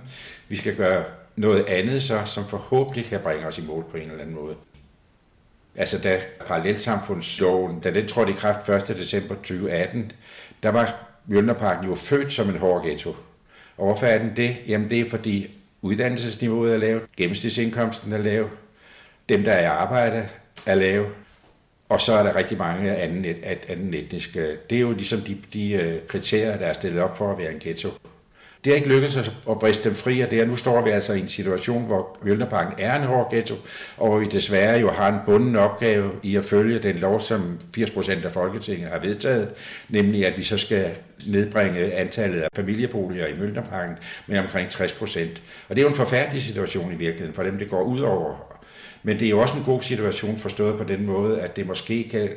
Vi 0.48 0.56
skal 0.56 0.76
gøre 0.76 1.04
noget 1.36 1.68
andet 1.68 2.02
så, 2.02 2.22
som 2.26 2.44
forhåbentlig 2.44 3.04
kan 3.04 3.20
bringe 3.20 3.46
os 3.46 3.58
i 3.58 3.62
mål 3.62 3.84
på 3.90 3.96
en 3.96 4.02
eller 4.02 4.22
anden 4.22 4.34
måde. 4.34 4.54
Altså 5.76 5.98
da 5.98 6.20
parallelsamfundsloven, 6.46 7.80
da 7.80 7.90
den 7.90 8.08
trådte 8.08 8.32
i 8.32 8.34
kraft 8.34 8.68
1. 8.68 8.88
december 8.88 9.34
2018, 9.34 10.12
der 10.62 10.68
var 10.68 10.96
Mjølnerparken 11.26 11.88
jo 11.88 11.94
født 11.94 12.32
som 12.32 12.48
en 12.48 12.56
hård 12.56 12.84
ghetto. 12.84 13.16
Og 13.76 13.86
hvorfor 13.86 14.06
er 14.06 14.18
den 14.18 14.32
det? 14.36 14.56
Jamen 14.68 14.90
det 14.90 15.00
er 15.00 15.10
fordi 15.10 15.56
uddannelsesniveauet 15.82 16.74
er 16.74 16.78
lavt, 16.78 17.16
gennemsnitsindkomsten 17.16 18.12
er 18.12 18.18
lav, 18.18 18.48
dem 19.28 19.44
der 19.44 19.52
er 19.52 19.60
i 19.60 19.64
arbejde 19.64 20.28
er 20.66 20.74
lav, 20.74 21.06
og 21.88 22.00
så 22.00 22.12
er 22.12 22.22
der 22.22 22.36
rigtig 22.36 22.58
mange 22.58 22.96
anden, 22.96 23.24
anden 23.68 23.94
etniske. 23.94 24.56
Det 24.70 24.76
er 24.76 24.80
jo 24.80 24.92
ligesom 24.92 25.20
de, 25.20 25.38
de 25.52 25.72
øh, 25.72 26.06
kriterier, 26.08 26.58
der 26.58 26.66
er 26.66 26.72
stillet 26.72 27.02
op 27.02 27.16
for 27.16 27.32
at 27.32 27.38
være 27.38 27.52
en 27.52 27.58
ghetto. 27.60 27.88
Det 28.64 28.72
har 28.72 28.76
ikke 28.76 28.88
lykkedes 28.88 29.16
at 29.16 29.32
vriste 29.46 29.88
dem 29.88 29.94
fri 29.94 30.20
af 30.20 30.28
det, 30.28 30.42
og 30.42 30.48
nu 30.48 30.56
står 30.56 30.82
vi 30.82 30.90
altså 30.90 31.12
i 31.12 31.20
en 31.20 31.28
situation, 31.28 31.86
hvor 31.86 32.18
Mjølnerparken 32.22 32.74
er 32.78 32.98
en 32.98 33.04
hård 33.04 33.30
ghetto, 33.30 33.54
og 33.96 34.08
hvor 34.08 34.18
vi 34.18 34.26
desværre 34.26 34.80
jo 34.80 34.90
har 34.90 35.08
en 35.08 35.18
bunden 35.26 35.56
opgave 35.56 36.10
i 36.22 36.36
at 36.36 36.44
følge 36.44 36.78
den 36.78 36.96
lov, 36.96 37.20
som 37.20 37.58
80% 37.78 38.24
af 38.24 38.32
Folketinget 38.32 38.88
har 38.88 38.98
vedtaget, 38.98 39.50
nemlig 39.88 40.26
at 40.26 40.38
vi 40.38 40.42
så 40.42 40.58
skal 40.58 40.90
nedbringe 41.26 41.92
antallet 41.92 42.40
af 42.40 42.48
familieboliger 42.56 43.26
i 43.26 43.34
Mjølnerparken 43.38 43.96
med 44.26 44.38
omkring 44.38 44.68
60%. 44.68 45.20
Og 45.68 45.76
det 45.76 45.78
er 45.78 45.82
jo 45.82 45.88
en 45.88 45.94
forfærdelig 45.94 46.42
situation 46.42 46.92
i 46.92 46.96
virkeligheden 46.96 47.34
for 47.34 47.42
dem, 47.42 47.58
det 47.58 47.70
går 47.70 47.82
ud 47.82 48.00
over. 48.00 48.54
Men 49.02 49.18
det 49.18 49.26
er 49.26 49.30
jo 49.30 49.40
også 49.40 49.56
en 49.56 49.64
god 49.64 49.82
situation 49.82 50.38
forstået 50.38 50.78
på 50.78 50.84
den 50.84 51.06
måde, 51.06 51.40
at 51.40 51.56
det 51.56 51.66
måske 51.66 52.08
kan 52.10 52.28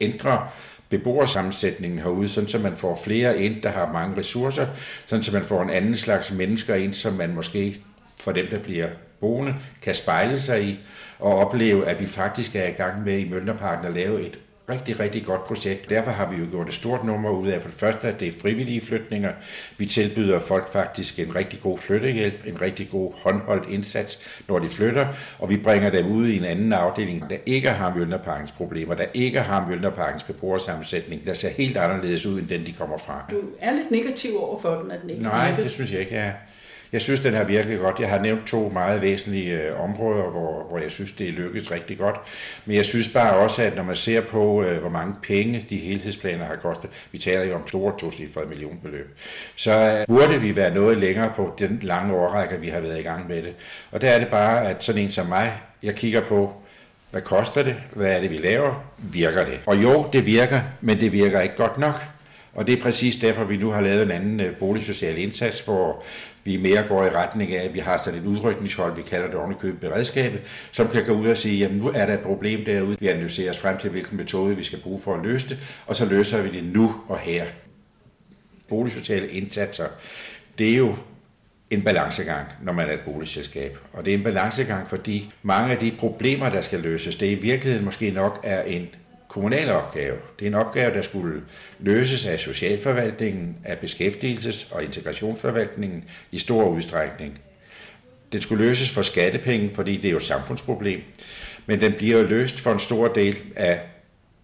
ændre 0.00 0.48
beboersammensætningen 0.88 1.98
herude, 1.98 2.28
sådan 2.28 2.48
så 2.48 2.58
man 2.58 2.76
får 2.76 3.00
flere 3.04 3.38
ind, 3.38 3.62
der 3.62 3.70
har 3.70 3.92
mange 3.92 4.16
ressourcer, 4.16 4.66
sådan 5.06 5.22
så 5.22 5.32
man 5.32 5.42
får 5.42 5.62
en 5.62 5.70
anden 5.70 5.96
slags 5.96 6.32
mennesker 6.32 6.74
ind, 6.74 6.94
som 6.94 7.12
man 7.12 7.34
måske 7.34 7.82
for 8.16 8.32
dem, 8.32 8.46
der 8.50 8.58
bliver 8.58 8.88
boende, 9.20 9.54
kan 9.82 9.94
spejle 9.94 10.38
sig 10.38 10.64
i 10.64 10.80
og 11.18 11.38
opleve, 11.38 11.86
at 11.86 12.00
vi 12.00 12.06
faktisk 12.06 12.56
er 12.56 12.66
i 12.66 12.72
gang 12.72 13.04
med 13.04 13.18
i 13.18 13.28
Mønterparken 13.28 13.86
at 13.86 13.92
lave 13.92 14.26
et 14.26 14.38
rigtig, 14.68 15.00
rigtig 15.00 15.24
godt 15.24 15.44
projekt. 15.44 15.90
Derfor 15.90 16.10
har 16.10 16.30
vi 16.30 16.36
jo 16.36 16.46
gjort 16.50 16.68
et 16.68 16.74
stort 16.74 17.04
nummer 17.04 17.30
ud 17.30 17.48
af, 17.48 17.62
for 17.62 17.68
det 17.68 17.78
første, 17.78 18.08
at 18.08 18.20
det 18.20 18.28
er 18.28 18.32
frivillige 18.42 18.80
flytninger. 18.80 19.32
Vi 19.78 19.86
tilbyder 19.86 20.38
folk 20.38 20.72
faktisk 20.72 21.18
en 21.18 21.34
rigtig 21.34 21.60
god 21.62 21.78
flyttehjælp, 21.78 22.46
en 22.46 22.60
rigtig 22.60 22.90
god 22.90 23.12
håndholdt 23.16 23.68
indsats, 23.68 24.42
når 24.48 24.58
de 24.58 24.68
flytter, 24.68 25.06
og 25.38 25.50
vi 25.50 25.56
bringer 25.56 25.90
dem 25.90 26.06
ud 26.06 26.28
i 26.28 26.38
en 26.38 26.44
anden 26.44 26.72
afdeling, 26.72 27.24
der 27.30 27.36
ikke 27.46 27.70
har 27.70 27.94
Mjølnerparkens 27.94 28.52
problemer, 28.52 28.94
der 28.94 29.06
ikke 29.14 29.40
har 29.40 29.66
Mjølnerparkens 29.66 30.22
beboersammensætning, 30.22 31.26
der 31.26 31.34
ser 31.34 31.48
helt 31.48 31.76
anderledes 31.76 32.26
ud, 32.26 32.40
end 32.40 32.48
den 32.48 32.66
de 32.66 32.72
kommer 32.72 32.98
fra. 32.98 33.24
Du 33.30 33.40
er 33.60 33.72
lidt 33.72 33.90
negativ 33.90 34.30
over 34.40 34.58
for 34.58 34.74
den, 34.74 34.90
at 34.90 35.02
den 35.02 35.10
ikke 35.10 35.22
Nej, 35.22 35.54
det 35.56 35.70
synes 35.70 35.92
jeg 35.92 36.00
ikke, 36.00 36.14
jeg 36.14 36.26
er. 36.26 36.32
Jeg 36.92 37.02
synes, 37.02 37.20
den 37.20 37.34
har 37.34 37.44
virket 37.44 37.80
godt. 37.80 38.00
Jeg 38.00 38.08
har 38.08 38.18
nævnt 38.18 38.46
to 38.46 38.68
meget 38.68 39.02
væsentlige 39.02 39.62
øh, 39.62 39.80
områder, 39.80 40.22
hvor, 40.22 40.66
hvor 40.68 40.78
jeg 40.78 40.90
synes, 40.90 41.12
det 41.12 41.28
er 41.28 41.32
lykkedes 41.32 41.70
rigtig 41.70 41.98
godt. 41.98 42.16
Men 42.64 42.76
jeg 42.76 42.84
synes 42.84 43.08
bare 43.14 43.36
også, 43.36 43.62
at 43.62 43.76
når 43.76 43.82
man 43.82 43.96
ser 43.96 44.20
på, 44.20 44.62
øh, 44.62 44.80
hvor 44.80 44.88
mange 44.90 45.14
penge 45.22 45.66
de 45.70 45.76
helhedsplaner 45.76 46.44
har 46.44 46.56
kostet, 46.56 46.90
vi 47.12 47.18
taler 47.18 47.44
jo 47.44 47.54
om 47.54 47.68
store 47.68 47.92
tocifrede 47.98 48.48
millionbeløb, 48.48 49.18
så 49.56 49.72
øh, 49.72 50.06
burde 50.06 50.40
vi 50.40 50.56
være 50.56 50.74
noget 50.74 50.98
længere 50.98 51.32
på 51.36 51.54
den 51.58 51.78
lange 51.82 52.14
årrække, 52.14 52.60
vi 52.60 52.68
har 52.68 52.80
været 52.80 52.98
i 52.98 53.02
gang 53.02 53.28
med 53.28 53.42
det. 53.42 53.54
Og 53.90 54.00
der 54.00 54.10
er 54.10 54.18
det 54.18 54.28
bare, 54.28 54.68
at 54.70 54.84
sådan 54.84 55.02
en 55.02 55.10
som 55.10 55.26
mig 55.26 55.52
Jeg 55.82 55.94
kigger 55.94 56.20
på, 56.20 56.52
hvad 57.10 57.22
koster 57.22 57.62
det? 57.62 57.76
Hvad 57.92 58.16
er 58.16 58.20
det, 58.20 58.30
vi 58.30 58.36
laver? 58.36 58.84
Virker 58.98 59.44
det? 59.44 59.60
Og 59.66 59.82
jo, 59.82 60.06
det 60.12 60.26
virker, 60.26 60.60
men 60.80 61.00
det 61.00 61.12
virker 61.12 61.40
ikke 61.40 61.56
godt 61.56 61.78
nok. 61.78 62.17
Og 62.58 62.66
det 62.66 62.78
er 62.78 62.82
præcis 62.82 63.16
derfor, 63.16 63.44
vi 63.44 63.56
nu 63.56 63.70
har 63.70 63.80
lavet 63.80 64.02
en 64.02 64.10
anden 64.10 64.40
øh, 64.40 64.56
boligsocial 64.56 65.18
indsats, 65.18 65.60
hvor 65.60 66.04
vi 66.44 66.56
mere 66.56 66.84
går 66.88 67.04
i 67.04 67.10
retning 67.10 67.54
af, 67.54 67.64
at 67.64 67.74
vi 67.74 67.78
har 67.78 67.96
sådan 67.96 68.20
et 68.20 68.26
udrykningshold, 68.26 68.96
vi 68.96 69.02
kalder 69.02 69.26
det 69.26 69.36
ovenikøbet 69.36 69.80
beredskabet, 69.80 70.40
som 70.72 70.88
kan 70.88 71.04
gå 71.06 71.12
ud 71.12 71.26
og 71.26 71.38
sige, 71.38 71.58
jamen 71.58 71.78
nu 71.78 71.88
er 71.88 72.06
der 72.06 72.14
et 72.14 72.20
problem 72.20 72.64
derude, 72.64 72.96
vi 73.00 73.08
analyserer 73.08 73.50
os 73.50 73.58
frem 73.58 73.78
til, 73.78 73.90
hvilken 73.90 74.16
metode 74.16 74.56
vi 74.56 74.62
skal 74.62 74.78
bruge 74.78 75.00
for 75.00 75.14
at 75.14 75.22
løse 75.22 75.48
det, 75.48 75.58
og 75.86 75.96
så 75.96 76.06
løser 76.06 76.42
vi 76.42 76.50
det 76.50 76.64
nu 76.64 76.94
og 77.08 77.18
her. 77.18 77.44
Boligsociale 78.68 79.28
indsatser, 79.28 79.86
det 80.58 80.70
er 80.70 80.76
jo 80.76 80.94
en 81.70 81.82
balancegang, 81.82 82.46
når 82.62 82.72
man 82.72 82.88
er 82.88 82.92
et 82.92 83.00
boligselskab. 83.00 83.78
Og 83.92 84.04
det 84.04 84.14
er 84.14 84.18
en 84.18 84.24
balancegang, 84.24 84.88
fordi 84.88 85.32
mange 85.42 85.72
af 85.72 85.78
de 85.78 85.92
problemer, 85.98 86.50
der 86.50 86.60
skal 86.60 86.80
løses, 86.80 87.16
det 87.16 87.26
i 87.26 87.34
virkeligheden 87.34 87.84
måske 87.84 88.10
nok 88.10 88.40
er 88.44 88.62
en 88.62 88.88
kommunal 89.28 89.70
opgave. 89.70 90.16
Det 90.38 90.44
er 90.44 90.50
en 90.50 90.54
opgave, 90.54 90.94
der 90.94 91.02
skulle 91.02 91.42
løses 91.78 92.26
af 92.26 92.40
socialforvaltningen, 92.40 93.56
af 93.64 93.76
beskæftigelses- 93.76 94.74
og 94.74 94.84
integrationsforvaltningen 94.84 96.04
i 96.32 96.38
stor 96.38 96.68
udstrækning. 96.68 97.40
Den 98.32 98.40
skulle 98.40 98.64
løses 98.64 98.90
for 98.90 99.02
skattepenge, 99.02 99.70
fordi 99.74 99.96
det 99.96 100.04
er 100.04 100.10
jo 100.10 100.16
et 100.16 100.22
samfundsproblem, 100.22 101.00
men 101.66 101.80
den 101.80 101.92
bliver 101.92 102.18
jo 102.18 102.26
løst 102.26 102.60
for 102.60 102.72
en 102.72 102.78
stor 102.78 103.08
del 103.08 103.36
af 103.56 103.80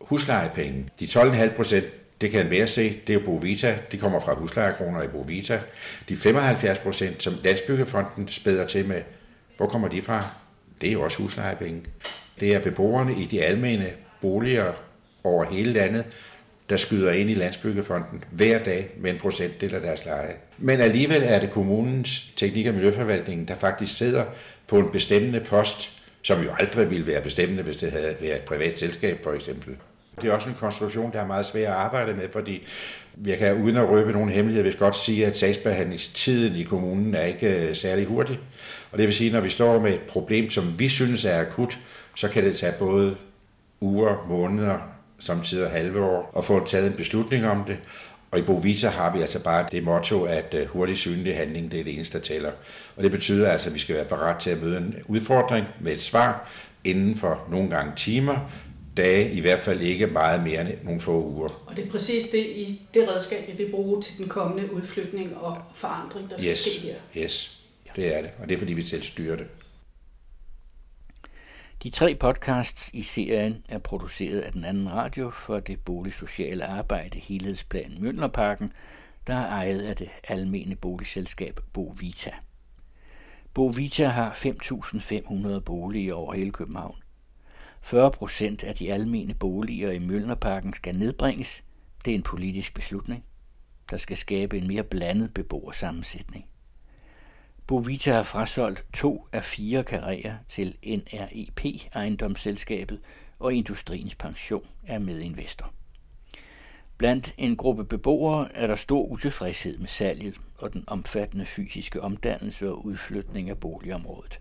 huslejepenge. 0.00 0.88
De 1.00 1.04
12,5 1.04 1.56
procent, 1.56 1.84
det 2.20 2.30
kan 2.30 2.50
være 2.50 2.66
se, 2.66 3.00
det 3.06 3.14
er 3.14 3.20
jo 3.20 3.24
Bovita, 3.24 3.78
de 3.92 3.98
kommer 3.98 4.20
fra 4.20 4.34
huslejekroner 4.34 5.02
i 5.02 5.08
Bovita. 5.08 5.60
De 6.08 6.16
75 6.16 6.78
procent, 6.78 7.22
som 7.22 7.34
Landsbyggefonden 7.44 8.28
spæder 8.28 8.66
til 8.66 8.86
med, 8.86 9.02
hvor 9.56 9.66
kommer 9.66 9.88
de 9.88 10.02
fra? 10.02 10.26
Det 10.80 10.88
er 10.88 10.92
jo 10.92 11.02
også 11.02 11.22
huslejepenge. 11.22 11.82
Det 12.40 12.54
er 12.54 12.60
beboerne 12.60 13.14
i 13.22 13.24
de 13.24 13.42
almene 13.42 13.90
boliger 14.24 14.72
over 15.24 15.44
hele 15.44 15.72
landet, 15.72 16.04
der 16.70 16.76
skyder 16.76 17.12
ind 17.12 17.30
i 17.30 17.34
Landsbyggefonden 17.34 18.24
hver 18.30 18.64
dag 18.64 18.90
med 18.96 19.10
en 19.10 19.18
procentdel 19.18 19.74
af 19.74 19.80
deres 19.80 20.04
leje. 20.04 20.34
Men 20.58 20.80
alligevel 20.80 21.22
er 21.24 21.40
det 21.40 21.50
kommunens 21.50 22.32
teknik- 22.36 22.66
og 22.66 22.74
miljøforvaltning, 22.74 23.48
der 23.48 23.54
faktisk 23.54 23.96
sidder 23.96 24.24
på 24.68 24.78
en 24.78 24.90
bestemmende 24.92 25.40
post, 25.40 25.90
som 26.22 26.42
jo 26.42 26.50
aldrig 26.58 26.90
ville 26.90 27.06
være 27.06 27.20
bestemmende, 27.20 27.62
hvis 27.62 27.76
det 27.76 27.92
havde 27.92 28.16
været 28.20 28.36
et 28.36 28.42
privat 28.42 28.78
selskab 28.78 29.24
for 29.24 29.32
eksempel. 29.32 29.76
Det 30.20 30.28
er 30.28 30.32
også 30.32 30.48
en 30.48 30.56
konstruktion, 30.60 31.12
der 31.12 31.20
er 31.20 31.26
meget 31.26 31.46
svær 31.46 31.70
at 31.70 31.76
arbejde 31.76 32.14
med, 32.14 32.28
fordi 32.32 32.66
jeg 33.26 33.38
kan 33.38 33.62
uden 33.62 33.76
at 33.76 33.90
røbe 33.90 34.12
nogen 34.12 34.28
hemmelighed, 34.28 34.62
hvis 34.62 34.76
godt 34.76 34.96
sige, 34.96 35.26
at 35.26 35.38
sagsbehandlingstiden 35.38 36.56
i 36.56 36.62
kommunen 36.62 37.14
er 37.14 37.24
ikke 37.24 37.68
øh, 37.68 37.76
særlig 37.76 38.06
hurtig. 38.06 38.38
Og 38.92 38.98
det 38.98 39.06
vil 39.06 39.14
sige, 39.14 39.28
at 39.28 39.34
når 39.34 39.40
vi 39.40 39.50
står 39.50 39.80
med 39.80 39.94
et 39.94 40.00
problem, 40.00 40.50
som 40.50 40.78
vi 40.78 40.88
synes 40.88 41.24
er 41.24 41.40
akut, 41.40 41.78
så 42.16 42.28
kan 42.28 42.44
det 42.44 42.56
tage 42.56 42.74
både 42.78 43.16
uger, 43.84 44.26
måneder, 44.28 44.78
samtidig 45.18 45.70
halve 45.70 46.04
år, 46.04 46.30
og 46.32 46.44
få 46.44 46.66
taget 46.66 46.86
en 46.86 46.92
beslutning 46.92 47.46
om 47.46 47.64
det. 47.66 47.76
Og 48.30 48.38
i 48.38 48.42
Bovita 48.42 48.88
har 48.88 49.16
vi 49.16 49.20
altså 49.20 49.42
bare 49.42 49.66
det 49.72 49.84
motto, 49.84 50.22
at 50.22 50.54
øh, 50.54 50.66
hurtig 50.66 50.98
synlig 50.98 51.36
handling, 51.36 51.72
det 51.72 51.80
er 51.80 51.84
det 51.84 51.94
eneste, 51.94 52.18
der 52.18 52.24
tæller. 52.24 52.50
Og 52.96 53.02
det 53.02 53.10
betyder 53.10 53.50
altså, 53.50 53.68
at 53.68 53.74
vi 53.74 53.80
skal 53.80 53.94
være 53.94 54.04
parat 54.04 54.40
til 54.40 54.50
at 54.50 54.62
møde 54.62 54.76
en 54.76 54.94
udfordring 55.08 55.66
med 55.80 55.92
et 55.92 56.02
svar 56.02 56.50
inden 56.84 57.16
for 57.16 57.46
nogle 57.50 57.70
gange 57.70 57.92
timer, 57.96 58.50
dage, 58.96 59.30
i 59.30 59.40
hvert 59.40 59.60
fald 59.60 59.80
ikke 59.80 60.06
meget 60.06 60.42
mere 60.42 60.60
end 60.60 60.68
nogle 60.82 61.00
få 61.00 61.24
uger. 61.24 61.64
Og 61.66 61.76
det 61.76 61.86
er 61.86 61.90
præcis 61.90 62.28
det, 62.28 62.38
i 62.38 62.82
det 62.94 63.08
redskab, 63.08 63.48
vi 63.48 63.64
vil 63.64 63.70
bruge 63.70 64.02
til 64.02 64.18
den 64.18 64.28
kommende 64.28 64.72
udflytning 64.72 65.36
og 65.36 65.58
forandring, 65.74 66.30
der 66.30 66.36
skal 66.36 66.50
yes. 66.50 66.58
ske 66.58 66.86
her. 66.86 67.24
Yes, 67.24 67.60
det 67.96 68.16
er 68.16 68.22
det. 68.22 68.30
Og 68.42 68.48
det 68.48 68.54
er, 68.54 68.58
fordi 68.58 68.72
vi 68.72 68.82
selv 68.82 69.02
styrer 69.02 69.36
det. 69.36 69.46
De 71.84 71.90
tre 71.90 72.14
podcasts 72.14 72.90
i 72.92 73.02
serien 73.02 73.64
er 73.68 73.78
produceret 73.78 74.40
af 74.40 74.52
den 74.52 74.64
anden 74.64 74.92
radio 74.92 75.30
for 75.30 75.60
det 75.60 75.80
boligsociale 75.80 76.64
arbejde 76.66 77.18
Helhedsplan 77.18 77.96
Mønlerparken, 78.00 78.70
der 79.26 79.34
er 79.34 79.48
ejet 79.48 79.82
af 79.82 79.96
det 79.96 80.08
almene 80.28 80.76
boligselskab 80.76 81.60
Bo 81.72 81.94
Vita. 82.00 82.30
Bo 83.54 83.66
Vita 83.66 84.08
har 84.08 84.32
5.500 84.32 85.58
boliger 85.58 86.14
over 86.14 86.34
hele 86.34 86.50
København. 86.50 86.96
40 87.82 88.10
procent 88.10 88.64
af 88.64 88.74
de 88.74 88.92
almene 88.92 89.34
boliger 89.34 89.90
i 89.90 89.98
Møllnerparken 89.98 90.72
skal 90.72 90.98
nedbringes. 90.98 91.64
Det 92.04 92.10
er 92.10 92.14
en 92.14 92.22
politisk 92.22 92.74
beslutning, 92.74 93.24
der 93.90 93.96
skal 93.96 94.16
skabe 94.16 94.58
en 94.58 94.66
mere 94.66 94.82
blandet 94.82 95.34
beboersammensætning. 95.34 96.46
Bovita 97.66 98.12
har 98.12 98.22
frasolgt 98.22 98.84
to 98.92 99.28
af 99.32 99.44
fire 99.44 99.84
karrierer 99.84 100.36
til 100.48 100.76
NREP 100.84 101.64
ejendomsselskabet, 101.94 103.00
og 103.38 103.54
Industriens 103.54 104.14
Pension 104.14 104.66
er 104.86 104.98
medinvestor. 104.98 105.72
Blandt 106.98 107.34
en 107.38 107.56
gruppe 107.56 107.84
beboere 107.84 108.52
er 108.54 108.66
der 108.66 108.76
stor 108.76 109.04
utilfredshed 109.04 109.78
med 109.78 109.88
salget 109.88 110.40
og 110.58 110.72
den 110.72 110.84
omfattende 110.86 111.44
fysiske 111.46 112.00
omdannelse 112.00 112.68
og 112.68 112.86
udflytning 112.86 113.50
af 113.50 113.58
boligområdet. 113.58 114.40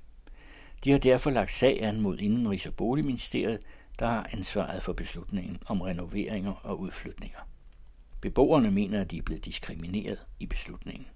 De 0.84 0.92
har 0.92 0.98
derfor 0.98 1.30
lagt 1.30 1.52
sag 1.52 1.84
an 1.84 2.02
mod 2.02 2.18
Indenrigs- 2.18 2.68
og 2.68 2.76
Boligministeriet, 2.76 3.60
der 4.00 4.06
har 4.06 4.30
ansvaret 4.32 4.84
for 4.84 4.94
beslutningen 4.94 5.58
om 5.66 5.82
renoveringer 5.82 6.54
og 6.64 6.80
udflytninger. 6.80 7.40
Beboerne 8.22 8.72
mener, 8.72 9.02
at 9.02 9.12
de 9.12 9.18
er 9.18 9.22
blevet 9.22 9.46
diskrimineret 9.46 10.20
i 10.40 10.46
beslutningen. 10.46 11.08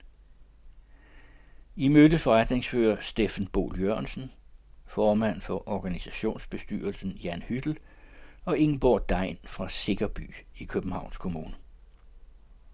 I 1.80 1.88
mødte 1.88 2.20
forretningsfører 2.20 2.98
Steffen 3.02 3.48
Bol 3.48 3.82
Jørgensen, 3.82 4.32
formand 4.86 5.42
for 5.42 5.70
organisationsbestyrelsen 5.70 7.12
Jan 7.12 7.42
Hyttel 7.42 7.78
og 8.46 8.58
Ingeborg 8.58 9.10
Dein 9.10 9.38
fra 9.46 9.70
Sikkerby 9.70 10.36
i 10.58 10.64
Københavns 10.64 11.18
Kommune. 11.18 11.54